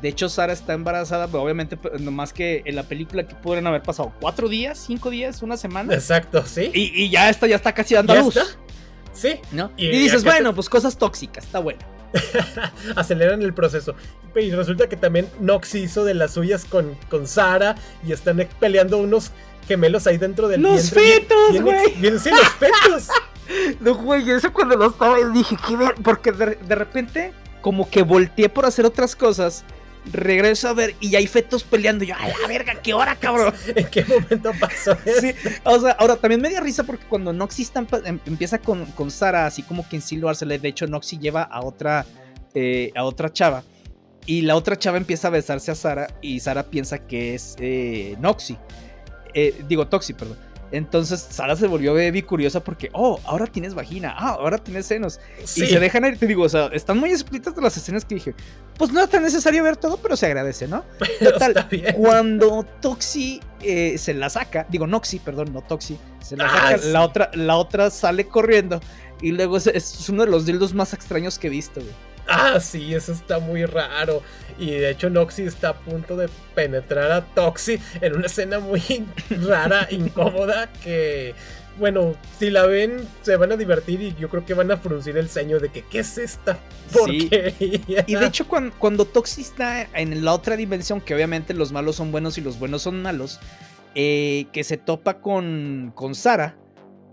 De 0.00 0.08
hecho, 0.08 0.28
Sara 0.28 0.52
está 0.52 0.72
embarazada, 0.72 1.26
pero 1.26 1.42
obviamente, 1.42 1.78
nomás 1.98 2.32
que 2.32 2.62
en 2.64 2.76
la 2.76 2.84
película 2.84 3.26
que 3.26 3.34
pudieron 3.34 3.66
haber 3.66 3.82
pasado 3.82 4.12
cuatro 4.20 4.48
días, 4.48 4.82
cinco 4.86 5.10
días, 5.10 5.42
una 5.42 5.56
semana. 5.56 5.92
Exacto, 5.94 6.44
sí. 6.46 6.70
Y, 6.72 7.10
ya 7.10 7.28
esta 7.28 7.46
ya 7.46 7.56
está 7.56 7.72
casi 7.72 7.94
dando 7.94 8.14
luz. 8.14 8.38
Sí. 9.12 9.40
¿No? 9.52 9.72
Y, 9.76 9.88
dices, 9.88 10.24
bueno, 10.24 10.54
pues 10.54 10.68
cosas 10.68 10.96
tóxicas, 10.96 11.44
está 11.44 11.58
bueno. 11.58 11.80
Aceleran 12.96 13.42
el 13.42 13.52
proceso. 13.52 13.94
Y 14.34 14.50
resulta 14.50 14.88
que 14.88 14.96
también 14.96 15.28
Nox 15.40 15.74
hizo 15.74 16.04
de 16.04 16.14
las 16.14 16.34
suyas 16.34 16.64
con, 16.64 16.94
con 17.08 17.26
Sara 17.26 17.74
y 18.06 18.12
están 18.12 18.46
peleando 18.58 18.98
unos 18.98 19.32
gemelos 19.66 20.06
ahí 20.06 20.18
dentro 20.18 20.48
del 20.48 20.62
¡Los 20.62 20.90
fetos, 20.90 21.60
güey! 21.60 21.94
Sí, 22.18 22.30
los 22.30 22.48
fetos. 22.58 23.08
no, 23.80 23.94
güey, 23.94 24.28
eso 24.30 24.52
cuando 24.52 24.76
lo 24.76 24.88
estaba 24.88 25.16
dije, 25.32 25.56
¿qué 25.66 25.76
ver? 25.76 25.94
Porque 26.02 26.32
de, 26.32 26.56
de 26.56 26.74
repente, 26.74 27.32
como 27.60 27.88
que 27.90 28.02
volteé 28.02 28.48
por 28.48 28.66
hacer 28.66 28.84
otras 28.84 29.14
cosas 29.14 29.64
regreso 30.12 30.68
a 30.68 30.74
ver 30.74 30.94
y 31.00 31.14
hay 31.16 31.26
fetos 31.26 31.64
peleando. 31.64 32.04
Y 32.04 32.08
yo, 32.08 32.14
a 32.16 32.28
la 32.28 32.48
verga, 32.48 32.74
¿qué 32.82 32.94
hora, 32.94 33.16
cabrón? 33.16 33.54
¿En 33.74 33.86
qué 33.88 34.04
momento 34.04 34.52
pasó 34.58 34.92
eso? 35.04 35.20
Sí, 35.20 35.34
o 35.64 35.78
sea, 35.80 35.92
ahora 35.92 36.16
también 36.16 36.40
me 36.40 36.48
dio 36.48 36.60
risa 36.60 36.84
porque 36.84 37.04
cuando 37.06 37.32
Noxy 37.32 37.68
em, 38.04 38.18
empieza 38.26 38.58
con, 38.58 38.86
con 38.86 39.10
Sara, 39.10 39.46
así 39.46 39.62
como 39.62 39.88
que 39.88 39.96
en 39.96 40.02
silbársele, 40.02 40.58
de 40.58 40.68
hecho, 40.68 40.86
Noxy 40.86 41.18
lleva 41.18 41.42
a 41.42 41.62
otra, 41.62 42.06
eh, 42.54 42.92
a 42.94 43.04
otra 43.04 43.32
chava. 43.32 43.62
Y 44.26 44.42
la 44.42 44.54
otra 44.56 44.78
chava 44.78 44.96
empieza 44.96 45.28
a 45.28 45.30
besarse 45.30 45.70
a 45.70 45.74
Sara 45.74 46.08
y 46.20 46.40
Sara 46.40 46.64
piensa 46.64 46.98
que 46.98 47.34
es 47.34 47.56
eh, 47.58 48.16
Noxy. 48.20 48.56
Eh, 49.34 49.62
digo, 49.68 49.88
Toxi, 49.88 50.12
perdón. 50.12 50.38
Entonces 50.72 51.20
Sara 51.30 51.56
se 51.56 51.66
volvió 51.66 51.94
baby 51.94 52.22
curiosa 52.22 52.62
porque, 52.62 52.90
oh, 52.92 53.20
ahora 53.24 53.46
tienes 53.46 53.74
vagina, 53.74 54.14
ah, 54.16 54.36
ahora 54.38 54.58
tienes 54.58 54.86
senos. 54.86 55.20
Y 55.42 55.66
se 55.66 55.80
dejan 55.80 56.04
ir, 56.04 56.18
te 56.18 56.26
digo, 56.26 56.44
o 56.44 56.48
sea, 56.48 56.66
están 56.72 56.98
muy 56.98 57.10
explícitas 57.10 57.56
las 57.56 57.76
escenas 57.76 58.04
que 58.04 58.16
dije, 58.16 58.34
pues 58.76 58.92
no 58.92 59.02
es 59.02 59.10
tan 59.10 59.22
necesario 59.22 59.62
ver 59.64 59.76
todo, 59.76 59.96
pero 59.96 60.16
se 60.16 60.26
agradece, 60.26 60.68
¿no? 60.68 60.84
Total, 61.20 61.68
cuando 61.96 62.64
Toxi 62.80 63.40
eh, 63.62 63.98
se 63.98 64.14
la 64.14 64.30
saca, 64.30 64.66
digo 64.70 64.86
Noxi, 64.86 65.18
perdón, 65.18 65.52
no 65.52 65.62
Toxi, 65.62 65.98
se 66.20 66.36
la 66.36 66.46
ah, 66.46 66.70
saca, 66.70 66.86
la, 66.86 67.02
otra, 67.02 67.30
la 67.34 67.56
otra 67.56 67.90
sale 67.90 68.26
corriendo 68.26 68.80
y 69.20 69.32
luego 69.32 69.56
es, 69.56 69.66
es, 69.66 70.08
uno 70.08 70.24
de 70.24 70.30
los 70.30 70.46
dildos 70.46 70.72
más 70.72 70.92
extraños 70.94 71.38
que 71.38 71.48
he 71.48 71.50
visto, 71.50 71.80
güey. 71.80 71.94
Ah, 72.28 72.60
sí, 72.60 72.94
eso 72.94 73.12
está 73.12 73.40
muy 73.40 73.64
raro. 73.64 74.22
Y 74.60 74.72
de 74.72 74.90
hecho 74.90 75.08
Noxy 75.08 75.44
está 75.44 75.70
a 75.70 75.74
punto 75.74 76.16
de 76.16 76.28
penetrar 76.54 77.10
a 77.10 77.24
Toxi 77.24 77.80
en 78.02 78.14
una 78.14 78.26
escena 78.26 78.60
muy 78.60 78.80
rara, 79.48 79.88
incómoda, 79.90 80.70
que... 80.84 81.34
Bueno, 81.78 82.14
si 82.38 82.50
la 82.50 82.66
ven, 82.66 83.08
se 83.22 83.36
van 83.36 83.52
a 83.52 83.56
divertir 83.56 84.02
y 84.02 84.14
yo 84.20 84.28
creo 84.28 84.44
que 84.44 84.52
van 84.52 84.70
a 84.70 84.76
fruncir 84.76 85.16
el 85.16 85.30
ceño 85.30 85.58
de 85.60 85.70
que, 85.70 85.82
¿qué 85.82 86.00
es 86.00 86.18
esta 86.18 86.58
porquería? 86.92 88.04
Y 88.06 88.16
de 88.16 88.26
hecho, 88.26 88.46
cuando, 88.46 88.74
cuando 88.78 89.06
Toxi 89.06 89.40
está 89.40 89.88
en 89.94 90.22
la 90.22 90.34
otra 90.34 90.56
dimensión, 90.56 91.00
que 91.00 91.14
obviamente 91.14 91.54
los 91.54 91.72
malos 91.72 91.96
son 91.96 92.12
buenos 92.12 92.36
y 92.36 92.42
los 92.42 92.58
buenos 92.58 92.82
son 92.82 93.00
malos, 93.00 93.40
eh, 93.94 94.46
que 94.52 94.62
se 94.62 94.76
topa 94.76 95.20
con, 95.20 95.92
con 95.94 96.14
Sara, 96.14 96.56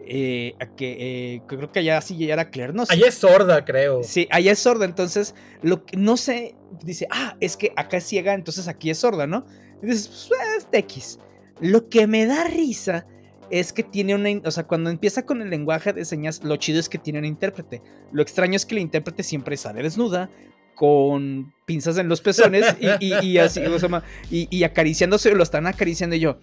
eh, 0.10 0.56
que 0.76 1.36
eh, 1.36 1.42
creo 1.48 1.72
que 1.72 1.80
allá 1.80 2.02
sí 2.02 2.30
era 2.30 2.50
Claire, 2.50 2.74
no 2.74 2.86
sé. 2.86 2.94
Allá 2.94 3.08
es 3.08 3.16
sorda, 3.16 3.66
creo. 3.66 4.04
Sí, 4.04 4.28
allá 4.32 4.52
es 4.52 4.60
sorda, 4.60 4.86
entonces, 4.86 5.36
lo 5.62 5.86
que, 5.86 5.98
no 5.98 6.18
sé, 6.18 6.56
dice, 6.84 7.08
ah, 7.12 7.36
es 7.40 7.58
que 7.58 7.74
acá 7.76 7.98
es 7.98 8.06
ciega, 8.06 8.34
entonces 8.34 8.68
aquí 8.68 8.90
es 8.90 9.00
sorda, 9.00 9.28
¿no? 9.28 9.46
Y 9.82 9.88
dices, 9.88 10.28
pues 10.28 10.42
es 10.58 10.68
X. 10.72 11.20
Lo 11.60 11.90
que 11.90 12.08
me 12.08 12.26
da 12.26 12.44
risa 12.46 13.06
es 13.50 13.74
que 13.74 13.84
tiene 13.84 14.16
una, 14.16 14.30
o 14.44 14.52
sea, 14.52 14.66
cuando 14.66 14.90
empieza 14.90 15.26
con 15.26 15.42
el 15.42 15.50
lenguaje 15.50 15.94
de 15.94 16.06
señas, 16.06 16.44
lo 16.44 16.58
chido 16.58 16.80
es 16.80 16.90
que 16.90 16.98
tiene 16.98 17.20
un 17.20 17.26
intérprete. 17.26 17.82
Lo 18.12 18.22
extraño 18.22 18.56
es 18.56 18.66
que 18.66 18.76
el 18.76 18.82
intérprete 18.82 19.24
siempre 19.24 19.58
sale 19.58 19.82
desnuda, 19.82 20.30
con 20.76 21.54
pinzas 21.66 21.98
en 21.98 22.08
los 22.08 22.22
pezones 22.22 22.64
y, 22.80 23.38
así, 23.40 23.66
o 23.66 23.80
sea, 23.80 24.04
y, 24.30 24.48
y, 24.56 24.64
acariciándose, 24.64 25.34
lo 25.34 25.42
están 25.42 25.66
acariciando 25.66 26.16
y 26.16 26.20
yo, 26.20 26.40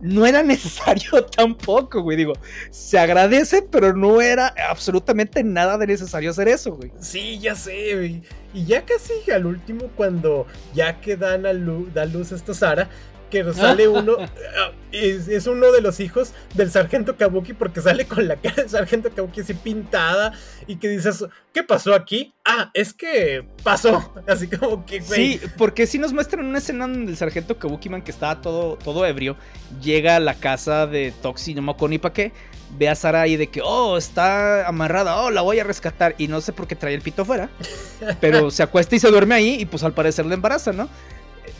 no 0.00 0.26
era 0.26 0.42
necesario 0.42 1.24
tampoco, 1.36 2.02
güey. 2.02 2.16
Digo, 2.16 2.34
se 2.70 2.98
agradece, 2.98 3.62
pero 3.62 3.94
no 3.94 4.20
era 4.20 4.54
absolutamente 4.68 5.42
nada 5.42 5.78
de 5.78 5.86
necesario 5.86 6.30
hacer 6.30 6.48
eso, 6.48 6.72
güey. 6.72 6.92
Sí, 7.00 7.38
ya 7.38 7.54
sé, 7.54 7.94
güey. 7.94 8.22
Y 8.54 8.64
ya 8.64 8.84
casi 8.84 9.30
al 9.30 9.46
último, 9.46 9.90
cuando 9.96 10.46
ya 10.74 11.00
que 11.00 11.16
dan 11.16 11.46
a 11.46 11.52
luz, 11.52 11.92
da 11.92 12.04
luz 12.06 12.32
esta 12.32 12.54
Sara, 12.54 12.88
que 13.30 13.52
sale 13.52 13.88
uno, 13.88 14.16
ah, 14.58 14.72
es, 14.92 15.46
uno 15.46 15.72
de 15.72 15.80
los 15.80 16.00
hijos 16.00 16.32
del 16.54 16.70
sargento 16.70 17.16
Kabuki 17.16 17.52
porque 17.52 17.80
sale 17.80 18.06
con 18.06 18.26
la 18.28 18.36
cara 18.36 18.56
del 18.56 18.68
sargento 18.68 19.10
Kabuki 19.10 19.40
así 19.40 19.54
pintada 19.54 20.32
y 20.66 20.76
que 20.76 20.88
dices, 20.88 21.24
¿qué 21.52 21.62
pasó 21.62 21.94
aquí? 21.94 22.34
Ah, 22.44 22.70
es 22.74 22.92
que 22.92 23.46
pasó, 23.62 24.14
así 24.28 24.48
como 24.48 24.84
que, 24.86 25.02
Sí, 25.02 25.40
porque 25.56 25.86
si 25.86 25.98
nos 25.98 26.12
muestran 26.12 26.46
una 26.46 26.58
escena 26.58 26.86
donde 26.86 27.10
el 27.10 27.16
sargento 27.16 27.58
Kabuki 27.58 27.88
Man 27.88 28.02
que 28.02 28.10
estaba 28.10 28.40
todo, 28.40 28.76
todo 28.76 29.04
ebrio, 29.06 29.36
llega 29.82 30.16
a 30.16 30.20
la 30.20 30.34
casa 30.34 30.86
de 30.86 31.12
Toxi, 31.22 31.54
no 31.54 31.62
me 31.62 31.72
acuerdo 31.72 31.90
ni 31.90 31.98
para 31.98 32.14
qué, 32.14 32.32
ve 32.78 32.88
a 32.88 32.94
Sara 32.94 33.22
ahí 33.22 33.36
de 33.36 33.48
que, 33.48 33.60
oh, 33.62 33.96
está 33.96 34.66
amarrada, 34.66 35.20
oh, 35.22 35.30
la 35.30 35.42
voy 35.42 35.58
a 35.58 35.64
rescatar 35.64 36.14
y 36.18 36.28
no 36.28 36.40
sé 36.40 36.52
por 36.52 36.66
qué 36.66 36.76
trae 36.76 36.94
el 36.94 37.02
pito 37.02 37.22
afuera, 37.22 37.48
pero 38.20 38.50
se 38.50 38.62
acuesta 38.62 38.96
y 38.96 38.98
se 38.98 39.10
duerme 39.10 39.34
ahí 39.34 39.56
y 39.60 39.66
pues 39.66 39.82
al 39.82 39.92
parecer 39.92 40.26
le 40.26 40.34
embaraza, 40.34 40.72
¿no? 40.72 40.88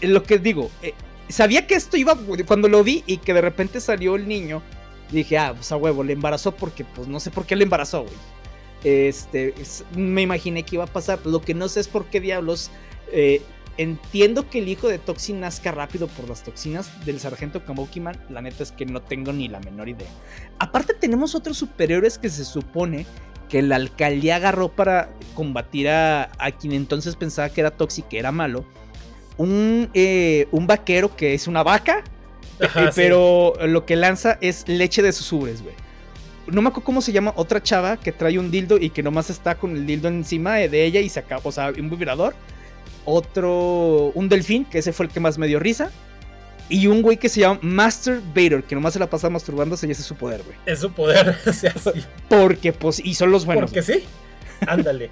Eh, 0.01 0.09
lo 0.09 0.23
que 0.23 0.39
digo, 0.39 0.71
eh, 0.83 0.95
sabía 1.29 1.67
que 1.67 1.75
esto 1.75 1.97
iba, 1.97 2.17
cuando 2.47 2.69
lo 2.69 2.83
vi 2.85 3.03
y 3.07 3.19
que 3.19 3.35
de 3.35 3.41
repente 3.41 3.81
salió 3.81 4.17
el 4.17 4.29
niño, 4.29 4.63
dije, 5.11 5.39
ah, 5.39 5.55
pues 5.55 5.71
a 5.73 5.77
huevo, 5.77 6.05
le 6.05 6.13
embarazó 6.13 6.53
porque, 6.55 6.85
pues 6.85 7.09
no 7.09 7.21
sé 7.21 7.31
por 7.31 7.47
qué 7.47 7.57
le 7.57 7.65
embarazó, 7.65 8.03
güey. 8.03 8.15
Este, 8.85 9.55
me 9.97 10.23
imaginé 10.23 10.63
que 10.63 10.77
iba 10.77 10.85
a 10.85 10.89
pasar. 10.89 11.19
Lo 11.25 11.41
que 11.41 11.55
no 11.55 11.69
sé 11.69 11.81
es 11.81 11.89
por 11.89 12.07
qué 12.07 12.21
diablos. 12.21 12.71
Eh, 13.11 13.43
entiendo 13.79 14.49
que 14.49 14.59
el 14.59 14.69
hijo 14.69 14.89
de 14.89 14.99
Toxi 14.99 15.33
nazca 15.33 15.73
rápido 15.73 16.07
por 16.09 16.29
las 16.29 16.45
toxinas 16.45 17.05
del 17.05 17.19
sargento 17.19 17.65
Kabukiman. 17.65 18.17
La 18.31 18.43
neta 18.43 18.63
es 18.63 18.73
que 18.73 18.87
no 18.87 19.03
tengo 19.03 19.33
ni 19.33 19.49
la 19.49 19.61
menor 19.61 19.89
idea. 19.89 20.09
Aparte, 20.59 20.95
tenemos 20.95 21.35
otros 21.35 21.57
superiores 21.57 22.19
que 22.19 22.29
se 22.29 22.45
supone 22.45 23.07
que 23.49 23.63
la 23.63 23.77
alcaldía 23.77 24.37
agarró 24.37 24.69
para 24.69 25.11
combatir 25.35 25.89
a, 25.89 26.31
a 26.39 26.51
quien 26.53 26.73
entonces 26.73 27.17
pensaba 27.17 27.49
que 27.49 27.61
era 27.61 27.71
Toxi, 27.71 28.03
que 28.03 28.19
era 28.19 28.31
malo 28.33 28.65
un, 29.39 29.91
eh, 29.95 30.49
un 30.51 30.67
vaquero 30.67 31.15
que 31.17 31.35
es 31.35 31.47
una 31.47 31.63
vaca, 31.63 32.03
eh, 32.61 32.91
pero 32.95 33.55
lo 33.67 33.85
que 33.85 33.97
lanza 33.97 34.39
es 34.41 34.67
leche 34.69 35.03
de 35.03 35.13
sus 35.13 35.31
ubres, 35.33 35.63
güey. 35.63 35.75
No 36.47 36.63
me 36.63 36.69
acuerdo 36.69 36.85
cómo 36.85 37.03
se 37.03 37.13
llama 37.13 37.33
otra 37.37 37.63
chava 37.63 37.97
que 37.97 38.13
trae 38.13 38.39
un 38.39 38.51
dildo 38.51 38.79
y 38.79 38.91
que 38.91 39.03
nomás 39.03 39.31
está 39.31 39.57
con 39.57 39.73
el 39.73 39.85
dildo 39.87 40.09
encima 40.09 40.55
de 40.55 40.85
ella 40.85 41.01
y 41.01 41.09
se 41.09 41.21
acaba, 41.21 41.41
o 41.45 41.53
sea, 41.53 41.73
un 41.77 41.91
vibrador. 41.91 42.35
Otro, 43.05 44.11
un 44.15 44.29
delfín, 44.29 44.65
que 44.65 44.79
ese 44.79 44.93
fue 44.93 45.07
el 45.07 45.13
que 45.13 45.21
más 45.21 45.39
me 45.39 45.47
dio 45.47 45.59
risa. 45.59 45.91
Y 46.69 46.89
un 46.89 47.03
güey 47.03 47.17
que 47.17 47.29
se 47.29 47.41
llama 47.41 47.61
Master 47.63 48.21
Vader, 48.35 48.65
que 48.65 48.75
nomás 48.75 48.93
se 48.93 48.99
la 48.99 49.09
pasa 49.09 49.31
masturbándose 49.31 49.87
y 49.87 49.93
ese 49.93 50.01
es 50.01 50.07
su 50.07 50.17
poder, 50.17 50.43
güey. 50.43 50.57
Es 50.67 50.81
su 50.81 50.91
poder, 50.91 51.37
o 51.47 51.53
sea, 51.53 51.73
Porque, 52.29 52.73
pues, 52.73 53.01
y 53.05 53.15
son 53.15 53.31
los 53.31 53.45
buenos. 53.45 53.71
Porque 53.71 53.83
sí. 53.83 54.05
Ándale. 54.67 55.11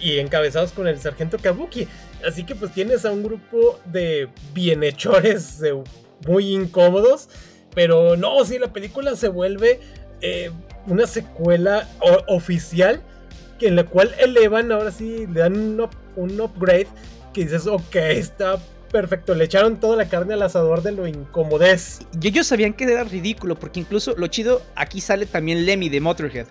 y, 0.00 0.18
encabezados 0.18 0.72
con 0.72 0.86
el 0.88 0.98
sargento 0.98 1.38
Kabuki. 1.38 1.88
Así 2.26 2.44
que 2.44 2.54
pues 2.54 2.72
tienes 2.72 3.04
a 3.04 3.12
un 3.12 3.22
grupo 3.22 3.80
de 3.84 4.28
bienhechores 4.52 5.60
muy 6.26 6.54
incómodos. 6.54 7.28
Pero 7.74 8.16
no, 8.16 8.44
sí, 8.44 8.58
la 8.58 8.72
película 8.72 9.16
se 9.16 9.28
vuelve 9.28 9.80
eh, 10.20 10.50
una 10.86 11.06
secuela 11.06 11.88
oficial 12.28 13.02
en 13.66 13.76
la 13.76 13.84
cual 13.84 14.14
elevan, 14.18 14.72
ahora 14.72 14.90
sí, 14.90 15.26
le 15.32 15.40
dan 15.40 15.56
un, 15.56 15.88
un 16.16 16.40
upgrade 16.40 16.88
que 17.32 17.42
dices, 17.44 17.66
ok, 17.66 17.94
está 17.96 18.58
perfecto, 18.90 19.34
le 19.34 19.44
echaron 19.44 19.80
toda 19.80 19.96
la 19.96 20.08
carne 20.08 20.34
al 20.34 20.42
asador 20.42 20.82
de 20.82 20.92
lo 20.92 21.06
incomodez. 21.06 22.00
Y 22.20 22.28
ellos 22.28 22.46
sabían 22.46 22.74
que 22.74 22.84
era 22.84 23.04
ridículo, 23.04 23.58
porque 23.58 23.80
incluso 23.80 24.14
lo 24.16 24.26
chido, 24.26 24.62
aquí 24.74 25.00
sale 25.00 25.26
también 25.26 25.64
Lemmy 25.64 25.88
de 25.88 26.00
Motorhead. 26.00 26.46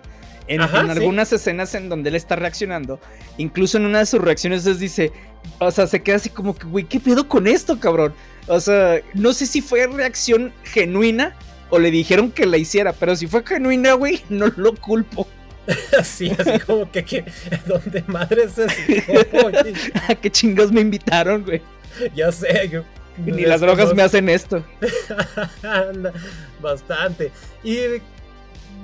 En, 0.54 0.90
algunas 0.90 1.32
escenas 1.32 1.74
en 1.74 1.88
donde 1.88 2.10
él 2.10 2.16
está 2.16 2.36
reaccionando, 2.36 3.00
incluso 3.38 3.78
en 3.78 3.86
una 3.86 4.00
de 4.00 4.06
sus 4.06 4.20
reacciones 4.20 4.64
les 4.64 4.78
dice, 4.78 5.12
o 5.58 5.70
sea, 5.70 5.86
se 5.86 6.02
queda 6.02 6.16
así 6.16 6.30
como 6.30 6.54
que, 6.54 6.66
güey, 6.66 6.84
¿qué 6.84 7.00
pedo 7.00 7.28
con 7.28 7.46
esto, 7.46 7.78
cabrón? 7.78 8.14
O 8.48 8.60
sea, 8.60 9.00
no 9.14 9.32
sé 9.32 9.46
si 9.46 9.60
fue 9.60 9.86
reacción 9.86 10.52
genuina 10.64 11.34
o 11.70 11.78
le 11.78 11.90
dijeron 11.90 12.30
que 12.30 12.46
la 12.46 12.58
hiciera, 12.58 12.92
pero 12.92 13.16
si 13.16 13.26
fue 13.26 13.44
genuina, 13.46 13.94
güey, 13.94 14.22
no 14.28 14.48
lo 14.56 14.74
culpo. 14.74 15.26
así, 15.98 16.30
así 16.38 16.58
como 16.60 16.90
que, 16.90 17.04
que 17.04 17.24
¿dónde 17.66 18.04
madres 18.06 18.58
es? 18.58 18.72
¿A 20.08 20.14
qué 20.14 20.30
chingos 20.30 20.72
me 20.72 20.80
invitaron, 20.80 21.44
güey? 21.44 21.62
Ya 22.14 22.32
sé, 22.32 22.84
Ni 23.18 23.42
las 23.42 23.60
drogas 23.60 23.94
me 23.94 24.02
hacen 24.02 24.28
esto. 24.28 24.64
Bastante. 26.60 27.30
Y 27.62 27.76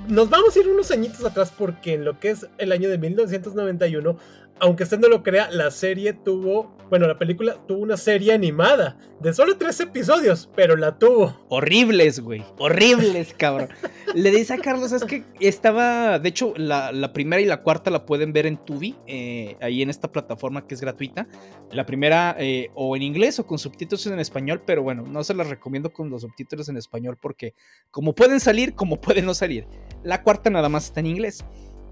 nos 0.09 0.29
vamos 0.29 0.55
a 0.55 0.59
ir 0.59 0.67
unos 0.67 0.91
añitos 0.91 1.23
atrás 1.23 1.53
porque 1.55 1.93
en 1.93 2.03
lo 2.03 2.19
que 2.19 2.31
es 2.31 2.47
el 2.57 2.71
año 2.71 2.89
de 2.89 2.97
1991 2.97 4.17
aunque 4.59 4.83
usted 4.83 4.99
no 4.99 5.07
lo 5.07 5.23
crea, 5.23 5.49
la 5.51 5.71
serie 5.71 6.13
tuvo, 6.13 6.75
bueno, 6.89 7.07
la 7.07 7.17
película 7.17 7.55
tuvo 7.67 7.79
una 7.79 7.97
serie 7.97 8.33
animada 8.33 8.97
de 9.19 9.33
solo 9.33 9.57
tres 9.57 9.79
episodios, 9.79 10.49
pero 10.55 10.75
la 10.75 10.97
tuvo. 10.97 11.37
Horribles, 11.49 12.19
güey. 12.19 12.43
Horribles, 12.57 13.33
cabrón. 13.33 13.69
Le 14.15 14.31
dice 14.31 14.53
a 14.53 14.57
Carlos, 14.57 14.91
es 14.91 15.03
que 15.03 15.23
estaba, 15.39 16.19
de 16.19 16.29
hecho, 16.29 16.53
la, 16.55 17.13
primera 17.13 17.41
y 17.41 17.45
la 17.45 17.61
cuarta 17.61 17.91
la 17.91 18.05
pueden 18.05 18.33
ver 18.33 18.45
en 18.45 18.57
Tubi, 18.57 18.95
eh, 19.07 19.57
ahí 19.61 19.81
en 19.81 19.89
esta 19.89 20.11
plataforma 20.11 20.65
que 20.67 20.75
es 20.75 20.81
gratuita. 20.81 21.27
La 21.71 21.85
primera 21.85 22.35
eh, 22.39 22.69
o 22.75 22.95
en 22.95 23.03
inglés 23.03 23.39
o 23.39 23.45
con 23.45 23.59
subtítulos 23.59 24.05
en 24.07 24.19
español, 24.19 24.63
pero 24.65 24.83
bueno, 24.83 25.03
no 25.03 25.23
se 25.23 25.33
las 25.33 25.47
recomiendo 25.47 25.91
con 25.91 26.09
los 26.09 26.21
subtítulos 26.21 26.69
en 26.69 26.77
español 26.77 27.17
porque 27.21 27.53
como 27.91 28.13
pueden 28.15 28.39
salir, 28.39 28.73
como 28.73 28.99
pueden 28.99 29.25
no 29.25 29.33
salir. 29.33 29.67
La 30.03 30.23
cuarta 30.23 30.49
nada 30.49 30.69
más 30.69 30.85
está 30.85 30.99
en 30.99 31.07
inglés. 31.07 31.45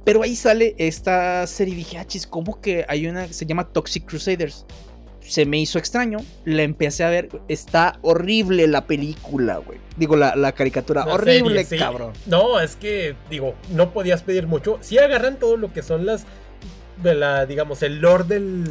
Pero 0.07 0.23
ahí 0.23 0.37
sale 0.37 0.73
esta 0.77 1.45
serie 1.47 1.73
y 1.73 1.77
dije, 1.79 1.97
ah, 1.97 2.07
chis, 2.07 2.25
¿cómo 2.25 2.61
que 2.61 2.85
hay 2.87 3.07
una 3.07 3.27
que 3.27 3.33
se 3.33 3.45
llama 3.45 3.67
Toxic 3.67 4.05
Crusaders? 4.05 4.65
Se 5.19 5.45
me 5.45 5.59
hizo 5.59 5.77
extraño, 5.77 6.19
la 6.45 6.63
empecé 6.63 7.03
a 7.03 7.09
ver, 7.09 7.27
está 7.49 7.99
horrible 8.03 8.67
la 8.67 8.87
película, 8.87 9.57
güey. 9.57 9.79
Digo, 9.97 10.15
la, 10.15 10.51
caricatura, 10.53 11.03
horrible, 11.03 11.65
cabrón. 11.77 12.13
No, 12.25 12.57
es 12.61 12.77
que, 12.77 13.17
digo, 13.29 13.55
no 13.71 13.91
podías 13.91 14.23
pedir 14.23 14.47
mucho. 14.47 14.77
Si 14.79 14.97
agarran 14.97 15.39
todo 15.39 15.57
lo 15.57 15.73
que 15.73 15.81
son 15.81 16.05
las, 16.05 16.25
de 17.03 17.13
la, 17.13 17.45
digamos, 17.45 17.83
el 17.83 17.99
lore 17.99 18.23
del, 18.23 18.63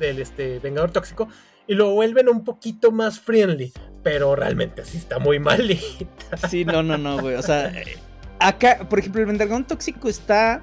del 0.00 0.18
este, 0.18 0.58
Vengador 0.58 0.90
Tóxico 0.90 1.28
y 1.68 1.74
lo 1.74 1.92
vuelven 1.92 2.28
un 2.28 2.42
poquito 2.42 2.90
más 2.90 3.20
friendly. 3.20 3.72
Pero 4.02 4.34
realmente 4.34 4.84
sí 4.84 4.96
está 4.96 5.20
muy 5.20 5.38
malita. 5.38 6.36
Sí, 6.48 6.64
no, 6.64 6.82
no, 6.82 6.98
no, 6.98 7.20
güey. 7.20 7.36
O 7.36 7.42
sea, 7.42 7.72
Acá, 8.40 8.88
por 8.88 8.98
ejemplo, 8.98 9.20
el 9.20 9.26
Vendragón 9.26 9.66
Tóxico 9.66 10.08
está 10.08 10.62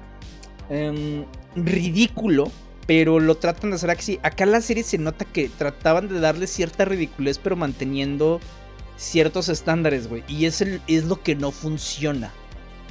em, 0.68 1.24
ridículo, 1.54 2.50
pero 2.86 3.20
lo 3.20 3.36
tratan 3.36 3.70
de 3.70 3.76
hacer 3.76 3.90
así. 3.90 4.18
Acá 4.22 4.44
en 4.44 4.52
la 4.52 4.60
serie 4.60 4.82
se 4.82 4.98
nota 4.98 5.24
que 5.24 5.48
trataban 5.48 6.08
de 6.08 6.20
darle 6.20 6.46
cierta 6.46 6.84
ridiculez, 6.84 7.38
pero 7.38 7.56
manteniendo 7.56 8.40
ciertos 8.96 9.48
estándares, 9.48 10.08
güey. 10.08 10.24
Y 10.28 10.46
es, 10.46 10.60
es 10.60 11.04
lo 11.04 11.22
que 11.22 11.34
no 11.34 11.52
funciona. 11.52 12.32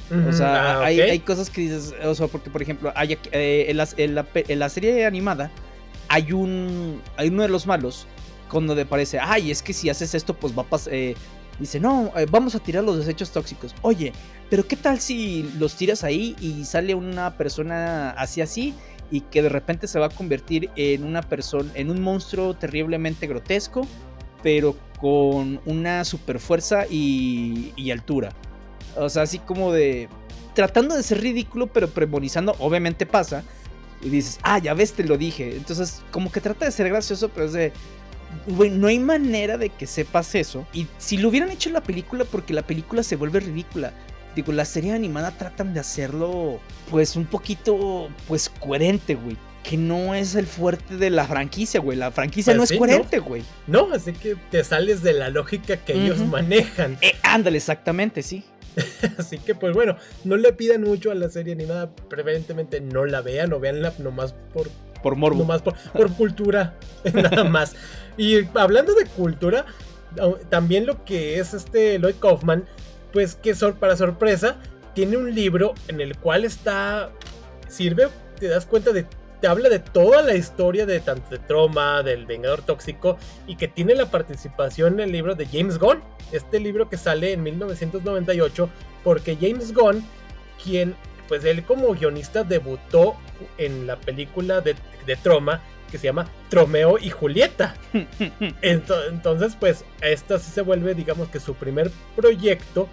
O 0.10 0.32
sea, 0.32 0.80
ah, 0.80 0.86
hay, 0.86 1.20
cosas 1.20 1.50
que 1.50 1.62
dices, 1.62 1.94
o 2.02 2.16
sea, 2.16 2.28
porque 2.28 2.50
por 2.50 2.62
ejemplo, 2.62 2.94
hay, 2.96 3.18
eh, 3.34 3.66
en, 3.68 4.16
la, 4.60 4.70
serie 4.70 5.06
animada 5.06 5.52
hay 6.08 6.32
un, 6.32 7.02
hay 7.18 7.28
uno 7.28 7.42
de 7.42 7.50
los 7.50 7.68
malos 7.68 8.08
cuando 8.50 8.74
le 8.74 8.86
parece, 8.86 9.20
ay, 9.20 9.52
es 9.52 9.62
que 9.62 9.74
si 9.74 9.90
haces 9.90 10.16
esto, 10.16 10.34
pues 10.34 10.58
va 10.58 10.62
a 10.62 10.66
pasar, 10.66 10.94
eh, 10.94 11.16
dice, 11.60 11.80
no, 11.80 12.12
eh, 12.16 12.26
vamos 12.30 12.56
a 12.56 12.60
tirar 12.60 12.84
los 12.84 12.98
desechos 12.98 13.32
tóxicos. 13.32 13.76
Oye, 13.82 14.14
pero 14.50 14.68
¿qué 14.68 14.76
tal 14.76 15.00
si 15.00 15.44
los 15.58 15.76
tiras 15.76 16.04
ahí 16.04 16.36
y 16.40 16.66
sale 16.66 16.96
una 16.96 17.38
persona 17.38 18.12
así 18.12 18.42
así 18.42 18.74
y 19.12 19.22
que 19.22 19.42
de 19.42 19.50
repente 19.50 19.88
se 19.88 20.00
va 20.00 20.08
a 20.08 20.10
convertir 20.10 20.70
en 20.76 21.04
una 21.04 21.22
persona, 21.22 21.72
en 21.76 21.90
un 21.90 22.02
monstruo 22.02 22.54
terriblemente 22.56 23.28
grotesco, 23.28 23.88
pero 24.44 24.76
con 25.00 25.60
una 25.66 26.04
super 26.06 26.40
fuerza 26.40 26.86
y, 26.90 27.74
y 27.76 27.92
altura? 27.92 28.30
O 28.96 29.10
sea, 29.10 29.24
así 29.24 29.40
como 29.40 29.72
de 29.72 30.10
tratando 30.58 30.96
de 30.96 31.04
ser 31.04 31.22
ridículo, 31.22 31.68
pero 31.68 31.88
premonizando, 31.88 32.56
obviamente 32.58 33.06
pasa. 33.06 33.44
Y 34.02 34.10
dices, 34.10 34.40
ah, 34.42 34.58
ya 34.58 34.74
ves, 34.74 34.94
te 34.94 35.04
lo 35.04 35.16
dije. 35.16 35.56
Entonces, 35.56 36.02
como 36.10 36.32
que 36.32 36.42
trata 36.42 36.66
de 36.66 36.72
ser 36.72 36.90
gracioso, 36.90 37.30
pero 37.30 37.46
es 37.46 37.54
de, 37.54 37.74
güey, 38.48 38.70
no 38.70 38.88
hay 38.88 39.00
manera 39.00 39.58
de 39.58 39.70
que 39.70 39.88
sepas 39.88 40.36
eso. 40.36 40.66
Y 40.74 40.88
si 40.98 41.18
lo 41.18 41.30
hubieran 41.30 41.50
hecho 41.52 41.70
en 41.70 41.74
la 41.74 41.84
película, 41.84 42.26
porque 42.26 42.54
la 42.54 42.66
película 42.66 43.04
se 43.04 43.16
vuelve 43.16 43.40
ridícula. 43.40 43.94
Digo, 44.36 44.52
la 44.52 44.66
serie 44.66 44.94
animada 44.94 45.32
tratan 45.32 45.74
de 45.74 45.80
hacerlo, 45.80 46.60
pues, 46.92 47.16
un 47.16 47.26
poquito, 47.26 48.10
pues, 48.28 48.50
coherente, 48.50 49.16
güey. 49.16 49.36
Que 49.64 49.78
no 49.78 50.16
es 50.16 50.36
el 50.36 50.46
fuerte 50.46 50.96
de 50.98 51.10
la 51.10 51.26
franquicia, 51.26 51.80
güey. 51.80 51.98
La 51.98 52.12
franquicia 52.12 52.54
no 52.54 52.60
pues 52.60 52.72
es 52.72 52.78
coherente, 52.78 53.20
güey. 53.20 53.44
No. 53.66 53.92
así 53.94 54.14
que 54.14 54.36
te 54.52 54.64
sales 54.64 55.02
de 55.04 55.14
la 55.14 55.30
lógica 55.30 55.78
que 55.78 55.94
ellos 55.94 56.20
manejan. 56.20 56.98
Eh, 57.02 57.16
ándale, 57.24 57.58
exactamente, 57.58 58.24
sí. 58.24 58.46
Así 59.18 59.38
que 59.40 59.56
pues 59.56 59.74
bueno, 59.74 59.98
no 60.24 60.38
le 60.38 60.54
pidan 60.54 60.84
mucho 60.84 61.12
a 61.12 61.16
la 61.16 61.30
serie 61.30 61.54
animada, 61.54 61.90
preferentemente 61.96 62.82
no 62.82 63.06
la 63.06 63.22
vean 63.22 63.52
o 63.54 63.60
veanla 63.60 63.94
nomás 64.00 64.34
por... 64.54 64.70
Por 65.02 65.16
morbo. 65.16 65.40
Nomás 65.40 65.62
por, 65.62 65.76
por 65.94 66.12
cultura, 66.14 66.76
nada 67.14 67.44
más. 67.44 67.76
Y 68.18 68.48
hablando 68.56 68.94
de 68.96 69.06
cultura, 69.06 69.66
también 70.50 70.86
lo 70.86 71.06
que 71.06 71.40
es 71.40 71.54
este 71.54 72.00
Lloyd 72.00 72.16
Kaufman, 72.20 72.66
pues 73.14 73.36
que 73.36 73.54
para 73.80 73.96
sorpresa, 73.96 74.58
tiene 74.94 75.18
un 75.18 75.34
libro 75.34 75.76
en 75.88 76.02
el 76.02 76.18
cual 76.18 76.44
está, 76.44 77.12
sirve, 77.68 78.08
te 78.40 78.48
das 78.48 78.66
cuenta 78.66 78.92
de, 78.92 79.06
te 79.42 79.48
habla 79.48 79.70
de 79.70 79.80
toda 79.80 80.24
la 80.24 80.36
historia 80.36 80.86
de 80.86 81.00
tanto 81.00 81.30
de 81.30 81.38
Troma, 81.38 82.02
del 82.02 82.26
Vengador 82.26 82.64
Tóxico, 82.64 83.18
y 83.46 83.56
que 83.56 83.68
tiene 83.68 83.94
la 83.94 84.10
participación 84.10 84.96
en 84.96 85.00
el 85.02 85.12
libro 85.12 85.36
de 85.36 85.46
James 85.46 85.78
Gunn, 85.78 86.02
este 86.32 86.60
libro 86.60 86.90
que 86.90 86.98
sale 86.98 87.34
en 87.34 87.44
1998, 87.44 88.70
porque 89.04 89.38
James 89.40 89.74
Gunn, 89.74 90.04
quien, 90.64 90.96
pues 91.28 91.46
él 91.46 91.64
como 91.64 91.94
guionista 91.94 92.44
debutó 92.44 93.16
en 93.58 93.86
la 93.86 93.98
película 93.98 94.62
de, 94.62 94.76
de 95.06 95.16
Troma, 95.18 95.62
que 95.88 95.98
se 95.98 96.06
llama 96.06 96.28
Tromeo 96.50 96.98
y 96.98 97.10
Julieta. 97.10 97.76
Entonces, 98.62 99.58
pues, 99.60 99.86
esta 100.02 100.40
sí 100.40 100.52
se 100.52 100.62
vuelve, 100.62 100.94
digamos 100.94 101.30
que 101.30 101.40
su 101.40 101.56
primer 101.56 101.92
proyecto 102.16 102.88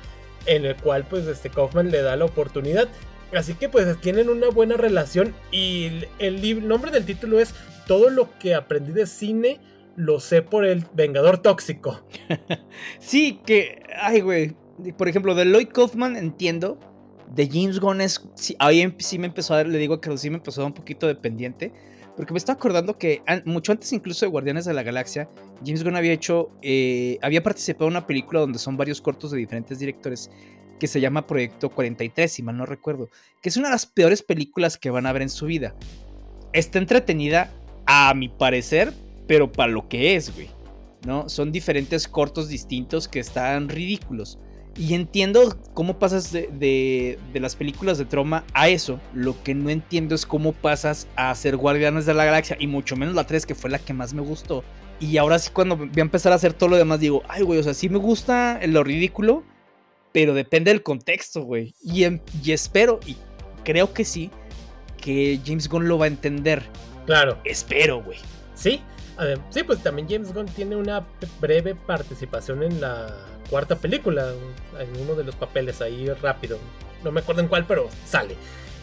en 0.47 0.64
el 0.64 0.76
cual, 0.76 1.05
pues, 1.09 1.26
este 1.26 1.51
Kaufman 1.51 1.90
le 1.90 2.03
da 2.03 2.16
la 2.16 2.24
oportunidad. 2.24 2.88
Así 3.34 3.55
que, 3.55 3.68
pues, 3.68 4.01
tienen 4.01 4.28
una 4.28 4.49
buena 4.49 4.76
relación 4.76 5.34
y 5.51 6.05
el, 6.18 6.68
nombre 6.68 6.90
del 6.90 7.05
título 7.05 7.40
es 7.40 7.55
Todo 7.86 8.11
lo 8.11 8.38
que 8.38 8.55
aprendí 8.55 8.92
de 8.92 9.07
cine 9.07 9.61
lo 9.97 10.20
sé 10.20 10.42
por 10.42 10.64
el 10.64 10.84
Vengador 10.95 11.38
Tóxico. 11.38 12.05
sí, 12.99 13.40
que, 13.47 13.82
ay, 13.97 14.20
güey. 14.20 14.57
Por 14.97 15.09
ejemplo, 15.09 15.34
de 15.34 15.45
Lloyd 15.45 15.68
Kaufman 15.68 16.16
entiendo. 16.16 16.78
De 17.32 17.49
James 17.49 17.80
Gunn 17.80 18.01
es. 18.01 18.24
Sí, 18.34 18.57
ahí 18.59 18.95
sí 18.99 19.18
me 19.18 19.26
empezó 19.26 19.55
a 19.55 19.59
dar, 19.59 19.68
le 19.68 19.78
digo 19.78 20.01
que 20.01 20.16
sí 20.18 20.30
me 20.30 20.36
empezó 20.36 20.61
a 20.61 20.64
dar 20.64 20.72
un 20.72 20.74
poquito 20.74 21.07
dependiente. 21.07 21.72
Porque 22.16 22.32
me 22.32 22.38
estaba 22.38 22.56
acordando 22.56 22.96
que 22.96 23.22
mucho 23.44 23.72
antes 23.72 23.92
incluso 23.92 24.24
de 24.24 24.30
Guardianes 24.30 24.64
de 24.64 24.74
la 24.74 24.82
Galaxia, 24.82 25.28
James 25.64 25.82
Gunn 25.82 25.96
había 25.96 26.12
hecho, 26.12 26.50
eh, 26.62 27.18
había 27.22 27.42
participado 27.42 27.86
en 27.86 27.94
una 27.94 28.06
película 28.06 28.40
donde 28.40 28.58
son 28.58 28.76
varios 28.76 29.00
cortos 29.00 29.32
de 29.32 29.38
diferentes 29.38 29.78
directores 29.78 30.30
que 30.78 30.86
se 30.86 31.00
llama 31.00 31.26
Proyecto 31.26 31.70
43, 31.70 32.30
si 32.30 32.42
mal 32.42 32.56
no 32.56 32.66
recuerdo, 32.66 33.10
que 33.42 33.48
es 33.48 33.56
una 33.56 33.68
de 33.68 33.74
las 33.74 33.86
peores 33.86 34.22
películas 34.22 34.78
que 34.78 34.90
van 34.90 35.06
a 35.06 35.12
ver 35.12 35.22
en 35.22 35.28
su 35.28 35.46
vida. 35.46 35.74
Está 36.52 36.78
entretenida, 36.78 37.50
a 37.86 38.14
mi 38.14 38.28
parecer, 38.28 38.92
pero 39.26 39.50
para 39.50 39.72
lo 39.72 39.88
que 39.88 40.16
es, 40.16 40.34
güey. 40.34 40.48
¿No? 41.06 41.28
Son 41.28 41.52
diferentes 41.52 42.08
cortos 42.08 42.48
distintos 42.48 43.08
que 43.08 43.20
están 43.20 43.68
ridículos. 43.68 44.38
Y 44.77 44.95
entiendo 44.95 45.57
cómo 45.72 45.99
pasas 45.99 46.33
de, 46.33 47.18
las 47.33 47.57
películas 47.57 47.99
de 47.99 48.05
trauma 48.05 48.45
a 48.55 48.68
eso. 48.68 49.01
Lo 49.12 49.41
que 49.43 49.55
no 49.55 49.70
entiendo 49.70 50.14
es 50.14 50.27
cómo 50.27 50.53
pasas 50.53 51.07
a 51.16 51.35
ser 51.35 51.57
Guardianes 51.57 52.07
de 52.07 52.14
la 52.14 52.25
Galaxia. 52.25 52.57
Y 52.59 52.66
mucho 52.66 52.97
menos 52.97 53.14
la 53.14 53.25
3, 53.27 53.47
que 53.47 53.55
fue 53.55 53.70
la 53.70 53.79
que 53.79 53.93
más 53.93 54.14
me 54.14 54.22
gustó. 54.22 54.64
Y 55.01 55.16
ahora 55.16 55.39
sí, 55.39 55.51
cuando 55.53 55.77
voy 55.77 55.91
a 55.97 56.01
empezar 56.01 56.33
a 56.33 56.37
hacer 56.37 56.53
todo 56.53 56.70
lo 56.70 56.77
demás, 56.77 57.01
digo, 57.01 57.22
ay, 57.29 57.43
güey, 57.43 57.59
o 57.59 57.62
sea, 57.62 57.75
sí 57.75 57.89
me 57.89 57.99
gusta 57.99 58.61
lo 58.66 58.83
ridículo. 58.83 59.45
Pero 60.12 60.35
depende 60.35 60.70
del 60.70 60.83
contexto, 60.83 61.43
güey. 61.43 61.75
Y, 61.83 62.05
y 62.43 62.53
espero, 62.53 63.01
y 63.07 63.16
creo 63.64 63.93
que 63.93 64.05
sí, 64.05 64.31
que 64.97 65.41
James 65.45 65.68
Gunn 65.68 65.89
lo 65.89 65.99
va 65.99 66.07
a 66.07 66.09
entender. 66.09 66.62
Claro. 67.07 67.39
Espero, 67.45 68.03
güey. 68.03 68.18
Sí, 68.55 68.81
sí, 69.50 69.62
pues 69.62 69.82
también 69.82 70.08
James 70.08 70.32
Gunn 70.32 70.46
tiene 70.46 70.76
una 70.76 71.04
breve 71.40 71.74
participación 71.74 72.62
en 72.62 72.80
la 72.80 73.14
cuarta 73.50 73.76
película, 73.76 74.32
en 74.78 75.02
uno 75.02 75.14
de 75.14 75.24
los 75.24 75.34
papeles 75.36 75.80
ahí 75.80 76.08
rápido. 76.22 76.58
No 77.02 77.12
me 77.12 77.20
acuerdo 77.20 77.42
en 77.42 77.48
cuál, 77.48 77.66
pero 77.66 77.88
sale. 78.06 78.36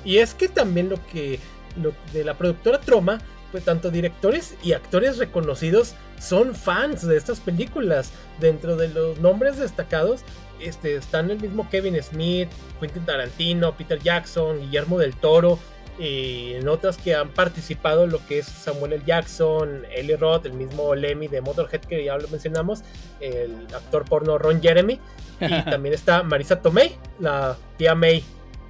Y 0.06 0.18
es 0.18 0.34
que 0.34 0.48
también 0.48 0.90
lo 0.90 0.98
que 1.08 1.40
lo 1.82 1.94
de 2.14 2.24
la 2.24 2.38
productora 2.38 2.80
Troma, 2.82 3.20
pues 3.52 3.64
tanto 3.66 3.92
directores 3.92 4.56
y 4.64 4.74
actores 4.74 5.18
reconocidos 5.18 5.96
son 6.20 6.56
fans 6.56 7.06
de 7.08 7.18
estas 7.18 7.40
películas. 7.40 8.12
Dentro 8.40 8.76
de 8.76 8.88
los 8.90 9.20
nombres 9.20 9.58
destacados 9.58 10.22
este, 10.60 10.96
están 10.96 11.32
el 11.32 11.40
mismo 11.40 11.70
Kevin 11.70 12.02
Smith, 12.02 12.50
Quentin 12.80 13.06
Tarantino, 13.06 13.76
Peter 13.76 14.00
Jackson, 14.00 14.60
Guillermo 14.60 15.00
del 15.00 15.16
Toro, 15.16 15.60
y 16.00 16.54
en 16.54 16.68
otras 16.68 16.98
que 16.98 17.16
han 17.16 17.30
participado 17.30 18.08
lo 18.08 18.26
que 18.26 18.40
es 18.40 18.46
Samuel 18.46 18.94
L. 18.94 19.04
Jackson, 19.06 19.84
Eli 19.94 20.16
Roth, 20.16 20.46
el 20.46 20.54
mismo 20.54 20.96
Lemmy 20.96 21.28
de 21.28 21.42
Motorhead 21.42 21.82
que 21.82 22.04
ya 22.04 22.18
lo 22.18 22.28
mencionamos, 22.28 22.84
el 23.20 23.68
actor 23.74 24.06
porno 24.06 24.38
Ron 24.38 24.62
Jeremy, 24.62 25.00
y 25.40 25.62
también 25.70 25.94
está 25.94 26.24
Marisa 26.24 26.62
Tomei, 26.62 26.96
la 27.20 27.58
tía 27.78 27.96
May, 27.96 28.24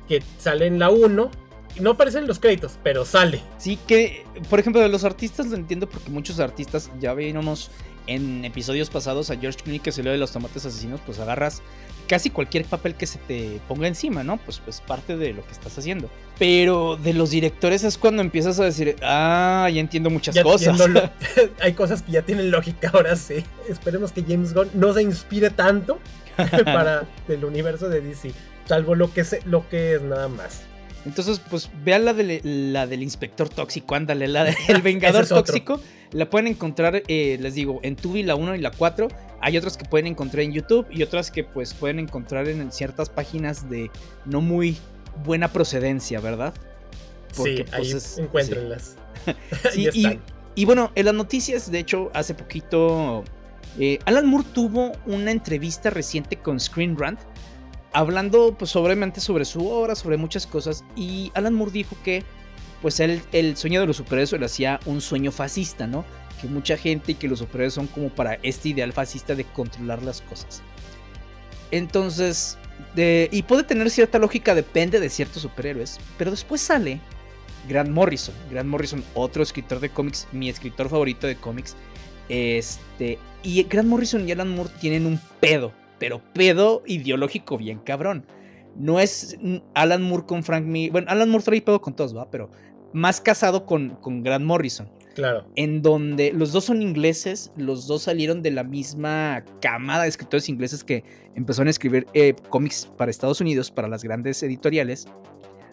que 0.07 0.21
sale 0.37 0.67
en 0.67 0.79
la 0.79 0.89
1 0.89 1.31
no 1.79 1.91
aparecen 1.91 2.27
los 2.27 2.39
créditos, 2.39 2.77
pero 2.83 3.05
sale. 3.05 3.41
Sí 3.57 3.77
que, 3.87 4.25
por 4.49 4.59
ejemplo, 4.59 4.81
de 4.81 4.89
los 4.89 5.03
artistas 5.03 5.47
lo 5.47 5.55
entiendo 5.55 5.87
porque 5.87 6.09
muchos 6.09 6.39
artistas, 6.39 6.91
ya 6.99 7.13
vimos 7.13 7.71
en 8.07 8.45
episodios 8.45 8.89
pasados 8.89 9.29
a 9.29 9.37
George 9.37 9.59
Clooney 9.59 9.79
que 9.79 9.91
se 9.91 10.01
de 10.03 10.17
los 10.17 10.31
tomates 10.31 10.65
asesinos, 10.65 10.99
pues 11.05 11.19
agarras 11.19 11.61
casi 12.07 12.29
cualquier 12.29 12.65
papel 12.65 12.95
que 12.95 13.07
se 13.07 13.19
te 13.19 13.61
ponga 13.67 13.87
encima, 13.87 14.23
¿no? 14.23 14.37
Pues 14.37 14.59
pues 14.59 14.81
parte 14.81 15.15
de 15.15 15.33
lo 15.33 15.45
que 15.45 15.53
estás 15.53 15.77
haciendo. 15.77 16.09
Pero 16.37 16.97
de 16.97 17.13
los 17.13 17.29
directores 17.29 17.83
es 17.83 17.97
cuando 17.97 18.21
empiezas 18.21 18.59
a 18.59 18.65
decir, 18.65 18.97
ah, 19.01 19.69
ya 19.73 19.79
entiendo 19.79 20.09
muchas 20.09 20.37
cosas. 20.41 20.77
Hay 21.61 21.73
cosas 21.73 22.01
que 22.01 22.11
ya 22.11 22.23
tienen 22.23 22.51
lógica 22.51 22.91
ahora 22.93 23.15
sí. 23.15 23.45
Esperemos 23.69 24.11
que 24.11 24.23
James 24.23 24.53
Gunn 24.53 24.69
no 24.73 24.93
se 24.93 25.03
inspire 25.03 25.51
tanto 25.51 25.99
para 26.65 27.05
el 27.27 27.45
universo 27.45 27.87
de 27.89 28.01
DC, 28.01 28.33
salvo 28.65 28.95
lo 28.95 29.13
que, 29.13 29.23
lo 29.45 29.69
que 29.69 29.95
es 29.95 30.01
nada 30.01 30.27
más. 30.27 30.63
Entonces, 31.05 31.41
pues 31.49 31.69
vean 31.83 32.05
la, 32.05 32.13
de, 32.13 32.41
la 32.43 32.85
del 32.85 33.01
inspector 33.01 33.49
tóxico, 33.49 33.95
ándale, 33.95 34.27
la 34.27 34.43
del 34.43 34.55
vengador 34.83 35.25
tóxico. 35.27 35.81
La 36.11 36.29
pueden 36.29 36.47
encontrar, 36.47 37.01
eh, 37.07 37.37
les 37.39 37.55
digo, 37.55 37.79
en 37.83 37.95
Tubi 37.95 38.23
la 38.23 38.35
1 38.35 38.55
y 38.55 38.59
la 38.59 38.71
4. 38.71 39.07
Hay 39.39 39.57
otras 39.57 39.77
que 39.77 39.85
pueden 39.85 40.07
encontrar 40.07 40.43
en 40.43 40.51
YouTube 40.53 40.85
y 40.91 41.01
otras 41.03 41.31
que 41.31 41.43
pues 41.43 41.73
pueden 41.73 41.99
encontrar 41.99 42.47
en 42.47 42.71
ciertas 42.71 43.09
páginas 43.09 43.69
de 43.69 43.89
no 44.25 44.41
muy 44.41 44.77
buena 45.25 45.51
procedencia, 45.51 46.19
¿verdad? 46.19 46.53
Porque, 47.35 47.57
sí, 47.57 47.63
pues, 47.75 48.17
ahí 48.17 48.23
encuéntrenlas. 48.23 48.95
sí, 49.71 49.89
y, 50.55 50.65
bueno, 50.65 50.91
en 50.95 51.05
las 51.05 51.15
noticias, 51.15 51.71
de 51.71 51.79
hecho, 51.79 52.11
hace 52.13 52.33
poquito, 52.33 53.23
eh, 53.79 53.99
Alan 54.05 54.27
Moore 54.27 54.45
tuvo 54.53 54.91
una 55.05 55.31
entrevista 55.31 55.89
reciente 55.89 56.35
con 56.35 56.59
Screen 56.59 56.97
Rant 56.97 57.19
hablando 57.93 58.55
pues 58.57 58.71
sobremente 58.71 59.19
sobre 59.19 59.45
su 59.45 59.67
obra, 59.67 59.95
sobre 59.95 60.17
muchas 60.17 60.47
cosas, 60.47 60.83
y 60.95 61.31
Alan 61.33 61.53
Moore 61.53 61.71
dijo 61.71 61.95
que 62.03 62.23
pues 62.81 62.99
el 62.99 63.57
sueño 63.57 63.79
de 63.79 63.87
los 63.87 63.97
superhéroes 63.97 64.31
le 64.31 64.45
hacía 64.45 64.79
un 64.85 65.01
sueño 65.01 65.31
fascista, 65.31 65.85
¿no? 65.85 66.03
Que 66.41 66.47
mucha 66.47 66.77
gente 66.77 67.11
y 67.11 67.15
que 67.15 67.27
los 67.27 67.39
superhéroes 67.39 67.75
son 67.75 67.85
como 67.85 68.09
para 68.09 68.35
este 68.41 68.69
ideal 68.69 68.91
fascista 68.91 69.35
de 69.35 69.43
controlar 69.43 70.01
las 70.01 70.21
cosas. 70.21 70.63
Entonces, 71.69 72.57
y 72.95 73.43
puede 73.43 73.63
tener 73.63 73.89
cierta 73.91 74.17
lógica, 74.17 74.55
depende 74.55 74.99
de 74.99 75.09
ciertos 75.09 75.43
superhéroes, 75.43 75.99
pero 76.17 76.31
después 76.31 76.59
sale 76.61 76.99
Grant 77.69 77.91
Morrison, 77.91 78.33
Grant 78.49 78.67
Morrison, 78.67 79.03
otro 79.13 79.43
escritor 79.43 79.79
de 79.79 79.89
cómics, 79.89 80.27
mi 80.31 80.49
escritor 80.49 80.89
favorito 80.89 81.27
de 81.27 81.35
cómics, 81.35 81.75
este, 82.29 83.19
y 83.43 83.61
Grant 83.63 83.87
Morrison 83.87 84.27
y 84.27 84.31
Alan 84.31 84.49
Moore 84.49 84.71
tienen 84.81 85.05
un 85.05 85.19
pedo 85.39 85.71
pero 86.01 86.19
pedo 86.33 86.81
ideológico 86.87 87.59
bien 87.59 87.77
cabrón. 87.77 88.25
No 88.75 88.99
es 88.99 89.37
Alan 89.75 90.01
Moore 90.01 90.25
con 90.25 90.41
Frank 90.41 90.65
Miller. 90.65 90.91
Bueno, 90.91 91.07
Alan 91.11 91.29
Moore 91.29 91.43
trae 91.43 91.61
pedo 91.61 91.79
con 91.79 91.95
todos, 91.95 92.17
¿va? 92.17 92.31
Pero 92.31 92.49
más 92.91 93.21
casado 93.21 93.67
con, 93.67 93.91
con 93.97 94.23
Grant 94.23 94.43
Morrison. 94.43 94.89
Claro. 95.13 95.45
En 95.55 95.83
donde 95.83 96.33
los 96.33 96.53
dos 96.53 96.65
son 96.65 96.81
ingleses, 96.81 97.51
los 97.55 97.85
dos 97.85 98.01
salieron 98.01 98.41
de 98.41 98.49
la 98.49 98.63
misma 98.63 99.45
camada 99.61 100.03
de 100.03 100.09
escritores 100.09 100.49
ingleses 100.49 100.83
que 100.83 101.03
empezaron 101.35 101.67
a 101.67 101.71
escribir 101.71 102.07
eh, 102.15 102.33
cómics 102.49 102.89
para 102.97 103.11
Estados 103.11 103.39
Unidos, 103.39 103.69
para 103.69 103.87
las 103.87 104.03
grandes 104.03 104.41
editoriales. 104.41 105.07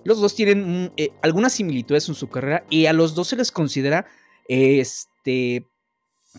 Los 0.05 0.21
dos 0.21 0.35
tienen 0.35 0.93
eh, 0.99 1.09
algunas 1.23 1.55
similitudes 1.55 2.07
en 2.07 2.15
su 2.15 2.29
carrera 2.29 2.65
y 2.69 2.85
a 2.85 2.93
los 2.93 3.15
dos 3.15 3.29
se 3.29 3.37
les 3.37 3.51
considera 3.51 4.05
este 4.47 5.65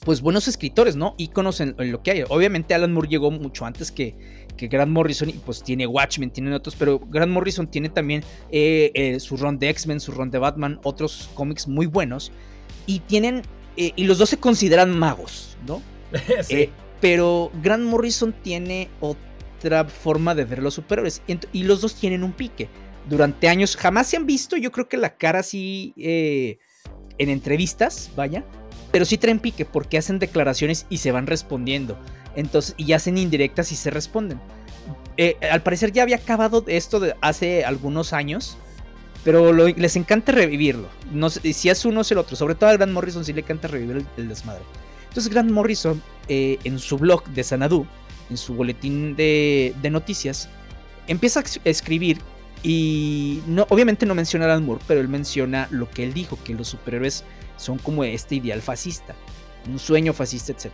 pues 0.05 0.21
buenos 0.21 0.47
escritores, 0.47 0.95
¿no? 0.95 1.15
Íconos 1.17 1.59
en, 1.61 1.75
en, 1.77 1.91
lo 1.91 2.01
que 2.03 2.11
hay. 2.11 2.23
Obviamente 2.29 2.73
Alan 2.73 2.93
Moore 2.93 3.09
llegó 3.09 3.31
mucho 3.31 3.65
antes 3.65 3.91
que, 3.91 4.15
que 4.59 4.67
Grant 4.67 4.91
Morrison 4.91 5.29
y 5.29 5.33
pues 5.33 5.63
tiene 5.63 5.87
Watchmen, 5.87 6.31
tiene 6.31 6.53
otros, 6.53 6.75
pero 6.75 6.99
Grant 6.99 7.31
Morrison 7.31 7.65
tiene 7.65 7.87
también 7.87 8.23
eh, 8.51 8.91
eh, 8.93 9.19
su 9.21 9.37
run 9.37 9.57
de 9.57 9.69
X-Men, 9.69 10.01
su 10.01 10.11
run 10.11 10.29
de 10.29 10.37
Batman, 10.37 10.79
otros 10.83 11.29
cómics 11.33 11.65
muy 11.65 11.85
buenos 11.85 12.31
y 12.85 12.99
tienen, 12.99 13.41
eh, 13.77 13.93
y 13.95 14.03
los 14.03 14.17
dos 14.17 14.29
se 14.29 14.37
consideran 14.37 14.97
magos, 14.97 15.57
¿no? 15.65 15.81
sí. 16.43 16.69
pero 16.99 17.51
Grant 17.63 17.85
Morrison 17.85 18.33
tiene 18.43 18.89
otra 18.99 19.85
forma 19.85 20.35
de 20.35 20.43
ver 20.43 20.61
los 20.61 20.73
superhéroes 20.73 21.21
y, 21.53 21.63
los 21.63 21.79
dos 21.79 21.95
tienen 21.95 22.23
un 22.23 22.33
pique. 22.33 22.67
Durante 23.09 23.47
años 23.47 23.77
jamás 23.77 24.07
se 24.07 24.17
han 24.17 24.25
visto, 24.25 24.57
yo 24.57 24.71
creo 24.71 24.89
que 24.89 24.97
la 24.97 25.15
cara 25.15 25.39
así 25.39 25.93
en 25.95 27.29
entrevistas, 27.29 28.11
vaya, 28.15 28.43
pero 28.91 29.05
sí 29.05 29.17
traen 29.17 29.39
pique 29.39 29.65
porque 29.65 29.97
hacen 29.97 30.19
declaraciones 30.19 30.85
y 30.89 30.97
se 30.97 31.11
van 31.11 31.27
respondiendo. 31.27 31.97
Entonces, 32.35 32.75
y 32.77 32.93
hacen 32.93 33.17
indirectas 33.17 33.71
y 33.71 33.75
se 33.75 33.89
responden. 33.89 34.39
Eh, 35.17 35.37
al 35.51 35.61
parecer 35.61 35.91
ya 35.91 36.03
había 36.03 36.15
acabado 36.15 36.63
esto 36.67 37.01
hace 37.21 37.65
algunos 37.65 38.13
años. 38.13 38.57
Pero 39.25 39.51
les 39.51 39.97
encanta 39.97 40.31
revivirlo. 40.31 40.87
No, 41.11 41.29
si 41.29 41.69
es 41.69 41.83
uno 41.83 42.01
es 42.01 42.11
el 42.11 42.19
otro. 42.19 42.37
Sobre 42.37 42.55
todo 42.55 42.69
a 42.69 42.73
Grant 42.73 42.93
Morrison 42.93 43.25
sí 43.25 43.33
le 43.33 43.41
encanta 43.41 43.67
revivir 43.67 44.05
el, 44.15 44.29
desmadre. 44.29 44.63
Entonces 45.09 45.31
Grant 45.31 45.51
Morrison 45.51 46.01
eh, 46.29 46.57
en 46.63 46.79
su 46.79 46.97
blog 46.97 47.25
de 47.25 47.43
Sanadu, 47.43 47.85
en 48.29 48.37
su 48.37 48.53
boletín 48.53 49.17
de, 49.17 49.75
de 49.81 49.89
noticias, 49.89 50.47
empieza 51.07 51.41
a 51.41 51.43
escribir 51.65 52.19
y 52.63 53.41
no, 53.47 53.65
obviamente 53.69 54.05
no 54.05 54.15
menciona 54.15 54.45
a 54.45 54.49
Alan 54.49 54.65
Moore, 54.65 54.81
pero 54.87 55.01
él 55.01 55.07
menciona 55.07 55.67
lo 55.71 55.89
que 55.89 56.03
él 56.03 56.13
dijo, 56.13 56.37
que 56.43 56.53
los 56.53 56.69
superhéroes 56.69 57.23
son 57.60 57.78
como 57.78 58.03
este 58.03 58.36
ideal 58.36 58.62
fascista, 58.62 59.16
un 59.68 59.78
sueño 59.78 60.14
fascista, 60.14 60.51
etc. 60.51 60.72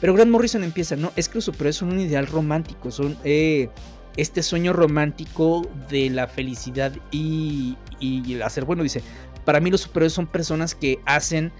Pero 0.00 0.14
Grant 0.14 0.30
Morrison 0.30 0.62
empieza, 0.62 0.96
no, 0.96 1.12
es 1.16 1.28
que 1.28 1.36
los 1.36 1.44
superhéroes 1.44 1.76
son 1.76 1.92
un 1.92 2.00
ideal 2.00 2.26
romántico, 2.26 2.90
son 2.90 3.16
eh, 3.24 3.68
este 4.16 4.42
sueño 4.42 4.72
romántico 4.72 5.66
de 5.88 6.10
la 6.10 6.26
felicidad 6.26 6.92
y, 7.10 7.76
y, 7.98 8.34
el 8.34 8.42
hacer 8.42 8.64
bueno. 8.64 8.82
Dice, 8.82 9.02
para 9.44 9.60
mí 9.60 9.70
los 9.70 9.82
superhéroes 9.82 10.12
son 10.12 10.26
personas 10.26 10.74
que 10.74 11.00
hacen 11.06 11.52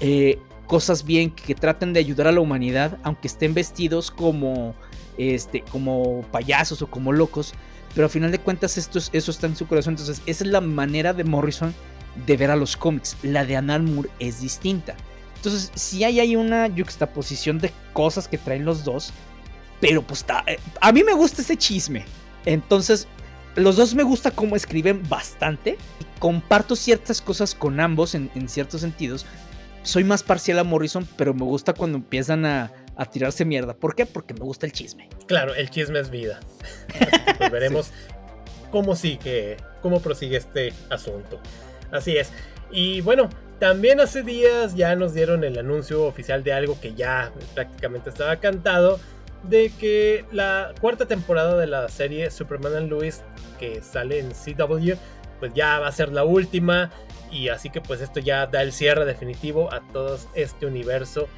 eh, 0.00 0.38
cosas 0.66 1.04
bien, 1.04 1.30
que, 1.30 1.54
tratan 1.54 1.92
de 1.92 2.00
ayudar 2.00 2.26
a 2.28 2.32
la 2.32 2.40
humanidad, 2.40 2.98
aunque 3.02 3.28
estén 3.28 3.54
vestidos 3.54 4.10
como, 4.10 4.74
este, 5.18 5.62
como 5.70 6.22
payasos 6.32 6.82
o 6.82 6.86
como 6.86 7.12
locos. 7.12 7.54
Pero 7.94 8.06
al 8.06 8.10
final 8.10 8.30
de 8.30 8.38
cuentas 8.38 8.78
esto, 8.78 8.98
eso 9.12 9.30
está 9.30 9.46
en 9.46 9.56
su 9.56 9.66
corazón. 9.66 9.94
Entonces 9.94 10.22
esa 10.26 10.44
es 10.44 10.50
la 10.50 10.60
manera 10.60 11.12
de 11.12 11.24
Morrison 11.24 11.74
de 12.26 12.36
ver 12.36 12.50
a 12.50 12.56
los 12.56 12.76
cómics. 12.76 13.16
La 13.22 13.44
de 13.44 13.56
Alan 13.56 13.94
Moore 13.94 14.10
es 14.18 14.40
distinta. 14.40 14.94
Entonces, 15.36 15.72
si 15.74 16.04
hay 16.04 16.36
una 16.36 16.68
juxtaposición 16.68 17.58
de 17.58 17.72
cosas 17.92 18.28
que 18.28 18.36
traen 18.36 18.64
los 18.64 18.84
dos, 18.84 19.12
pero 19.80 20.02
pues 20.02 20.24
eh, 20.46 20.58
a 20.80 20.92
mí 20.92 21.02
me 21.02 21.14
gusta 21.14 21.42
ese 21.42 21.56
chisme. 21.56 22.04
Entonces, 22.44 23.08
los 23.56 23.76
dos 23.76 23.94
me 23.94 24.02
gusta 24.02 24.30
cómo 24.30 24.56
escriben 24.56 25.08
bastante. 25.08 25.78
Comparto 26.18 26.76
ciertas 26.76 27.22
cosas 27.22 27.54
con 27.54 27.80
ambos 27.80 28.14
en, 28.14 28.30
ciertos 28.48 28.82
sentidos. 28.82 29.26
Soy 29.82 30.04
más 30.04 30.22
parcial 30.22 30.58
a 30.58 30.64
Morrison, 30.64 31.08
pero 31.16 31.32
me 31.32 31.44
gusta 31.44 31.72
cuando 31.72 31.96
empiezan 31.96 32.44
a, 32.44 32.72
tirarse 33.10 33.46
mierda. 33.46 33.72
¿Por 33.72 33.94
qué? 33.94 34.04
Porque 34.04 34.34
me 34.34 34.40
gusta 34.40 34.66
el 34.66 34.72
chisme. 34.72 35.08
Claro, 35.26 35.54
el 35.54 35.70
chisme 35.70 35.98
es 36.00 36.10
vida. 36.10 36.38
pues 37.38 37.50
veremos 37.50 37.92
cómo 38.70 38.94
sigue, 38.94 39.56
cómo 39.80 40.00
prosigue 40.00 40.36
este 40.36 40.74
asunto. 40.90 41.40
Así 41.90 42.16
es. 42.16 42.32
Y 42.70 43.00
bueno, 43.00 43.28
también 43.58 44.00
hace 44.00 44.22
días 44.22 44.74
ya 44.74 44.96
nos 44.96 45.12
dieron 45.12 45.44
el 45.44 45.58
anuncio 45.58 46.04
oficial 46.04 46.42
de 46.42 46.52
algo 46.52 46.80
que 46.80 46.94
ya 46.94 47.30
prácticamente 47.54 48.10
estaba 48.10 48.36
cantado. 48.36 48.98
De 49.42 49.70
que 49.78 50.24
la 50.32 50.74
cuarta 50.80 51.06
temporada 51.06 51.56
de 51.56 51.66
la 51.66 51.88
serie 51.88 52.30
Superman 52.30 52.76
and 52.76 53.22
que 53.58 53.82
sale 53.82 54.18
en 54.18 54.32
CW, 54.32 54.92
pues 55.38 55.54
ya 55.54 55.78
va 55.78 55.88
a 55.88 55.92
ser 55.92 56.12
la 56.12 56.24
última. 56.24 56.90
Y 57.30 57.48
así 57.48 57.70
que 57.70 57.80
pues 57.80 58.00
esto 58.00 58.20
ya 58.20 58.46
da 58.46 58.62
el 58.62 58.72
cierre 58.72 59.04
definitivo 59.04 59.72
a 59.72 59.80
todo 59.92 60.18
este 60.34 60.66
universo 60.66 61.28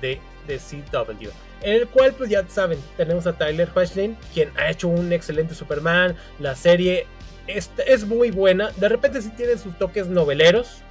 de, 0.00 0.20
de 0.46 0.58
CW. 0.58 1.30
En 1.62 1.72
el 1.74 1.88
cual 1.88 2.14
pues 2.14 2.30
ya 2.30 2.46
saben, 2.48 2.78
tenemos 2.96 3.26
a 3.26 3.32
Tyler 3.32 3.68
Hoechlin, 3.74 4.16
quien 4.32 4.50
ha 4.56 4.70
hecho 4.70 4.88
un 4.88 5.12
excelente 5.12 5.54
Superman. 5.54 6.16
La 6.38 6.54
serie 6.54 7.06
es, 7.48 7.70
es 7.86 8.06
muy 8.06 8.30
buena. 8.30 8.70
De 8.76 8.88
repente 8.88 9.20
sí 9.22 9.30
tiene 9.30 9.58
sus 9.58 9.76
toques 9.78 10.06
noveleros, 10.06 10.82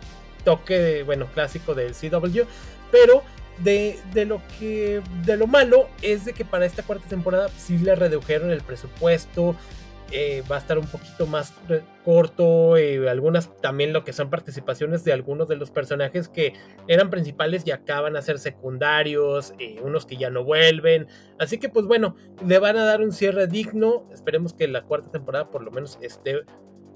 toque, 0.43 1.03
bueno, 1.03 1.28
clásico 1.34 1.76
del 1.76 1.93
CW, 1.93 2.41
pero 2.91 3.24
de, 3.60 3.99
de, 4.14 4.26
lo 4.26 4.41
que 4.60 5.01
de 5.26 5.38
lo 5.38 5.47
malo 5.47 5.89
es 6.01 6.26
de 6.26 6.34
que 6.34 6.45
para 6.45 6.66
esta 6.66 6.84
cuarta 6.84 7.08
temporada 7.08 7.49
sí 7.58 7.78
le 7.78 7.95
redujeron 7.95 8.51
el 8.51 8.62
presupuesto 8.62 9.55
eh, 10.12 10.41
va 10.49 10.55
a 10.55 10.60
estar 10.60 10.78
un 10.78 10.88
poquito 10.88 11.26
más 11.26 11.53
corto 12.05 12.78
eh, 12.78 13.10
algunas 13.10 13.53
también 13.58 13.91
lo 13.91 14.05
que 14.05 14.14
son 14.14 14.30
participaciones 14.30 15.03
de 15.03 15.12
algunos 15.12 15.49
de 15.49 15.58
los 15.58 15.70
personajes 15.70 16.30
que 16.30 16.53
eran 16.88 17.10
principales 17.10 17.64
y 17.66 17.72
acaban 17.72 18.16
a 18.16 18.22
ser 18.22 18.39
secundarios 18.39 19.53
eh, 19.60 19.82
unos 19.84 20.05
que 20.05 20.16
ya 20.16 20.30
no 20.30 20.45
vuelven. 20.45 21.08
Así 21.39 21.58
que 21.58 21.68
pues 21.68 21.86
bueno 21.86 22.16
le 22.45 22.58
van 22.60 22.78
a 22.78 22.86
dar 22.86 23.01
un 23.01 23.12
cierre 23.12 23.47
digno. 23.47 24.08
Esperemos 24.14 24.53
que 24.53 24.70
la 24.70 24.84
cuarta 24.84 25.12
temporada 25.12 25.51
por 25.51 25.62
lo 25.62 25.72
menos 25.72 25.97
esté 26.01 26.43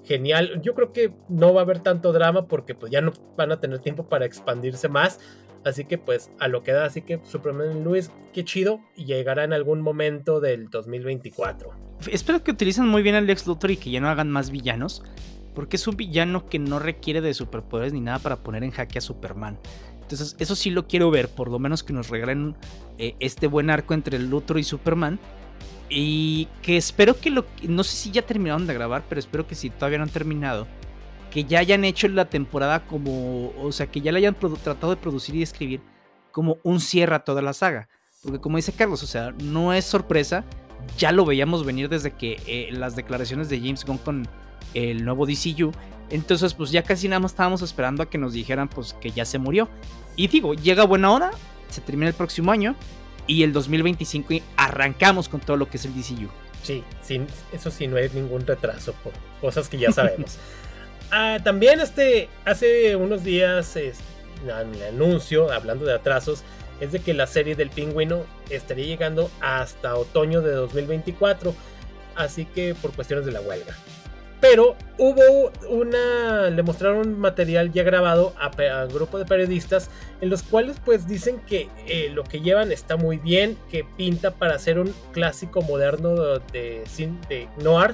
genial. 0.05 0.61
Yo 0.61 0.73
creo 0.73 0.93
que 0.93 1.13
no 1.27 1.53
va 1.53 1.61
a 1.61 1.63
haber 1.65 1.79
tanto 1.79 2.13
drama 2.13 2.47
porque 2.47 2.75
pues 2.75 2.91
ya 2.91 3.01
no 3.01 3.11
van 3.35 3.51
a 3.51 3.59
tener 3.59 3.79
tiempo 3.79 4.07
para 4.07 4.25
expandirse 4.25 4.87
más. 4.87 5.19
Así 5.65 5.83
que 5.85 5.97
pues 5.97 6.31
a 6.39 6.47
lo 6.47 6.63
que 6.63 6.71
da, 6.71 6.85
así 6.85 7.01
que 7.01 7.19
Superman 7.23 7.83
Luis, 7.83 8.09
qué 8.33 8.43
chido, 8.43 8.79
llegará 8.95 9.43
en 9.43 9.53
algún 9.53 9.81
momento 9.81 10.39
del 10.39 10.69
2024. 10.69 11.90
Espero 12.09 12.43
que 12.43 12.51
utilicen 12.51 12.87
muy 12.87 13.01
bien 13.01 13.15
al 13.15 13.27
Lex 13.27 13.45
Luthor 13.47 13.71
y 13.71 13.77
que 13.77 13.91
ya 13.91 13.99
no 13.99 14.09
hagan 14.09 14.29
más 14.29 14.49
villanos, 14.49 15.03
porque 15.53 15.75
es 15.75 15.87
un 15.87 15.97
villano 15.97 16.47
que 16.47 16.59
no 16.59 16.79
requiere 16.79 17.21
de 17.21 17.33
superpoderes 17.33 17.93
ni 17.93 18.01
nada 18.01 18.19
para 18.19 18.37
poner 18.37 18.63
en 18.63 18.71
jaque 18.71 18.99
a 18.99 19.01
Superman. 19.01 19.59
Entonces 20.01 20.35
eso 20.39 20.55
sí 20.55 20.71
lo 20.71 20.87
quiero 20.87 21.11
ver, 21.11 21.29
por 21.29 21.49
lo 21.49 21.59
menos 21.59 21.83
que 21.83 21.93
nos 21.93 22.09
regalen 22.09 22.55
eh, 22.97 23.15
este 23.19 23.47
buen 23.47 23.69
arco 23.69 23.93
entre 23.93 24.19
Luthor 24.19 24.59
y 24.59 24.63
Superman. 24.63 25.19
Y 25.89 26.47
que 26.61 26.77
espero 26.77 27.19
que 27.19 27.29
lo... 27.29 27.45
No 27.67 27.83
sé 27.83 27.97
si 27.97 28.11
ya 28.11 28.21
terminaron 28.21 28.65
de 28.65 28.73
grabar, 28.73 29.03
pero 29.09 29.19
espero 29.19 29.45
que 29.45 29.55
si 29.55 29.69
todavía 29.69 29.97
no 29.97 30.05
han 30.05 30.09
terminado 30.09 30.65
que 31.31 31.45
ya 31.45 31.59
hayan 31.59 31.85
hecho 31.85 32.07
la 32.09 32.25
temporada 32.25 32.85
como, 32.85 33.53
o 33.57 33.71
sea, 33.71 33.87
que 33.87 34.01
ya 34.01 34.11
la 34.11 34.19
hayan 34.19 34.35
tratado 34.35 34.91
de 34.93 35.01
producir 35.01 35.33
y 35.35 35.41
escribir 35.41 35.81
como 36.31 36.57
un 36.63 36.79
cierre 36.79 37.15
a 37.15 37.19
toda 37.19 37.41
la 37.41 37.53
saga. 37.53 37.87
Porque 38.21 38.39
como 38.39 38.57
dice 38.57 38.73
Carlos, 38.73 39.01
o 39.01 39.07
sea, 39.07 39.31
no 39.41 39.73
es 39.73 39.85
sorpresa, 39.85 40.43
ya 40.97 41.11
lo 41.11 41.25
veíamos 41.25 41.65
venir 41.65 41.89
desde 41.89 42.11
que 42.11 42.41
eh, 42.45 42.69
las 42.71 42.95
declaraciones 42.95 43.49
de 43.49 43.59
James 43.59 43.85
Gunn 43.85 43.97
con 43.97 44.27
el 44.73 45.03
nuevo 45.03 45.25
DCU. 45.25 45.71
Entonces, 46.09 46.53
pues 46.53 46.71
ya 46.71 46.83
casi 46.83 47.07
nada 47.07 47.19
más 47.19 47.31
estábamos 47.31 47.61
esperando 47.61 48.03
a 48.03 48.09
que 48.09 48.17
nos 48.17 48.33
dijeran 48.33 48.67
pues 48.67 48.93
que 48.99 49.11
ya 49.11 49.25
se 49.25 49.39
murió. 49.39 49.69
Y 50.15 50.27
digo, 50.27 50.53
llega 50.53 50.85
buena 50.85 51.11
hora, 51.11 51.31
se 51.69 51.81
termina 51.81 52.09
el 52.09 52.13
próximo 52.13 52.51
año 52.51 52.75
y 53.27 53.43
el 53.43 53.53
2025 53.53 54.35
arrancamos 54.57 55.29
con 55.29 55.39
todo 55.39 55.57
lo 55.57 55.69
que 55.69 55.77
es 55.77 55.85
el 55.85 55.93
DCU. 55.93 56.29
Sí, 56.63 56.83
sin, 57.01 57.27
eso 57.51 57.71
sí, 57.71 57.87
no 57.87 57.97
hay 57.97 58.09
ningún 58.09 58.45
retraso 58.45 58.93
por 59.03 59.13
cosas 59.39 59.69
que 59.69 59.77
ya 59.77 59.91
sabemos. 59.91 60.37
Ah, 61.13 61.39
también 61.43 61.81
este, 61.81 62.29
hace 62.45 62.95
unos 62.95 63.25
días 63.25 63.75
el 63.75 63.93
anuncio, 64.87 65.51
hablando 65.51 65.83
de 65.83 65.93
atrasos, 65.93 66.43
es 66.81 66.91
de 66.91 66.99
que 66.99 67.13
la 67.13 67.27
serie 67.27 67.55
del 67.55 67.69
pingüino 67.69 68.25
estaría 68.49 68.85
llegando 68.85 69.29
hasta 69.39 69.95
otoño 69.95 70.41
de 70.41 70.51
2024, 70.51 71.55
así 72.15 72.45
que 72.45 72.75
por 72.75 72.91
cuestiones 72.91 73.25
de 73.25 73.31
la 73.31 73.39
huelga. 73.39 73.77
Pero 74.41 74.75
hubo 74.97 75.51
una, 75.69 76.49
le 76.49 76.63
mostraron 76.63 77.19
material 77.19 77.71
ya 77.71 77.83
grabado 77.83 78.33
a, 78.39 78.49
un 78.85 78.93
grupo 78.93 79.19
de 79.19 79.25
periodistas 79.25 79.91
en 80.19 80.31
los 80.31 80.41
cuales 80.41 80.77
pues 80.83 81.07
dicen 81.07 81.39
que 81.41 81.69
eh, 81.85 82.09
lo 82.11 82.23
que 82.23 82.41
llevan 82.41 82.71
está 82.71 82.97
muy 82.97 83.17
bien, 83.17 83.55
que 83.69 83.85
pinta 83.95 84.31
para 84.31 84.57
ser 84.57 84.79
un 84.79 84.91
clásico 85.11 85.61
moderno 85.61 86.15
de, 86.15 86.39
de, 86.51 87.13
de 87.29 87.47
noir 87.57 87.93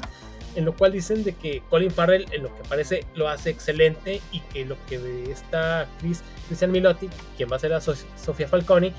en 0.57 0.65
lo 0.65 0.75
cual 0.75 0.91
dicen 0.91 1.23
de 1.23 1.33
que 1.33 1.61
Colin 1.69 1.91
Farrell 1.91 2.25
en 2.31 2.41
lo 2.41 2.53
que 2.55 2.63
parece 2.67 3.05
lo 3.13 3.29
hace 3.29 3.51
excelente 3.51 4.21
y 4.31 4.39
que 4.39 4.65
lo 4.65 4.75
que 4.87 5.29
esta 5.31 5.81
actriz 5.81 6.23
Christian 6.47 6.71
Milotti, 6.71 7.09
quien 7.37 7.49
va 7.49 7.57
a 7.57 7.59
ser 7.59 7.73
a 7.73 7.79
Sofía 7.79 8.47
Falcone, 8.47 8.91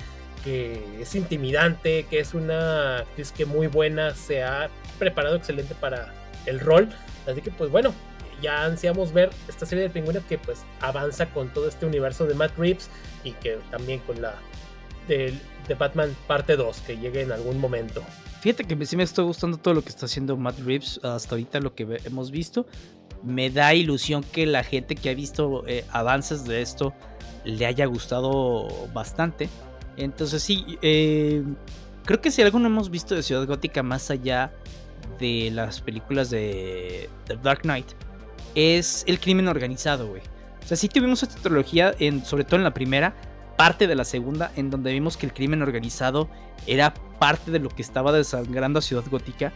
que 0.45 1.01
es 1.01 1.13
intimidante, 1.15 2.05
que 2.09 2.21
es 2.21 2.33
una 2.33 2.99
actriz 2.99 3.33
que 3.33 3.45
muy 3.45 3.67
buena, 3.67 4.15
se 4.15 4.41
ha 4.41 4.69
preparado 4.97 5.35
excelente 5.35 5.75
para 5.75 6.13
el 6.45 6.61
rol. 6.61 6.87
Así 7.27 7.41
que 7.41 7.51
pues 7.51 7.69
bueno, 7.69 7.93
ya 8.41 8.63
ansiamos 8.63 9.11
ver 9.11 9.29
esta 9.49 9.65
serie 9.65 9.83
de 9.83 9.89
pingüinos 9.89 10.23
que 10.23 10.37
pues 10.37 10.61
avanza 10.79 11.25
con 11.25 11.49
todo 11.49 11.67
este 11.67 11.85
universo 11.85 12.25
de 12.25 12.35
Matt 12.35 12.57
Reeves 12.57 12.89
y 13.25 13.33
que 13.33 13.59
también 13.69 13.99
con 13.99 14.21
la 14.21 14.35
de, 15.09 15.33
de 15.67 15.73
Batman 15.73 16.15
parte 16.25 16.55
2 16.55 16.81
que 16.87 16.97
llegue 16.97 17.21
en 17.21 17.33
algún 17.33 17.59
momento. 17.59 18.01
Fíjate 18.41 18.63
que 18.63 18.85
sí 18.85 18.95
me 18.95 19.03
está 19.03 19.21
gustando 19.21 19.57
todo 19.57 19.73
lo 19.73 19.81
que 19.81 19.89
está 19.89 20.05
haciendo 20.05 20.37
Matt 20.37 20.59
Reeves 20.59 20.99
hasta 21.03 21.35
ahorita, 21.35 21.59
lo 21.59 21.75
que 21.75 21.99
hemos 22.05 22.31
visto. 22.31 22.65
Me 23.21 23.49
da 23.49 23.73
ilusión 23.73 24.23
que 24.23 24.45
la 24.45 24.63
gente 24.63 24.95
que 24.95 25.09
ha 25.09 25.13
visto 25.13 25.65
eh, 25.67 25.83
avances 25.91 26.45
de 26.45 26.61
esto 26.61 26.93
le 27.43 27.65
haya 27.65 27.85
gustado 27.85 28.67
bastante. 28.93 29.49
Entonces 29.97 30.41
sí, 30.41 30.77
eh, 30.81 31.43
creo 32.05 32.21
que 32.21 32.31
si 32.31 32.41
algo 32.41 32.59
no 32.59 32.67
hemos 32.67 32.89
visto 32.89 33.13
de 33.13 33.23
Ciudad 33.23 33.45
Gótica 33.45 33.83
más 33.83 34.09
allá 34.09 34.53
de 35.19 35.51
las 35.51 35.81
películas 35.81 36.29
de 36.29 37.09
The 37.25 37.35
Dark 37.37 37.63
Knight, 37.63 37.87
es 38.55 39.03
el 39.05 39.19
crimen 39.19 39.49
organizado, 39.49 40.07
güey. 40.07 40.21
O 40.63 40.67
sea, 40.67 40.77
sí 40.77 40.87
tuvimos 40.87 41.23
esta 41.23 41.41
trilogía, 41.41 41.93
en, 41.99 42.23
sobre 42.23 42.45
todo 42.45 42.57
en 42.57 42.63
la 42.63 42.73
primera, 42.73 43.15
parte 43.59 43.87
de 43.87 43.95
la 43.95 44.05
segunda, 44.05 44.53
en 44.55 44.69
donde 44.69 44.93
vimos 44.93 45.17
que 45.17 45.25
el 45.25 45.33
crimen 45.33 45.61
organizado 45.61 46.29
era 46.65 46.93
parte 46.93 47.51
de 47.51 47.59
lo 47.59 47.67
que 47.67 47.81
estaba 47.81 48.13
desangrando 48.13 48.79
a 48.79 48.81
Ciudad 48.81 49.03
Gótica. 49.11 49.51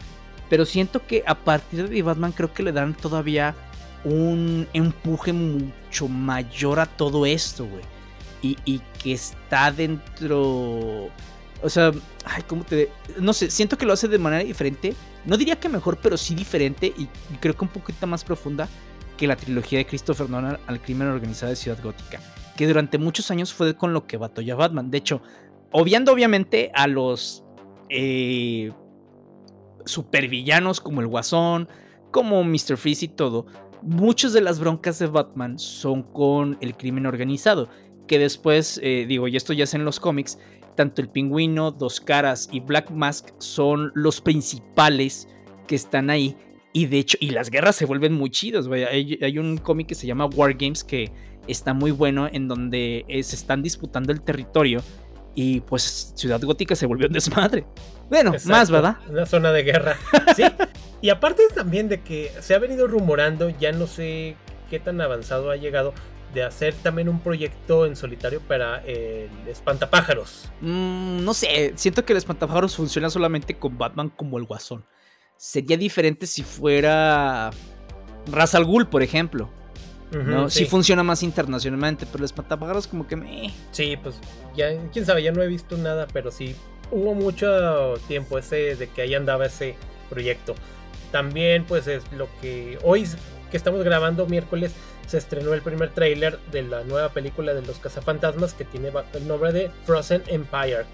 Pero 0.49 0.66
siento 0.66 1.08
que 1.08 1.24
a 1.26 1.36
partir 1.36 1.88
de 1.88 2.01
Batman 2.01 2.34
creo 2.34 2.54
que 2.54 2.64
le 2.64 2.74
dan 2.74 2.95
todavía 2.95 3.56
un 4.04 4.68
empuje 4.74 5.32
mucho 5.32 6.10
mayor 6.10 6.82
a 6.82 6.86
todo 6.86 7.26
esto, 7.26 7.66
güey. 7.66 7.84
Y, 8.41 8.82
que 9.01 9.14
está 9.14 9.72
dentro... 9.72 11.10
O 11.62 11.70
sea, 11.70 11.93
ay, 12.26 12.43
¿cómo 12.45 12.66
te.? 12.66 12.89
No 13.20 13.32
sé, 13.32 13.49
siento 13.49 13.78
que 13.78 13.86
lo 13.86 13.93
hace 13.93 14.10
de 14.10 14.20
manera 14.20 14.43
diferente. 14.43 14.95
No 15.24 15.38
diría 15.38 15.62
que 15.62 15.70
mejor, 15.70 15.97
pero 16.04 16.18
sí 16.18 16.36
diferente. 16.36 16.88
Y, 16.88 17.04
y 17.04 17.38
creo 17.39 17.56
que 17.56 17.64
un 17.64 17.72
poquito 17.72 18.06
más 18.06 18.26
profunda 18.26 18.68
que 19.16 19.28
la 19.28 19.38
trilogía 19.38 19.80
de 19.80 19.86
Christopher 19.86 20.30
Nolan 20.30 20.60
al 20.68 20.82
crimen 20.82 21.08
organizado 21.08 21.51
de 21.51 21.56
Ciudad 21.56 21.82
Gótica 21.82 22.20
que 22.56 22.68
durante 22.68 22.97
muchos 22.97 23.32
años 23.32 23.54
fue 23.54 23.76
con 23.76 23.93
lo 23.93 24.06
que 24.06 24.18
batalló 24.18 24.58
Batman. 24.58 24.91
De 24.91 24.99
hecho, 24.99 25.22
obviando 25.72 26.12
obviamente 26.12 26.72
a 26.74 26.88
los 26.88 27.43
eh, 27.89 28.72
supervillanos 29.86 30.80
como 30.80 31.01
el 31.01 31.08
Guasón, 31.08 31.68
como 32.12 32.43
Mr. 32.43 32.78
Freeze 32.78 33.06
y 33.06 33.08
todo, 33.10 33.47
muchas 33.82 34.34
de 34.34 34.41
las 34.41 34.60
broncas 34.60 34.99
de 34.99 35.08
Batman 35.08 35.60
son 35.60 36.04
con 36.04 36.58
el 36.62 36.76
crimen 36.76 37.06
organizado. 37.06 37.70
Que 38.08 38.20
después, 38.20 38.80
eh, 38.84 39.06
digo, 39.08 39.28
y 39.28 39.36
esto 39.36 39.54
ya 39.54 39.64
es 39.64 39.74
en 39.74 39.86
los 39.86 39.99
cómics, 39.99 40.38
tanto 40.76 41.01
el 41.01 41.10
pingüino, 41.10 41.72
Dos 41.72 42.01
Caras 42.01 42.49
y 42.51 42.60
Black 42.60 42.91
Mask 42.91 43.30
son 43.38 43.91
los 43.95 44.22
principales 44.22 45.28
que 45.68 45.76
están 45.76 46.10
ahí. 46.10 46.36
Y 46.74 46.88
de 46.88 46.99
hecho, 46.99 47.18
y 47.22 47.30
las 47.30 47.49
guerras 47.49 47.76
se 47.76 47.86
vuelven 47.86 48.14
muy 48.14 48.30
chidas. 48.30 48.68
Hay, 48.68 49.20
hay 49.22 49.38
un 49.38 49.58
cómic 49.58 49.88
que 49.88 49.95
se 49.95 50.08
llama 50.08 50.26
War 50.26 50.54
Games 50.54 50.84
que 50.84 51.12
está 51.48 51.74
muy 51.74 51.91
bueno 51.91 52.28
en 52.32 52.48
donde 52.48 53.06
eh, 53.08 53.24
se 53.24 53.36
están 53.36 53.62
disputando 53.62 54.12
el 54.12 54.22
territorio 54.22 54.82
y 55.36 55.62
pues 55.62 56.14
Ciudad 56.16 56.41
Gótica 56.41 56.76
se 56.76 56.86
volvió 56.86 57.08
un 57.08 57.14
desmadre. 57.14 57.66
Bueno, 58.10 58.34
más, 58.46 58.70
¿verdad? 58.70 58.98
Una 59.10 59.26
zona 59.26 59.52
de 59.52 59.64
guerra. 59.64 59.98
Sí. 60.36 60.44
y 61.02 61.10
aparte 61.10 61.44
también 61.54 61.89
de 61.89 62.02
que 62.02 62.32
se 62.39 62.56
ha 62.56 62.60
venido 62.60 62.88
rumorando, 62.88 63.50
ya 63.50 63.72
no 63.72 63.88
sé 63.88 64.36
qué 64.70 64.80
tan 64.80 65.00
avanzado 65.02 65.52
ha 65.52 65.56
llegado, 65.56 65.94
de 66.34 66.44
hacer 66.44 66.74
también 66.74 67.10
un 67.10 67.20
proyecto 67.20 67.86
en 67.86 67.96
solitario 67.96 68.41
para 68.41 68.80
el 68.86 69.30
espantapájaros. 69.48 70.50
Mm, 70.62 71.24
no 71.24 71.34
sé, 71.34 71.74
siento 71.76 72.04
que 72.06 72.14
el 72.14 72.18
espantapájaros 72.18 72.76
funciona 72.76 73.10
solamente 73.10 73.58
con 73.58 73.78
Batman 73.78 74.10
como 74.10 74.38
el 74.38 74.46
guasón. 74.46 74.84
Sería 75.38 75.78
diferente 75.78 76.26
si 76.26 76.41
fuera 76.44 77.52
Ra's 78.32 78.56
al 78.56 78.66
Ghul, 78.66 78.88
por 78.88 79.04
ejemplo. 79.04 79.50
¿No? 80.14 80.49
Sí. 80.49 80.66
funciona 80.66 81.03
más 81.03 81.24
internacionalmente, 81.24 82.05
pero 82.05 82.22
los 82.22 82.32
espantapájaros 82.32 82.88
como 82.88 83.07
que 83.07 83.16
me... 83.16 83.53
Sí, 83.72 83.97
pues 84.01 84.16
ya, 84.55 84.70
quién 84.91 85.05
sabe, 85.05 85.24
ya 85.24 85.32
no 85.32 85.41
he 85.41 85.47
visto 85.47 85.78
nada, 85.78 86.07
pero 86.11 86.32
sí, 86.32 86.55
hubo 86.91 87.14
mucho 87.16 87.95
tiempo 88.07 88.38
ese 88.38 88.76
de 88.76 88.88
que 88.89 89.01
ahí 89.01 89.16
andaba 89.16 89.45
ese 89.45 89.76
proyecto. 90.09 90.55
También 91.11 91.66
pues 91.66 91.88
es 91.88 92.03
lo 92.11 92.28
que 92.41 92.78
hoy 92.84 93.07
que 93.51 93.57
estamos 93.57 93.84
grabando 93.84 94.26
miércoles 94.26 94.74
se 95.07 95.18
estrenó 95.18 95.53
el 95.53 95.61
primer 95.61 95.89
tráiler 95.89 96.39
de 96.51 96.64
la 96.64 96.84
nueva 96.84 97.09
película 97.09 97.53
de 97.53 97.61
los 97.61 97.78
cazafantasmas 97.78 98.53
que 98.53 98.66
tiene 98.66 98.91
el 99.14 99.28
nombre 99.28 99.51
de 99.51 99.70
Frozen 99.86 100.24
Empire. 100.28 100.86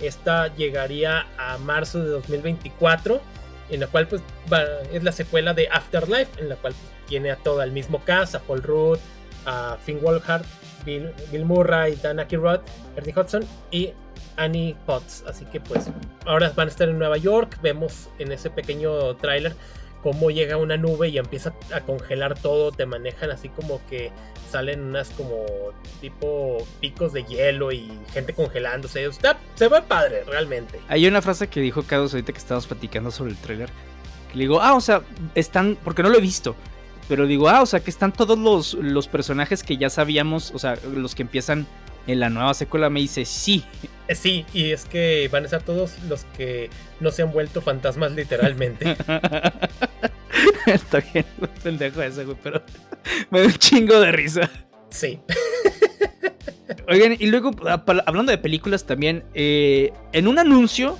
Esta 0.00 0.54
llegaría 0.54 1.26
a 1.38 1.58
marzo 1.58 2.02
de 2.02 2.08
2024 2.10 3.20
en 3.68 3.80
la 3.80 3.86
cual 3.88 4.06
pues 4.08 4.22
es 4.92 5.02
la 5.02 5.12
secuela 5.12 5.52
de 5.52 5.68
Afterlife, 5.68 6.40
en 6.40 6.48
la 6.48 6.56
cual 6.56 6.74
tiene 7.08 7.30
a 7.30 7.36
todo 7.36 7.62
el 7.62 7.72
mismo 7.72 8.02
cast, 8.04 8.34
a 8.34 8.40
Paul 8.40 8.62
Rudd, 8.62 8.98
a 9.44 9.76
Finn 9.84 10.00
Wolfhard, 10.00 10.44
Bill, 10.84 11.12
Murray, 11.44 11.96
Dan 11.96 12.20
Aykroyd, 12.20 12.60
Ernie 12.96 13.14
Hudson 13.16 13.44
y 13.70 13.92
Annie 14.36 14.76
Potts. 14.86 15.24
Así 15.26 15.44
que 15.46 15.60
pues 15.60 15.90
ahora 16.24 16.52
van 16.54 16.68
a 16.68 16.70
estar 16.70 16.88
en 16.88 16.98
Nueva 16.98 17.16
York, 17.16 17.58
vemos 17.62 18.08
en 18.18 18.32
ese 18.32 18.50
pequeño 18.50 19.16
tráiler 19.16 19.54
cómo 20.02 20.30
llega 20.30 20.56
una 20.56 20.76
nube 20.76 21.08
y 21.08 21.18
empieza 21.18 21.52
a 21.74 21.80
congelar 21.80 22.38
todo, 22.38 22.70
te 22.70 22.86
manejan 22.86 23.32
así 23.32 23.48
como 23.48 23.80
que 23.88 24.12
salen 24.48 24.80
unas 24.82 25.10
como 25.10 25.44
tipo 26.00 26.58
picos 26.80 27.12
de 27.12 27.24
hielo 27.24 27.72
y 27.72 27.90
gente 28.12 28.32
congelándose. 28.32 29.04
Está, 29.04 29.36
se 29.56 29.68
ve 29.68 29.82
padre, 29.82 30.22
realmente. 30.24 30.80
Hay 30.86 31.08
una 31.08 31.22
frase 31.22 31.48
que 31.48 31.60
dijo 31.60 31.82
Carlos 31.82 32.14
ahorita 32.14 32.32
que 32.32 32.38
estábamos 32.38 32.68
platicando 32.68 33.10
sobre 33.10 33.32
el 33.32 33.36
trailer. 33.36 33.68
Que 34.30 34.38
le 34.38 34.44
digo, 34.44 34.60
ah, 34.60 34.74
o 34.74 34.80
sea, 34.80 35.02
están, 35.34 35.76
porque 35.82 36.04
no 36.04 36.08
lo 36.08 36.18
he 36.18 36.20
visto. 36.20 36.54
Pero 37.08 37.26
digo, 37.26 37.48
ah, 37.48 37.62
o 37.62 37.66
sea, 37.66 37.80
que 37.80 37.90
están 37.90 38.12
todos 38.12 38.38
los, 38.38 38.74
los 38.74 39.08
personajes 39.08 39.62
que 39.62 39.76
ya 39.76 39.90
sabíamos, 39.90 40.50
o 40.52 40.58
sea, 40.58 40.76
los 40.92 41.14
que 41.14 41.22
empiezan 41.22 41.66
en 42.06 42.20
la 42.20 42.30
nueva 42.30 42.54
secuela. 42.54 42.90
Me 42.90 43.00
dice, 43.00 43.24
sí. 43.24 43.64
Eh, 44.08 44.14
sí, 44.14 44.44
y 44.52 44.70
es 44.70 44.84
que 44.84 45.28
van 45.32 45.42
a 45.42 45.46
estar 45.46 45.62
todos 45.62 45.98
los 46.08 46.24
que 46.36 46.70
no 47.00 47.10
se 47.10 47.22
han 47.22 47.32
vuelto 47.32 47.60
fantasmas 47.60 48.12
literalmente. 48.12 48.96
Está 50.66 51.00
bien, 51.12 51.24
pendejo 51.62 52.02
ese, 52.02 52.24
güey, 52.24 52.36
pero 52.42 52.62
me 53.30 53.40
da 53.40 53.46
un 53.46 53.54
chingo 53.54 54.00
de 54.00 54.12
risa. 54.12 54.50
Sí. 54.90 55.20
Oigan, 56.88 57.16
y 57.18 57.26
luego, 57.26 57.50
hablando 58.06 58.30
de 58.30 58.38
películas 58.38 58.84
también, 58.86 59.24
eh, 59.34 59.92
en 60.12 60.28
un 60.28 60.38
anuncio 60.38 60.98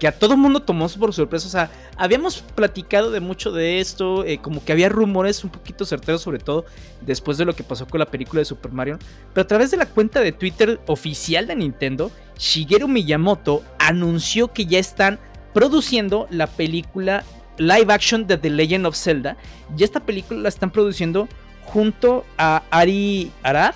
que 0.00 0.08
a 0.08 0.18
todo 0.18 0.36
mundo 0.36 0.60
tomó 0.60 0.88
por 0.88 1.12
sorpresa. 1.12 1.46
O 1.46 1.50
sea, 1.50 1.70
habíamos 1.96 2.40
platicado 2.40 3.10
de 3.10 3.20
mucho 3.20 3.52
de 3.52 3.80
esto, 3.80 4.24
eh, 4.24 4.38
como 4.38 4.64
que 4.64 4.72
había 4.72 4.88
rumores 4.88 5.44
un 5.44 5.50
poquito 5.50 5.84
certeros, 5.84 6.22
sobre 6.22 6.38
todo 6.38 6.64
después 7.02 7.36
de 7.36 7.44
lo 7.44 7.54
que 7.54 7.62
pasó 7.62 7.86
con 7.86 8.00
la 8.00 8.06
película 8.06 8.40
de 8.40 8.46
Super 8.46 8.72
Mario. 8.72 8.98
Pero 9.34 9.44
a 9.44 9.46
través 9.46 9.70
de 9.70 9.76
la 9.76 9.86
cuenta 9.86 10.20
de 10.20 10.32
Twitter 10.32 10.80
oficial 10.86 11.46
de 11.46 11.54
Nintendo, 11.54 12.10
Shigeru 12.38 12.88
Miyamoto 12.88 13.62
anunció 13.78 14.52
que 14.52 14.64
ya 14.64 14.78
están 14.78 15.20
produciendo 15.52 16.26
la 16.30 16.46
película 16.46 17.22
live 17.58 17.92
action 17.92 18.26
de 18.26 18.38
The 18.38 18.50
Legend 18.50 18.86
of 18.86 18.96
Zelda. 18.96 19.36
Y 19.76 19.84
esta 19.84 20.00
película 20.00 20.40
la 20.40 20.48
están 20.48 20.70
produciendo 20.70 21.28
junto 21.66 22.24
a 22.38 22.62
Ari 22.70 23.30
Arad. 23.42 23.74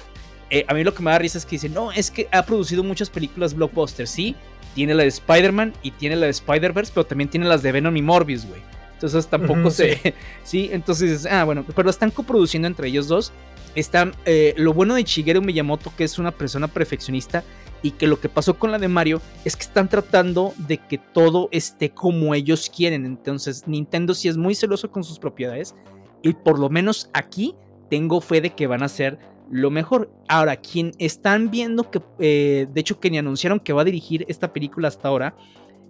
Eh, 0.49 0.65
a 0.69 0.73
mí 0.73 0.85
lo 0.85 0.95
que 0.95 1.03
me 1.03 1.11
da 1.11 1.19
risa 1.19 1.37
es 1.37 1.45
que 1.45 1.57
dice, 1.57 1.69
no, 1.69 1.93
es 1.93 2.11
que 2.11 2.29
ha 2.33 2.45
producido 2.45 2.83
muchas 2.83 3.11
películas 3.11 3.55
blockbusters, 3.55 4.11
sí, 4.11 4.37
tiene 4.75 4.95
la 4.95 5.03
de 5.03 5.09
Spider-Man 5.09 5.73
y 5.83 5.93
tiene 5.93 6.17
la 6.17 6.27
de 6.27 6.33
Spider-Verse, 6.33 6.93
pero 6.95 7.07
también 7.07 7.31
tiene 7.31 7.47
las 7.47 7.63
de 7.63 7.73
Venom 7.73 7.97
y 7.97 8.03
Morbius, 8.03 8.47
güey. 8.47 8.61
Entonces 8.95 9.27
tampoco 9.27 9.71
se. 9.71 10.15
Sí. 10.45 10.69
entonces, 10.73 11.27
ah, 11.27 11.45
bueno, 11.45 11.65
pero 11.75 11.91
están 11.91 12.11
coproduciendo 12.11 12.69
entre 12.69 12.89
ellos 12.89 13.09
dos. 13.09 13.33
Están, 13.75 14.15
eh, 14.25 14.55
lo 14.57 14.73
bueno 14.73 14.95
de 14.95 15.03
Shigeru 15.03 15.43
Miyamoto, 15.43 15.93
que 15.97 16.05
es 16.05 16.19
una 16.19 16.31
persona 16.31 16.69
perfeccionista, 16.69 17.43
y 17.83 17.91
que 17.91 18.07
lo 18.07 18.21
que 18.21 18.29
pasó 18.29 18.55
con 18.55 18.71
la 18.71 18.79
de 18.79 18.89
Mario 18.89 19.21
es 19.45 19.57
que 19.57 19.65
están 19.65 19.89
tratando 19.89 20.55
de 20.57 20.79
que 20.79 20.97
todo 20.97 21.49
esté 21.51 21.91
como 21.91 22.35
ellos 22.35 22.71
quieren. 22.75 23.05
Entonces, 23.05 23.67
Nintendo 23.67 24.15
sí 24.15 24.29
es 24.29 24.37
muy 24.37 24.55
celoso 24.55 24.91
con 24.91 25.05
sus 25.05 25.19
propiedades, 25.19 25.75
y 26.23 26.33
por 26.33 26.59
lo 26.59 26.71
menos 26.71 27.11
aquí 27.13 27.55
tengo 27.91 28.21
fe 28.21 28.41
de 28.41 28.51
que 28.51 28.67
van 28.67 28.83
a 28.83 28.89
ser 28.89 29.19
lo 29.51 29.71
mejor. 29.71 30.11
Ahora, 30.29 30.57
quien 30.57 30.93
están 30.99 31.51
viendo 31.51 31.91
que, 31.91 32.01
eh, 32.19 32.67
de 32.73 32.81
hecho, 32.81 33.01
que 33.01 33.11
ni 33.11 33.19
anunciaron 33.19 33.61
que 33.61 33.73
va 33.73 33.83
a 33.83 33.85
dirigir 33.85 34.25
esta 34.29 34.53
película 34.53 34.89
hasta 34.89 35.09
ahora, 35.09 35.37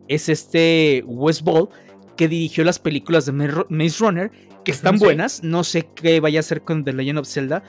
es 0.08 0.28
este 0.28 1.02
Wes 1.06 1.42
Ball, 1.42 1.68
que 2.16 2.28
dirigió 2.28 2.64
las 2.64 2.78
películas 2.78 3.26
de 3.26 3.32
Maze 3.32 3.98
Runner, 3.98 4.30
que 4.64 4.70
están 4.70 4.98
buenas. 4.98 5.42
No 5.42 5.64
sé 5.64 5.88
qué 5.94 6.20
vaya 6.20 6.38
a 6.38 6.40
hacer 6.40 6.62
con 6.62 6.84
The 6.84 6.92
Legend 6.92 7.18
of 7.18 7.28
Zelda, 7.28 7.62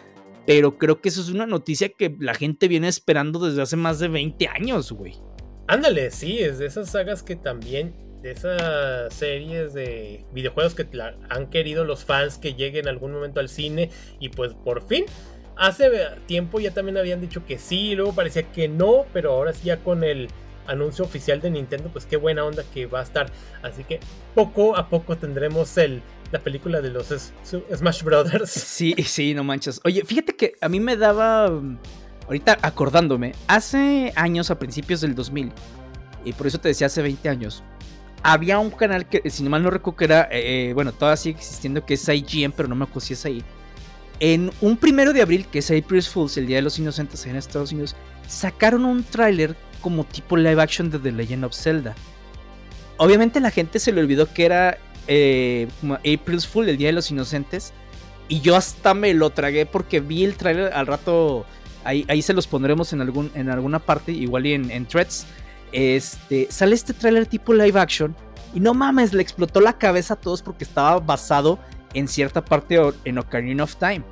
pero 0.45 0.77
creo 0.77 1.01
que 1.01 1.09
eso 1.09 1.21
es 1.21 1.29
una 1.29 1.45
noticia 1.45 1.89
que 1.89 2.15
la 2.19 2.33
gente 2.33 2.67
viene 2.67 2.87
esperando 2.87 3.39
desde 3.39 3.61
hace 3.61 3.75
más 3.75 3.99
de 3.99 4.07
20 4.07 4.47
años, 4.47 4.91
güey. 4.91 5.15
Ándale, 5.67 6.11
sí, 6.11 6.39
es 6.39 6.59
de 6.59 6.67
esas 6.67 6.91
sagas 6.91 7.23
que 7.23 7.35
también, 7.35 7.95
de 8.21 8.31
esas 8.31 9.13
series 9.13 9.73
de 9.73 10.25
videojuegos 10.31 10.75
que 10.75 10.87
han 11.29 11.49
querido 11.49 11.85
los 11.85 12.05
fans 12.05 12.37
que 12.37 12.53
lleguen 12.53 12.87
algún 12.87 13.11
momento 13.11 13.39
al 13.39 13.49
cine 13.49 13.89
y 14.19 14.29
pues 14.29 14.53
por 14.53 14.87
fin 14.87 15.05
Hace 15.57 15.89
tiempo 16.25 16.59
ya 16.59 16.73
también 16.73 16.97
habían 16.97 17.21
dicho 17.21 17.45
que 17.45 17.57
sí, 17.57 17.95
luego 17.95 18.13
parecía 18.13 18.43
que 18.51 18.67
no, 18.67 19.05
pero 19.13 19.31
ahora 19.31 19.53
sí 19.53 19.65
ya 19.65 19.77
con 19.77 20.03
el 20.03 20.27
anuncio 20.67 21.05
oficial 21.05 21.41
de 21.41 21.49
Nintendo, 21.49 21.89
pues 21.91 22.05
qué 22.05 22.17
buena 22.17 22.43
onda 22.43 22.63
que 22.73 22.85
va 22.87 22.99
a 22.99 23.03
estar. 23.03 23.31
Así 23.61 23.83
que 23.83 23.99
poco 24.33 24.75
a 24.75 24.89
poco 24.89 25.17
tendremos 25.17 25.77
el, 25.77 26.01
la 26.31 26.39
película 26.39 26.81
de 26.81 26.89
los 26.89 27.07
Smash 27.73 28.03
Brothers. 28.03 28.51
Sí, 28.75 28.93
sí, 29.05 29.33
no 29.33 29.43
manches. 29.43 29.79
Oye, 29.83 30.03
fíjate 30.03 30.35
que 30.35 30.55
a 30.59 30.67
mí 30.67 30.79
me 30.79 30.97
daba, 30.97 31.51
ahorita 32.25 32.57
acordándome, 32.61 33.33
hace 33.47 34.11
años, 34.15 34.51
a 34.51 34.59
principios 34.59 35.01
del 35.01 35.15
2000, 35.15 35.51
y 36.25 36.33
por 36.33 36.47
eso 36.47 36.59
te 36.59 36.67
decía 36.67 36.87
hace 36.87 37.01
20 37.01 37.29
años, 37.29 37.63
había 38.23 38.59
un 38.59 38.71
canal 38.71 39.07
que, 39.07 39.29
si 39.29 39.43
mal 39.43 39.63
no 39.63 39.69
recuerdo, 39.69 39.97
que 39.97 40.05
era, 40.05 40.23
eh, 40.31 40.69
eh, 40.69 40.73
bueno, 40.73 40.91
todavía 40.91 41.17
sigue 41.17 41.37
existiendo, 41.37 41.85
que 41.85 41.93
es 41.93 42.09
IGN, 42.09 42.51
pero 42.51 42.67
no 42.67 42.75
me 42.75 42.83
acuerdo 42.83 43.01
si 43.01 43.13
es 43.13 43.25
ahí 43.25 43.43
en 44.19 44.51
un 44.61 44.77
primero 44.77 45.13
de 45.13 45.21
abril, 45.21 45.45
que 45.51 45.59
es 45.59 45.71
April's 45.71 46.09
Fools, 46.09 46.37
el 46.37 46.47
Día 46.47 46.57
de 46.57 46.61
los 46.61 46.79
Inocentes 46.79 47.25
en 47.25 47.35
Estados 47.35 47.71
Unidos, 47.71 47.95
sacaron 48.27 48.85
un 48.85 49.03
tráiler 49.03 49.55
como 49.81 50.03
tipo 50.03 50.37
live 50.37 50.61
action 50.61 50.89
de 50.89 50.99
The 50.99 51.11
Legend 51.11 51.45
of 51.45 51.53
Zelda. 51.53 51.95
Obviamente 52.97 53.39
la 53.39 53.51
gente 53.51 53.79
se 53.79 53.91
le 53.91 54.01
olvidó 54.01 54.31
que 54.31 54.45
era 54.45 54.77
eh, 55.07 55.67
April's 55.83 56.47
Fool, 56.47 56.69
el 56.69 56.77
Día 56.77 56.87
de 56.87 56.93
los 56.93 57.11
Inocentes. 57.11 57.73
Y 58.27 58.41
yo 58.41 58.55
hasta 58.55 58.93
me 58.93 59.13
lo 59.13 59.29
tragué 59.29 59.65
porque 59.65 59.99
vi 59.99 60.23
el 60.23 60.35
tráiler 60.35 60.73
al 60.73 60.87
rato. 60.87 61.45
Ahí, 61.83 62.03
ahí, 62.07 62.21
se 62.23 62.33
los 62.33 62.47
pondremos 62.47 62.91
en, 62.93 63.01
algún, 63.01 63.31
en 63.35 63.49
alguna 63.49 63.77
parte, 63.77 64.11
igual 64.11 64.47
y 64.47 64.53
en, 64.53 64.71
en 64.71 64.87
threads. 64.87 65.27
Este, 65.71 66.47
sale 66.49 66.73
este 66.73 66.93
tráiler 66.93 67.27
tipo 67.27 67.53
live 67.53 67.79
action. 67.79 68.15
Y 68.55 68.59
no 68.59 68.73
mames, 68.73 69.13
le 69.13 69.21
explotó 69.21 69.59
la 69.59 69.77
cabeza 69.77 70.15
a 70.15 70.17
todos 70.17 70.41
porque 70.41 70.63
estaba 70.63 70.99
basado 70.99 71.59
en 71.95 72.07
cierta 72.07 72.45
parte 72.45 72.79
en 73.05 73.17
Ocarina 73.17 73.63
of 73.63 73.75
Time. 73.77 74.03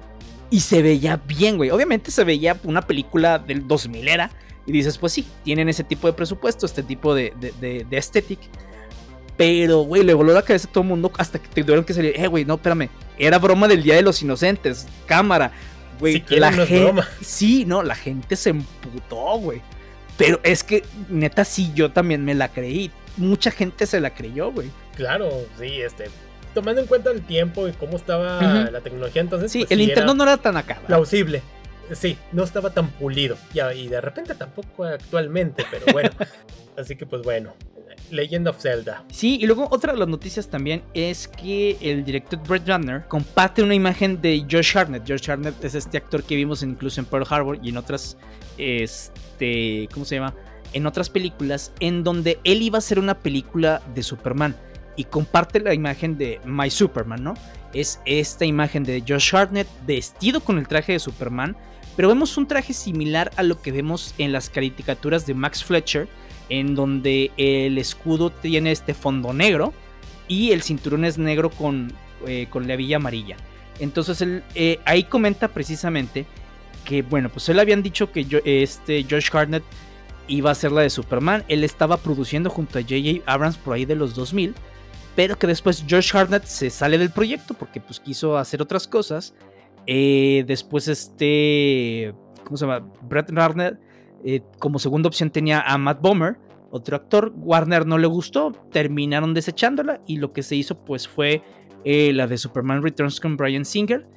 Y 0.50 0.62
se 0.62 0.82
veía 0.82 1.22
bien, 1.28 1.58
güey. 1.58 1.70
Obviamente 1.70 2.12
se 2.12 2.24
veía 2.24 2.58
una 2.64 2.82
película 2.82 3.40
del 3.40 3.68
2000 3.68 4.08
era. 4.08 4.32
Y 4.66 4.72
dices, 4.72 4.98
pues 4.98 5.12
sí, 5.14 5.28
tienen 5.44 5.68
ese 5.68 5.84
tipo 5.84 6.08
de 6.08 6.14
presupuesto, 6.14 6.66
este 6.66 6.84
tipo 6.84 7.14
de, 7.14 7.34
de, 7.40 7.84
de, 7.84 7.98
aesthetic. 7.98 8.40
Pero, 9.36 9.80
güey, 9.80 10.04
le 10.04 10.14
voló 10.14 10.34
la 10.34 10.44
cabeza 10.44 10.68
a 10.70 10.72
todo 10.72 10.84
el 10.84 10.90
mundo 10.90 11.12
hasta 11.18 11.40
que 11.40 11.62
tuvieron 11.62 11.84
que 11.84 11.94
salir. 11.94 12.14
Eh, 12.16 12.28
güey, 12.28 12.46
no, 12.46 12.56
espérame. 12.56 12.90
Era 13.18 13.40
broma 13.40 13.68
del 13.68 13.84
Día 13.84 13.96
de 13.96 14.04
los 14.04 14.22
Inocentes. 14.22 14.88
Cámara. 15.06 15.52
Güey, 16.00 16.24
la 16.30 16.52
gente. 16.52 17.02
Sí, 17.22 17.66
no, 17.66 17.84
la 17.84 17.96
gente 17.96 18.36
se 18.36 18.52
emputó, 18.52 19.38
güey. 19.40 19.62
Pero 20.18 20.40
es 20.44 20.64
que, 20.64 20.84
neta, 21.10 21.44
sí, 21.44 21.72
yo 21.74 21.92
también 21.92 22.24
me 22.24 22.36
la 22.36 22.50
creí. 22.50 22.92
Mucha 23.18 23.52
gente 23.52 23.88
se 23.88 24.00
la 24.00 24.14
creyó, 24.14 24.52
güey. 24.52 24.70
Claro, 24.96 25.30
sí, 25.60 25.82
este 25.82 26.06
tomando 26.54 26.82
en 26.82 26.88
cuenta 26.88 27.12
el 27.12 27.22
tiempo 27.22 27.68
y 27.68 27.72
cómo 27.74 27.98
estaba 27.98 28.70
la 28.70 28.82
tecnología 28.82 29.22
entonces. 29.22 29.52
Sí, 29.52 29.60
pues, 29.60 29.72
el 29.72 29.82
internet 29.82 30.16
no 30.16 30.24
era 30.24 30.38
tan 30.38 30.58
acá. 30.58 30.80
Plausible. 30.86 31.42
Sí, 31.92 32.18
no 32.32 32.44
estaba 32.44 32.70
tan 32.72 32.90
pulido. 32.92 33.38
Y, 33.54 33.88
de 33.88 34.02
repente 34.02 34.36
tampoco 34.36 34.86
actualmente, 34.86 35.66
pero 35.70 35.86
bueno. 35.92 36.10
Así 36.78 36.96
que 36.96 37.06
pues 37.06 37.22
bueno. 37.22 37.54
Legend 38.10 38.48
of 38.48 38.60
Zelda. 38.60 39.04
Sí, 39.12 39.38
y 39.42 39.46
luego 39.46 39.68
otra 39.72 39.94
de 39.94 40.00
las 40.00 40.08
noticias 40.08 40.48
también 40.48 40.84
es 40.94 41.28
que 41.28 41.78
el 41.82 42.04
director 42.04 42.40
Brett 42.48 42.68
Ratner 42.68 43.08
comparte 43.08 43.64
una 43.64 43.74
imagen 43.74 44.22
de 44.22 44.46
Josh 44.50 44.78
Hartnett. 44.78 45.04
Josh 45.08 45.30
Hartnett 45.30 45.64
es 45.64 45.76
este 45.76 45.98
actor 45.98 46.24
que 46.24 46.36
vimos 46.36 46.64
incluso 46.64 47.02
en 47.02 47.06
Pearl 47.06 47.26
Harbor 47.30 47.60
y 47.62 47.70
en 47.70 47.78
otras, 47.78 48.18
este, 48.58 49.88
¿cómo 49.94 50.06
se 50.06 50.16
llama? 50.16 50.36
En 50.74 50.86
otras 50.86 51.10
películas, 51.10 51.72
en 51.80 52.04
donde 52.04 52.40
él 52.44 52.62
iba 52.62 52.78
a 52.78 52.80
hacer 52.80 53.00
una 53.00 53.20
película 53.20 53.82
de 53.94 54.04
Superman 54.04 54.56
y 54.96 55.06
comparte 55.06 55.60
la 55.60 55.74
imagen 55.74 56.18
de 56.18 56.40
My 56.46 56.70
Superman, 56.70 57.24
¿no? 57.24 57.34
Es 57.74 58.00
esta 58.06 58.46
imagen 58.46 58.84
de 58.84 59.04
Josh 59.08 59.36
Hartnett 59.36 59.68
vestido 59.86 60.42
con 60.42 60.58
el 60.58 60.68
traje 60.68 60.94
de 60.94 61.00
Superman, 61.00 61.56
pero 61.96 62.08
vemos 62.08 62.38
un 62.38 62.48
traje 62.48 62.74
similar 62.74 63.32
a 63.36 63.44
lo 63.44 63.62
que 63.62 63.72
vemos 63.72 64.14
en 64.18 64.32
las 64.32 64.50
caricaturas 64.50 65.26
de 65.26 65.34
Max 65.34 65.64
Fletcher, 65.64 66.08
en 66.50 66.76
donde 66.76 67.32
el 67.38 67.78
escudo 67.78 68.30
tiene 68.30 68.72
este 68.72 68.94
fondo 68.94 69.34
negro 69.34 69.74
y 70.28 70.52
el 70.52 70.62
cinturón 70.62 71.06
es 71.06 71.18
negro 71.18 71.50
con, 71.50 71.92
eh, 72.28 72.48
con 72.50 72.68
la 72.68 72.76
villa 72.76 72.98
amarilla. 72.98 73.38
Entonces 73.80 74.22
él, 74.22 74.44
eh, 74.56 74.80
ahí 74.86 75.04
comenta 75.04 75.48
precisamente 75.48 76.26
que, 76.86 77.02
bueno, 77.02 77.30
pues 77.30 77.50
él 77.50 77.60
habían 77.60 77.82
dicho 77.82 78.12
que 78.12 78.26
yo, 78.26 78.40
este 78.46 79.06
Josh 79.10 79.30
Hartnett 79.32 79.64
iba 80.28 80.52
a 80.52 80.56
ser 80.56 80.72
la 80.72 80.82
de 80.82 80.90
Superman. 80.90 81.44
Él 81.48 81.64
estaba 81.64 81.98
produciendo 81.98 82.50
junto 82.50 82.78
a 82.78 82.82
J.J. 82.82 83.24
Abrams 83.26 83.58
por 83.58 83.74
ahí 83.74 83.86
de 83.86 83.96
los 83.96 84.16
2000 84.16 84.54
pero 85.16 85.38
que 85.38 85.48
después 85.48 85.86
Josh 85.90 86.16
Hartnett 86.16 86.46
se 86.46 86.70
sale 86.70 86.98
del 86.98 87.12
proyecto 87.12 87.54
porque 87.54 87.80
pues 87.80 88.00
quiso 88.00 88.38
hacer 88.38 88.62
otras 88.62 88.88
cosas. 88.88 89.36
Eh, 89.86 90.44
después 90.48 90.88
este, 90.88 92.14
¿cómo 92.44 92.58
se 92.58 92.66
llama? 92.66 92.92
Brett 93.02 93.30
Ratner 93.30 93.80
eh, 94.24 94.42
como 94.60 94.80
segunda 94.80 95.08
opción 95.08 95.30
tenía 95.30 95.62
a 95.62 95.78
Matt 95.78 96.02
Bomer, 96.02 96.38
otro 96.72 96.96
actor. 96.96 97.34
Warner 97.36 97.86
no 97.86 97.98
le 97.98 98.08
gustó, 98.08 98.52
terminaron 98.72 99.34
desechándola 99.34 100.02
y 100.08 100.18
lo 100.18 100.34
que 100.34 100.44
se 100.44 100.56
hizo 100.56 100.84
pues 100.84 101.08
fue 101.08 101.44
eh, 101.84 102.14
la 102.14 102.28
de 102.28 102.38
Superman 102.38 102.82
Returns 102.82 103.20
con 103.20 103.38
Brian 103.38 103.66
Singer. 103.66 104.08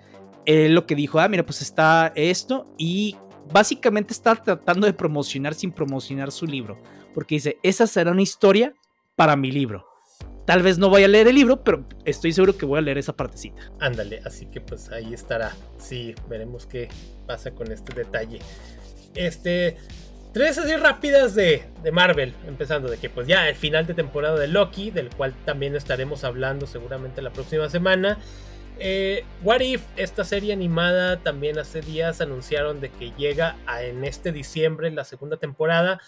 lo 0.47 0.87
que 0.87 0.95
dijo, 0.95 1.19
ah, 1.19 1.29
mira, 1.29 1.45
pues 1.45 1.61
está 1.61 2.13
esto 2.15 2.73
y 2.79 3.17
básicamente 3.53 4.13
está 4.13 4.35
tratando 4.37 4.87
de 4.87 4.93
promocionar 4.93 5.55
sin 5.55 5.73
promocionar 5.73 6.31
su 6.31 6.47
libro, 6.47 6.81
porque 7.15 7.35
dice, 7.35 7.59
esa 7.63 7.87
será 7.87 8.13
una 8.13 8.23
historia 8.23 8.73
para 9.17 9.37
mi 9.37 9.51
libro. 9.51 9.86
Tal 10.47 10.63
vez 10.63 10.79
no 10.79 10.91
vaya 10.91 11.07
a 11.07 11.09
leer 11.09 11.29
el 11.29 11.35
libro, 11.35 11.63
pero 11.63 11.85
estoy 12.05 12.33
seguro 12.33 12.57
que 12.57 12.65
voy 12.65 12.79
a 12.79 12.83
leer 12.83 12.99
esa 12.99 13.15
partecita. 13.15 13.61
Ándale, 13.81 14.21
así 14.25 14.47
que 14.47 14.61
pues 14.61 14.91
ahí 14.91 15.13
estará. 15.13 15.53
Sí, 15.79 16.15
veremos 16.29 16.67
qué 16.67 16.89
pasa 17.27 17.51
con 17.51 17.73
este 17.73 17.95
detalle. 17.95 18.39
Este, 19.17 19.77
tres 20.33 20.57
así 20.59 20.77
rápidas 20.77 21.35
de, 21.35 21.65
de, 21.83 21.91
Marvel, 21.91 22.33
empezando 22.47 22.89
de 22.89 22.99
que 22.99 23.11
pues 23.11 23.27
ya 23.27 23.49
el 23.49 23.57
final 23.57 23.87
de 23.87 23.95
temporada 23.95 24.39
de 24.39 24.47
Loki, 24.47 24.93
del 24.93 25.11
cual 25.11 25.35
también 25.45 25.75
estaremos 25.75 26.23
hablando 26.23 26.67
seguramente 26.67 27.23
la 27.23 27.33
próxima 27.33 27.69
semana. 27.69 28.19
Eh, 28.79 29.25
What 29.43 29.61
If, 29.61 29.83
esta 29.97 30.25
serie 30.25 30.53
animada, 30.53 31.17
también 31.19 31.59
hace 31.59 31.81
días 31.81 32.21
anunciaron 32.21 32.81
de 32.81 32.91
que 32.91 33.13
llega 33.17 33.57
en 33.81 34.05
este 34.05 34.33
diciembre 34.33 34.91
la 34.91 35.05
segunda 35.05 35.39
temporada. 35.39 36.01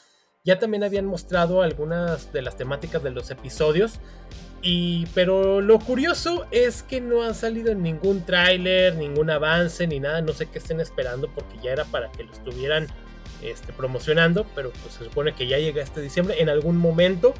Ya 0.44 0.58
también 0.58 0.84
habían 0.84 1.06
mostrado 1.06 1.62
algunas 1.62 2.32
de 2.32 2.42
las 2.42 2.56
temáticas 2.56 3.02
de 3.02 3.10
los 3.10 3.30
episodios. 3.30 4.00
Y, 4.62 5.06
pero 5.14 5.60
lo 5.60 5.78
curioso 5.78 6.46
es 6.50 6.82
que 6.82 7.00
no 7.00 7.22
ha 7.22 7.34
salido 7.34 7.74
ningún 7.74 8.24
tráiler, 8.24 8.96
ningún 8.96 9.30
avance, 9.30 9.86
ni 9.86 10.00
nada. 10.00 10.22
No 10.22 10.32
sé 10.32 10.46
qué 10.46 10.58
estén 10.58 10.80
esperando 10.80 11.28
porque 11.28 11.58
ya 11.62 11.72
era 11.72 11.84
para 11.84 12.10
que 12.10 12.24
lo 12.24 12.32
estuvieran 12.32 12.86
este, 13.42 13.72
promocionando. 13.72 14.46
Pero 14.54 14.70
pues 14.82 14.94
se 14.94 15.04
supone 15.04 15.34
que 15.34 15.46
ya 15.46 15.58
llega 15.58 15.82
este 15.82 16.00
diciembre 16.00 16.40
en 16.40 16.48
algún 16.48 16.76
momento. 16.76 17.34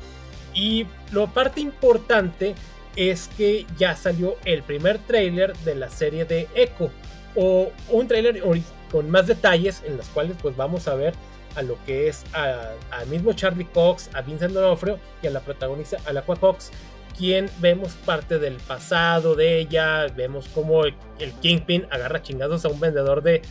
Y 0.55 0.86
lo 1.12 1.28
parte 1.28 1.61
importante 1.61 2.55
es 2.96 3.28
que 3.36 3.64
ya 3.78 3.94
salió 3.94 4.36
el 4.44 4.62
primer 4.62 4.99
tráiler 4.99 5.57
de 5.59 5.76
la 5.76 5.88
serie 5.88 6.24
de 6.24 6.49
Echo. 6.55 6.90
O 7.36 7.70
un 7.90 8.09
tráiler 8.09 8.42
con 8.90 9.09
más 9.11 9.26
detalles 9.26 9.82
en 9.86 9.96
los 9.96 10.07
cuales 10.09 10.36
pues 10.40 10.57
vamos 10.57 10.88
a 10.88 10.94
ver 10.94 11.14
a 11.59 11.62
lo 11.62 11.76
que 11.84 12.06
es 12.06 12.24
al 12.32 13.06
mismo 13.09 13.32
Charlie 13.32 13.66
Cox, 13.66 14.11
a 14.14 14.22
Vincent 14.22 14.52
D'Onofrio 14.52 14.98
y 15.22 15.26
a 15.26 15.30
la 15.30 15.40
protagonista, 15.40 15.96
a 16.06 16.12
la 16.12 16.22
Cox, 16.22 16.70
quien 17.16 17.50
vemos 17.59 17.94
parte 17.94 18.38
del 18.38 18.54
pasado 18.59 19.34
de 19.34 19.59
ella, 19.59 20.06
vemos 20.16 20.48
cómo 20.54 20.84
el, 20.84 20.94
Kingpin 21.42 21.86
agarra 21.90 22.22
chingados 22.22 22.64
a 22.64 22.68
un 22.68 22.78
vendedor 22.78 23.22
de, 23.22 23.42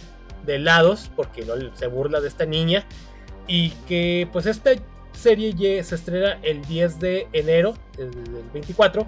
helados 0.47 1.11
porque 1.17 1.43
no 1.43 1.55
se 1.75 1.87
burla 1.87 2.21
de 2.21 2.29
esta 2.29 2.45
niña 2.45 2.85
y 3.45 3.71
que 3.89 4.29
pues 4.31 4.45
esta 4.45 4.71
serie 5.11 5.83
se 5.83 5.95
estrena 5.95 6.39
el 6.41 6.61
10 6.61 7.01
de 7.01 7.27
enero 7.33 7.73
del 7.97 8.11
24 8.53 9.05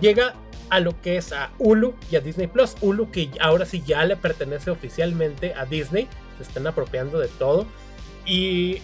llega 0.00 0.34
a 0.70 0.80
lo 0.80 0.98
que 1.02 1.18
es 1.18 1.32
a 1.32 1.50
Hulu 1.58 1.94
y 2.10 2.16
a 2.16 2.20
Disney 2.20 2.46
Plus. 2.46 2.74
Hulu 2.80 3.10
que 3.10 3.30
ahora 3.40 3.66
sí 3.66 3.82
ya 3.86 4.04
le 4.06 4.16
pertenece 4.16 4.70
oficialmente 4.70 5.52
a 5.54 5.66
Disney. 5.66 6.08
Se 6.38 6.44
están 6.44 6.66
apropiando 6.66 7.18
de 7.18 7.28
todo. 7.28 7.66
Y 8.28 8.78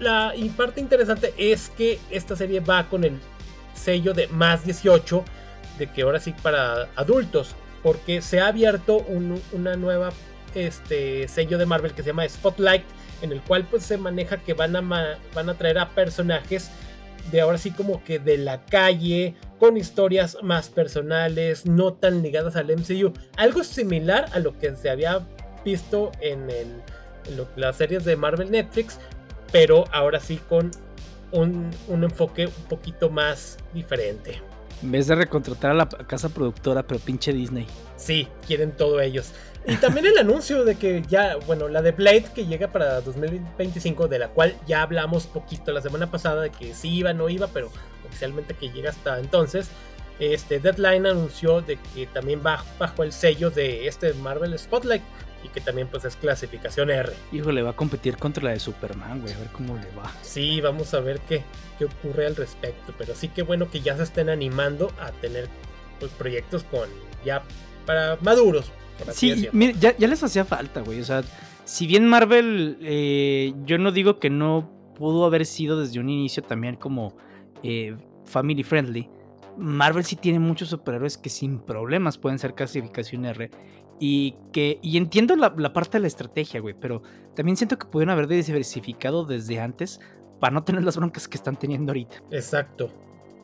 la 0.00 0.32
parte 0.56 0.80
interesante 0.80 1.34
es 1.36 1.68
que 1.70 2.00
esta 2.10 2.34
serie 2.34 2.60
va 2.60 2.88
con 2.88 3.04
el 3.04 3.20
sello 3.74 4.14
de 4.14 4.26
más 4.28 4.64
18, 4.64 5.24
de 5.78 5.86
que 5.86 6.02
ahora 6.02 6.18
sí 6.18 6.34
para 6.42 6.88
adultos, 6.96 7.54
porque 7.82 8.22
se 8.22 8.40
ha 8.40 8.48
abierto 8.48 9.04
una 9.52 9.76
nueva 9.76 10.10
este, 10.54 11.28
sello 11.28 11.58
de 11.58 11.66
Marvel 11.66 11.92
que 11.92 12.02
se 12.02 12.08
llama 12.08 12.28
Spotlight, 12.28 12.84
en 13.22 13.32
el 13.32 13.42
cual 13.42 13.64
pues 13.64 13.82
se 13.84 13.98
maneja 13.98 14.38
que 14.38 14.54
van 14.54 14.74
a, 14.74 15.18
van 15.34 15.48
a 15.48 15.54
traer 15.54 15.78
a 15.78 15.90
personajes 15.90 16.70
de 17.30 17.40
ahora 17.40 17.58
sí 17.58 17.70
como 17.70 18.02
que 18.04 18.18
de 18.18 18.38
la 18.38 18.64
calle, 18.64 19.34
con 19.58 19.76
historias 19.76 20.38
más 20.42 20.70
personales, 20.70 21.66
no 21.66 21.92
tan 21.92 22.22
ligadas 22.22 22.56
al 22.56 22.74
MCU. 22.74 23.12
Algo 23.36 23.64
similar 23.64 24.26
a 24.32 24.38
lo 24.38 24.58
que 24.58 24.74
se 24.76 24.88
había 24.88 25.26
visto 25.64 26.12
en, 26.20 26.48
las 27.56 27.76
series 27.76 28.04
de 28.04 28.16
Marvel 28.16 28.50
Netflix, 28.50 28.98
pero 29.52 29.84
ahora 29.92 30.20
sí 30.20 30.40
con 30.48 30.70
un, 31.32 31.70
enfoque 31.88 32.46
un 32.46 32.64
poquito 32.68 33.10
más 33.10 33.58
diferente. 33.72 34.40
En 34.82 34.92
vez 34.92 35.08
de 35.08 35.16
recontratar 35.16 35.72
a 35.72 35.74
la 35.74 35.88
casa 35.88 36.28
productora, 36.28 36.82
pero 36.84 37.00
pinche 37.00 37.32
Disney. 37.32 37.66
Sí, 37.96 38.28
quieren 38.46 38.72
todo 38.72 39.00
ellos. 39.00 39.32
Y 39.66 39.76
también 39.76 40.06
el 40.06 40.16
anuncio 40.16 40.64
de 40.64 40.76
que 40.76 41.02
ya, 41.08 41.36
bueno, 41.46 41.68
la 41.68 41.82
de 41.82 41.90
Blade 41.92 42.26
que 42.34 42.46
llega 42.46 42.68
para 42.68 43.00
2025, 43.00 44.08
de 44.08 44.18
la 44.18 44.28
cual 44.28 44.54
ya 44.66 44.82
hablamos 44.82 45.26
poquito 45.26 45.72
la 45.72 45.82
semana 45.82 46.10
pasada 46.10 46.42
de 46.42 46.50
que 46.50 46.74
sí 46.74 46.88
iba, 46.98 47.12
no 47.12 47.28
iba, 47.28 47.48
pero 47.48 47.70
oficialmente 48.06 48.54
que 48.54 48.70
llega 48.70 48.90
hasta 48.90 49.18
entonces. 49.18 49.68
Este 50.20 50.58
Deadline 50.58 51.06
anunció 51.06 51.60
de 51.60 51.78
que 51.94 52.06
también 52.06 52.42
va 52.44 52.64
bajo 52.78 53.02
el 53.02 53.12
sello 53.12 53.50
de 53.50 53.86
este 53.86 54.14
Marvel 54.14 54.58
Spotlight 54.58 55.02
y 55.44 55.48
que 55.48 55.60
también 55.60 55.88
pues 55.88 56.04
es 56.04 56.16
clasificación 56.16 56.90
R. 56.90 57.12
Híjole, 57.32 57.62
va 57.62 57.70
a 57.70 57.76
competir 57.76 58.16
contra 58.16 58.44
la 58.44 58.50
de 58.50 58.60
Superman, 58.60 59.20
güey, 59.20 59.32
a 59.32 59.38
ver 59.38 59.48
cómo 59.48 59.76
le 59.76 59.90
va. 59.96 60.12
Sí, 60.22 60.60
vamos 60.60 60.94
a 60.94 61.00
ver 61.00 61.20
qué, 61.28 61.42
qué 61.78 61.86
ocurre 61.86 62.26
al 62.26 62.36
respecto, 62.36 62.92
pero 62.98 63.14
sí 63.14 63.28
que 63.28 63.42
bueno 63.42 63.70
que 63.70 63.80
ya 63.80 63.96
se 63.96 64.02
estén 64.02 64.28
animando 64.28 64.92
a 65.00 65.12
tener 65.12 65.48
pues 66.00 66.12
proyectos 66.12 66.64
con 66.64 66.88
ya 67.24 67.42
para 67.86 68.16
maduros, 68.20 68.70
Sí, 69.12 69.48
ya, 69.78 69.94
les 69.98 70.22
hacía 70.22 70.44
falta, 70.44 70.80
güey. 70.80 71.00
O 71.00 71.04
sea, 71.04 71.22
si 71.64 71.86
bien 71.86 72.06
Marvel, 72.06 72.78
eh, 72.82 73.54
yo 73.64 73.78
no 73.78 73.92
digo 73.92 74.18
que 74.18 74.30
no 74.30 74.70
pudo 74.96 75.24
haber 75.24 75.46
sido 75.46 75.80
desde 75.80 76.00
un 76.00 76.08
inicio 76.08 76.42
también 76.42 76.76
como 76.76 77.16
eh, 77.62 77.96
family 78.24 78.64
friendly. 78.64 79.08
Marvel 79.56 80.04
sí 80.04 80.16
tiene 80.16 80.38
muchos 80.38 80.68
superhéroes 80.68 81.18
que 81.18 81.30
sin 81.30 81.58
problemas 81.60 82.18
pueden 82.18 82.38
ser 82.38 82.54
clasificación 82.54 83.24
R. 83.24 83.50
Y 84.00 84.36
que. 84.52 84.78
Y 84.82 84.96
entiendo 84.96 85.36
la, 85.36 85.72
parte 85.72 85.98
de 85.98 86.02
la 86.02 86.08
estrategia, 86.08 86.60
güey. 86.60 86.74
Pero 86.78 87.02
también 87.34 87.56
siento 87.56 87.78
que 87.78 87.86
pudieron 87.86 88.12
haber 88.12 88.28
diversificado 88.28 89.24
desde 89.24 89.60
antes. 89.60 90.00
Para 90.40 90.52
no 90.52 90.62
tener 90.62 90.84
las 90.84 90.96
broncas 90.96 91.26
que 91.26 91.36
están 91.36 91.56
teniendo 91.56 91.90
ahorita. 91.90 92.22
Exacto. 92.30 92.92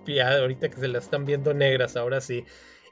Ya 0.06 0.38
ahorita 0.38 0.68
que 0.68 0.76
se 0.76 0.86
las 0.86 1.04
están 1.04 1.24
viendo 1.24 1.52
negras, 1.52 1.96
ahora 1.96 2.20
sí. 2.20 2.44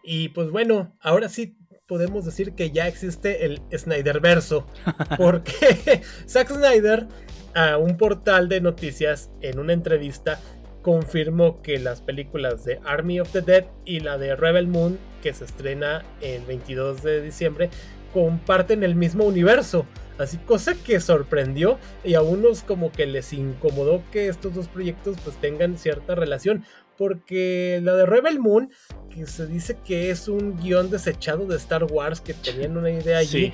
Y 0.02 0.30
pues 0.30 0.50
bueno, 0.50 0.96
ahora 1.00 1.28
sí 1.28 1.56
podemos 1.86 2.24
decir 2.24 2.54
que 2.54 2.70
ya 2.70 2.88
existe 2.88 3.44
el 3.44 3.60
Snyderverso. 3.76 4.66
Porque 5.18 6.02
Zack 6.26 6.48
Snyder, 6.48 7.06
a 7.54 7.76
un 7.76 7.96
portal 7.96 8.48
de 8.48 8.60
noticias, 8.60 9.30
en 9.40 9.58
una 9.58 9.72
entrevista, 9.72 10.40
confirmó 10.82 11.62
que 11.62 11.78
las 11.78 12.00
películas 12.00 12.64
de 12.64 12.80
Army 12.84 13.20
of 13.20 13.32
the 13.32 13.40
Dead 13.40 13.64
y 13.84 14.00
la 14.00 14.18
de 14.18 14.36
Rebel 14.36 14.66
Moon, 14.66 14.98
que 15.22 15.32
se 15.32 15.44
estrena 15.44 16.04
el 16.20 16.42
22 16.44 17.02
de 17.02 17.22
diciembre, 17.22 17.70
comparten 18.12 18.82
el 18.82 18.94
mismo 18.94 19.24
universo. 19.24 19.86
Así, 20.18 20.36
cosa 20.36 20.74
que 20.74 21.00
sorprendió 21.00 21.78
y 22.04 22.14
a 22.14 22.22
unos 22.22 22.62
como 22.62 22.92
que 22.92 23.06
les 23.06 23.32
incomodó 23.32 24.02
que 24.12 24.28
estos 24.28 24.54
dos 24.54 24.68
proyectos 24.68 25.16
pues 25.24 25.36
tengan 25.36 25.78
cierta 25.78 26.14
relación 26.14 26.64
porque 26.98 27.80
la 27.82 27.94
de 27.94 28.06
Rebel 28.06 28.38
Moon, 28.38 28.70
que 29.10 29.26
se 29.26 29.46
dice 29.46 29.78
que 29.84 30.10
es 30.10 30.28
un 30.28 30.56
guion 30.56 30.90
desechado 30.90 31.46
de 31.46 31.56
Star 31.56 31.84
Wars, 31.84 32.20
que 32.20 32.34
tenían 32.34 32.76
una 32.76 32.90
idea 32.90 33.18
allí, 33.18 33.52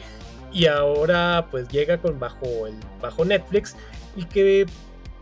y 0.53 0.67
ahora 0.67 1.49
pues 1.51 1.69
llega 1.69 1.99
con 1.99 2.19
bajo, 2.19 2.67
el, 2.67 2.75
bajo 3.01 3.25
Netflix, 3.25 3.77
y 4.17 4.25
que 4.25 4.67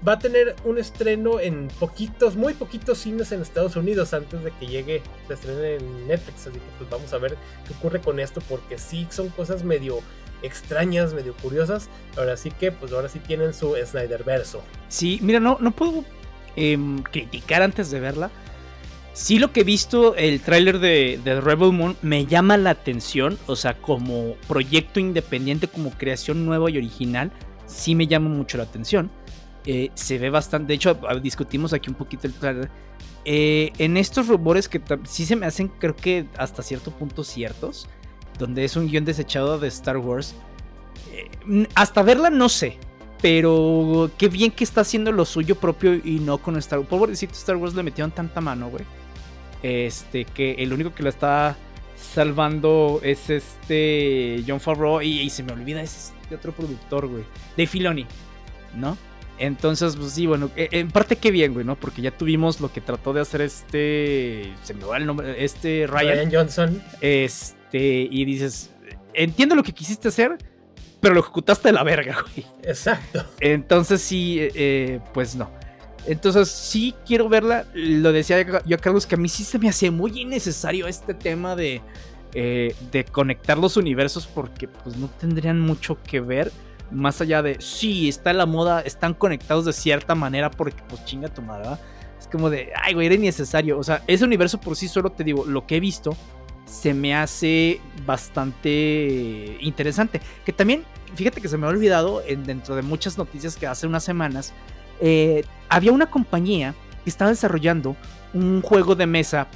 va 0.07 0.13
a 0.13 0.19
tener 0.19 0.57
un 0.65 0.79
estreno 0.79 1.41
en 1.41 1.69
poquitos, 1.79 2.37
muy 2.37 2.55
poquitos 2.55 2.99
cines 2.99 3.33
en 3.33 3.43
Estados 3.43 3.77
Unidos 3.77 4.15
antes 4.15 4.43
de 4.43 4.51
que 4.53 4.67
llegue, 4.67 5.03
se 5.27 5.35
estrene 5.35 5.77
en 5.77 6.09
Netflix, 6.09 6.47
así 6.47 6.59
que 6.59 6.67
pues 6.79 6.91
vamos 6.91 7.13
a 7.13 7.19
ver 7.19 7.37
qué 7.67 7.75
ocurre 7.75 8.01
con 8.01 8.21
esto, 8.21 8.41
porque 8.49 8.79
sí 8.79 9.07
son 9.11 9.29
cosas 9.31 9.65
medio 9.65 9.99
extrañas, 10.43 11.15
medio 11.15 11.35
curiosas. 11.35 11.89
Ahora 12.17 12.37
sí 12.37 12.51
que, 12.51 12.73
pues 12.73 12.93
ahora 12.93 13.09
sí 13.09 13.21
tienen 13.21 13.55
su 13.55 13.75
Snyder 13.85 14.23
verso. 14.25 14.63
Sí, 14.89 15.19
mira, 15.23 15.41
no, 15.41 15.57
no 15.61 15.71
puedo 15.71 16.05
Em, 16.57 17.03
criticar 17.03 17.61
antes 17.61 17.91
de 17.91 18.01
verla. 18.01 18.31
Sí 19.13 19.39
lo 19.39 19.53
que 19.53 19.61
he 19.61 19.65
visto, 19.65 20.15
el 20.17 20.41
tráiler 20.41 20.79
de, 20.79 21.21
Rebel 21.43 21.73
Moon 21.73 21.97
me 22.03 22.27
llama 22.27 22.57
la 22.57 22.71
atención, 22.71 23.39
o 23.47 23.57
sea, 23.57 23.75
como 23.75 24.35
proyecto 24.49 24.99
independiente, 24.99 25.69
como 25.69 25.91
creación 25.91 26.45
nueva 26.45 26.71
y 26.71 26.79
original, 26.79 27.31
sí 27.67 27.95
me 27.95 28.07
llama 28.07 28.29
mucho 28.31 28.57
la 28.57 28.65
atención. 28.65 29.11
Eh, 29.67 29.91
se 29.95 30.19
ve 30.19 30.31
bastante, 30.31 30.69
de 30.69 30.75
hecho 30.75 30.99
discutimos 31.21 31.73
aquí 31.73 31.91
un 31.91 31.97
poquito 31.97 32.27
el 32.27 32.35
trailer. 32.35 32.71
Eh, 33.25 33.73
en 33.79 33.97
estos 33.97 34.29
rumores 34.29 34.69
que 34.69 34.81
sí 35.05 35.27
se 35.27 35.35
me 35.35 35.47
hacen, 35.47 35.69
creo 35.69 35.97
que 35.97 36.27
hasta 36.39 36.63
cierto 36.63 36.93
punto 36.93 37.25
ciertos, 37.25 37.89
donde 38.39 38.65
es 38.65 38.77
un 38.77 38.87
guion 38.89 39.05
desechado 39.05 39.59
de 39.59 39.67
Star 39.69 39.97
Wars. 39.97 40.37
Eh, 41.13 41.67
hasta 41.75 42.03
verla 42.03 42.31
no 42.31 42.49
sé, 42.49 42.79
pero 43.21 44.09
qué 44.17 44.29
bien 44.29 44.53
que 44.53 44.63
está 44.63 44.83
haciendo 44.83 45.11
lo 45.11 45.25
suyo 45.25 45.57
propio 45.57 45.95
y 45.95 46.21
no 46.21 46.39
con 46.39 46.57
Star 46.59 46.79
Wars. 46.79 46.89
Pobrecito 46.89 47.33
Star 47.33 47.57
Wars 47.57 47.75
le 47.75 47.83
metieron 47.83 48.13
tanta 48.13 48.41
mano, 48.41 48.71
güey. 48.71 48.85
Este, 49.63 50.25
que 50.25 50.53
el 50.53 50.73
único 50.73 50.95
que 50.95 51.03
la 51.03 51.09
está 51.09 51.57
salvando 51.97 53.01
es 53.03 53.29
este 53.31 54.45
John 54.47 54.61
Favreau 54.61 55.03
y, 55.03 55.29
se 55.31 55.43
me 55.43 55.53
olvida 55.53 55.83
es 55.83 56.13
este 56.23 56.37
otro 56.37 56.53
productor, 56.53 57.09
güey. 57.09 57.25
De 57.57 57.67
Filoni, 57.67 58.07
¿no? 58.77 58.97
Entonces, 59.39 59.97
pues 59.97 60.13
sí, 60.13 60.27
bueno, 60.27 60.51
e, 60.57 60.69
en 60.73 60.91
parte 60.91 61.17
qué 61.17 61.31
bien, 61.31 61.53
güey, 61.53 61.65
¿no? 61.65 61.77
Porque 61.77 62.03
ya 62.03 62.11
tuvimos 62.11 62.61
lo 62.61 62.73
que 62.73 62.81
trató 62.81 63.13
de 63.13 63.21
hacer 63.21 63.41
este, 63.43 64.53
se 64.63 64.75
me 64.75 64.85
va 64.85 64.97
el 64.97 65.07
nombre, 65.07 65.45
este 65.45 65.87
Ryan, 65.87 66.17
Ryan 66.17 66.31
Johnson. 66.33 66.83
Este, 67.01 68.09
y 68.11 68.25
dices, 68.25 68.71
entiendo 69.15 69.55
lo 69.55 69.63
que 69.63 69.73
quisiste 69.73 70.09
hacer, 70.09 70.39
pero 71.01 71.15
lo 71.15 71.21
ejecutaste 71.21 71.69
de 71.69 71.73
la 71.73 71.83
verga, 71.83 72.25
güey. 72.35 72.47
Exacto. 72.63 73.25
Entonces 73.41 74.01
sí, 74.01 74.41
eh, 74.41 74.53
eh, 74.55 75.01
pues 75.13 75.37
no. 75.37 75.51
Entonces 76.07 76.49
sí 76.49 76.95
quiero 77.07 77.29
verla. 77.29 77.67
Lo 77.75 78.13
decía 78.13 78.45
yo 78.65 78.77
a 78.77 78.79
Carlos 78.79 79.07
que 79.07 79.17
a 79.17 79.19
mí 79.19 79.29
sí 79.29 79.45
se 79.45 79.59
me 79.59 79.69
hace 79.69 79.91
muy 79.91 80.21
innecesario 80.21 80.87
este 80.87 81.15
tema 81.15 81.57
de, 81.57 81.83
eh, 82.33 82.75
de 82.93 83.05
conectar 83.05 83.59
los 83.59 83.77
universos 83.77 84.27
porque 84.27 84.69
pues 84.69 84.97
no 84.97 85.09
tendrían 85.09 85.61
mucho 85.61 85.99
que 86.03 86.21
ver. 86.21 86.53
Más 86.91 87.21
allá 87.21 87.43
de, 87.43 87.57
sí, 87.61 88.09
está 88.09 88.33
la 88.33 88.47
moda, 88.47 88.81
están 88.81 89.15
conectados 89.15 89.65
de 89.65 89.73
cierta 89.73 90.15
manera 90.15 90.51
porque 90.51 90.83
pues 90.89 91.05
chinga 91.05 91.29
tu 91.29 91.43
madre. 91.43 91.69
Es 92.19 92.27
como 92.29 92.49
de, 92.51 92.73
ay, 92.83 92.95
güey, 92.95 93.07
era 93.07 93.15
innecesario. 93.17 93.79
O 93.79 93.83
sea, 93.83 94.03
ese 94.07 94.25
universo 94.25 94.61
por 94.61 94.77
sí 94.77 94.89
solo 94.89 95.11
te 95.11 95.25
digo, 95.25 95.45
lo 95.45 95.67
que 95.67 95.77
he 95.77 95.81
visto 95.81 96.17
se 96.65 96.95
me 96.95 97.15
hace 97.15 97.81
bastante 98.05 99.57
interesante. 99.61 100.21
Que 100.45 100.53
también, 100.53 100.85
fíjate 101.15 101.41
que 101.41 101.49
se 101.49 101.57
me 101.57 101.67
ha 101.67 101.71
olvidado 101.71 102.23
en, 102.27 102.45
dentro 102.45 102.77
de 102.77 102.83
muchas 102.83 103.17
noticias 103.17 103.57
que 103.57 103.67
hace 103.67 103.87
unas 103.87 104.05
semanas, 104.05 104.53
eh, 105.01 105.45
había 105.69 105.93
una 105.93 106.11
compañía 106.11 106.75
que 107.05 107.11
estaba 107.11 107.31
desarrollando 107.31 107.97
un 108.35 108.63
juego 108.63 108.95
de 108.95 109.07
mesa 109.07 109.47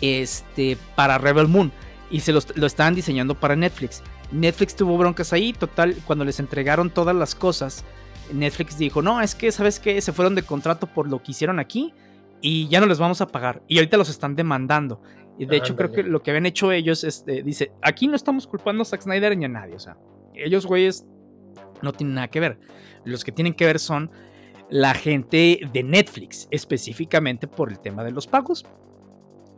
este, 0.00 0.76
para 0.96 1.18
Rebel 1.18 1.48
Moon 1.48 1.72
y 2.10 2.20
se 2.20 2.32
lo 2.32 2.66
estaban 2.66 2.94
diseñando 2.94 3.34
para 3.34 3.56
Netflix. 3.56 4.02
Netflix 4.32 4.74
tuvo 4.76 4.96
broncas 4.98 5.32
ahí, 5.32 5.52
total, 5.52 5.96
cuando 6.06 6.24
les 6.24 6.40
entregaron 6.40 6.90
todas 6.90 7.14
las 7.14 7.34
cosas, 7.34 7.84
Netflix 8.32 8.78
dijo, 8.78 9.02
no, 9.02 9.20
es 9.20 9.34
que, 9.34 9.52
¿sabes 9.52 9.78
qué? 9.78 10.00
Se 10.00 10.12
fueron 10.12 10.34
de 10.34 10.42
contrato 10.42 10.86
por 10.86 11.08
lo 11.08 11.22
que 11.22 11.32
hicieron 11.32 11.58
aquí 11.58 11.92
y 12.40 12.68
ya 12.68 12.80
no 12.80 12.86
les 12.86 12.98
vamos 12.98 13.20
a 13.20 13.26
pagar. 13.26 13.62
Y 13.68 13.78
ahorita 13.78 13.96
los 13.96 14.08
están 14.08 14.36
demandando. 14.36 15.00
Y 15.38 15.46
de 15.46 15.56
hecho 15.56 15.74
creo 15.74 15.90
que 15.90 16.02
lo 16.02 16.22
que 16.22 16.30
habían 16.30 16.46
hecho 16.46 16.70
ellos, 16.70 17.02
este, 17.02 17.42
dice, 17.42 17.72
aquí 17.82 18.06
no 18.06 18.14
estamos 18.14 18.46
culpando 18.46 18.82
a 18.82 18.84
Zack 18.84 19.02
Snyder 19.02 19.36
ni 19.36 19.44
a 19.44 19.48
nadie. 19.48 19.74
O 19.74 19.80
sea, 19.80 19.96
ellos, 20.34 20.66
güeyes, 20.66 21.06
no 21.82 21.92
tienen 21.92 22.14
nada 22.14 22.28
que 22.28 22.40
ver. 22.40 22.58
Los 23.04 23.24
que 23.24 23.32
tienen 23.32 23.54
que 23.54 23.66
ver 23.66 23.78
son 23.78 24.10
la 24.70 24.94
gente 24.94 25.60
de 25.72 25.82
Netflix, 25.82 26.48
específicamente 26.50 27.48
por 27.48 27.70
el 27.70 27.80
tema 27.80 28.04
de 28.04 28.12
los 28.12 28.26
pagos. 28.26 28.64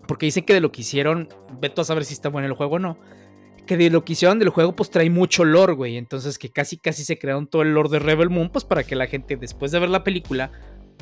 Porque 0.09 0.27
dicen 0.27 0.45
que 0.45 0.55
de 0.55 0.61
lo 0.61 0.73
que 0.73 0.81
hicieron, 0.83 1.29
veto 1.61 1.83
a 1.83 1.85
saber 1.85 2.05
si 2.05 2.15
está 2.15 2.29
bueno 2.29 2.47
el 2.49 2.55
juego 2.55 2.77
o 2.77 2.79
no. 2.79 2.99
Que 3.67 3.77
de 3.77 3.91
lo 3.91 4.05
que 4.05 4.13
hicieron 4.13 4.39
del 4.39 4.51
juego, 4.51 4.77
pues 4.77 4.91
trae 4.91 5.11
mucho 5.11 5.45
lore, 5.45 5.73
güey. 5.73 5.97
Entonces 5.97 6.39
que 6.39 6.51
casi 6.51 6.77
casi 6.77 7.05
se 7.05 7.19
crearon 7.19 7.47
todo 7.47 7.63
el 7.63 7.75
lore 7.75 7.91
de 7.91 7.99
Rebel 7.99 8.31
Moon, 8.31 8.51
pues 8.51 8.65
para 8.65 8.85
que 8.85 8.97
la 8.97 9.07
gente 9.07 9.37
después 9.37 9.73
de 9.73 9.81
ver 9.81 9.91
la 9.91 10.05
película 10.05 10.51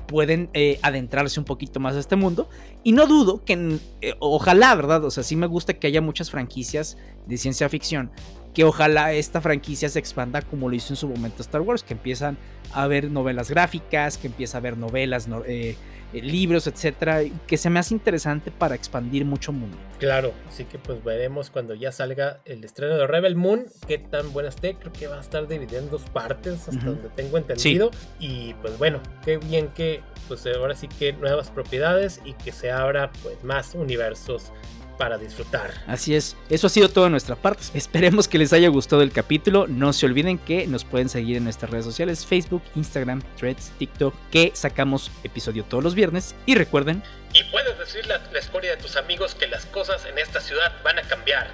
pueden 0.07 0.51
eh, 0.53 0.79
adentrarse 0.83 1.41
un 1.41 1.47
poquito 1.47 1.81
más 1.81 1.97
a 1.97 2.01
este 2.01 2.17
mundo. 2.17 2.49
Y 2.83 2.93
no 2.93 3.07
dudo 3.07 3.45
que, 3.45 3.79
eh, 4.01 4.15
ojalá, 4.21 4.75
¿verdad? 4.75 5.05
O 5.05 5.11
sea, 5.11 5.23
sí 5.23 5.37
me 5.37 5.47
gusta 5.47 5.75
que 5.75 5.87
haya 5.87 6.01
muchas 6.01 6.31
franquicias 6.31 6.97
de 7.27 7.37
ciencia 7.37 7.69
ficción. 7.69 8.11
Que 8.53 8.65
ojalá 8.65 9.13
esta 9.13 9.41
franquicia 9.41 9.89
se 9.89 9.99
expanda 9.99 10.41
como 10.43 10.69
lo 10.69 10.77
hizo 10.77 10.93
en 10.93 10.97
su 10.97 11.09
momento 11.09 11.43
Star 11.43 11.61
Wars, 11.63 11.83
que 11.83 11.95
empiezan 11.95 12.39
a 12.73 12.87
ver 12.87 13.11
novelas 13.11 13.51
gráficas, 13.51 14.17
que 14.17 14.29
empieza 14.29 14.59
a 14.59 14.61
ver 14.61 14.79
novelas, 14.79 15.29
eh, 15.47 15.77
libros, 16.23 16.67
etcétera, 16.67 17.23
que 17.47 17.57
se 17.57 17.71
me 17.71 17.79
hace 17.79 17.95
interesante 17.95 18.51
para 18.51 18.75
expandir 18.75 19.25
mucho 19.25 19.53
mundo. 19.53 19.77
Claro, 19.99 20.33
así 20.49 20.65
que 20.65 20.79
pues 20.79 21.03
veremos 21.03 21.51
cuando 21.51 21.75
ya 21.75 21.93
salga 21.93 22.41
el 22.45 22.63
estreno 22.65 22.97
de 22.97 23.07
Rebel 23.07 23.37
Moon, 23.37 23.67
qué 23.87 23.99
tan 23.99 24.33
buena 24.33 24.49
esté. 24.49 24.75
Creo 24.75 24.93
que 24.93 25.07
va 25.07 25.17
a 25.19 25.21
estar 25.21 25.47
dividido 25.49 25.79
en 25.81 25.91
dos 25.91 26.03
partes, 26.03 26.69
hasta 26.69 26.85
donde 26.85 27.09
tengo 27.11 27.39
entendido. 27.39 27.91
Y 28.19 28.55
pues 28.55 28.79
bueno, 28.79 29.01
qué 29.25 29.39
bien 29.39 29.69
que 29.69 30.03
pues 30.29 30.47
ahora 30.47 30.75
sí 30.75 30.89
que 30.89 31.13
nuevas 31.13 31.51
propiedades 31.51 32.21
y 32.25 32.33
que 32.35 32.53
se 32.53 32.71
abra 32.71 33.11
pues 33.23 33.43
más 33.45 33.75
universos 33.75 34.53
para 34.97 35.19
disfrutar. 35.19 35.71
Así 35.87 36.15
es, 36.15 36.37
eso 36.49 36.67
ha 36.67 36.71
sido 36.71 36.89
todo 36.89 37.05
de 37.05 37.11
nuestra 37.11 37.37
parte. 37.37 37.63
Esperemos 37.75 38.29
que 38.29 38.39
les 38.39 38.53
haya 38.53 38.69
gustado 38.69 39.03
el 39.03 39.13
capítulo. 39.13 39.67
No 39.67 39.93
se 39.93 40.07
olviden 40.07 40.39
que 40.39 40.67
nos 40.67 40.85
pueden 40.85 41.09
seguir 41.09 41.37
en 41.37 41.45
nuestras 41.45 41.71
redes 41.71 41.85
sociales, 41.85 42.25
Facebook, 42.27 42.63
Instagram, 42.75 43.23
Threads, 43.37 43.73
TikTok, 43.79 44.15
que 44.31 44.53
sacamos 44.55 45.11
episodio 45.23 45.65
todos 45.65 45.85
los 45.85 45.95
viernes. 45.95 46.35
Y 46.47 46.55
recuerden... 46.55 47.03
Y 47.33 47.43
puedes 47.51 47.77
decirle 47.79 48.15
a 48.15 48.21
la 48.33 48.39
escoria 48.39 48.71
de 48.71 48.77
tus 48.77 48.97
amigos 48.97 49.35
que 49.35 49.49
las 49.49 49.67
cosas 49.67 50.05
en 50.07 50.19
esta 50.19 50.41
ciudad 50.41 50.73
van 50.85 50.99
a 50.99 51.03
cambiar. 51.03 51.49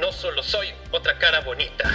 No 0.00 0.12
solo 0.12 0.42
soy 0.42 0.68
otra 0.90 1.18
cara 1.18 1.40
bonita. 1.40 1.90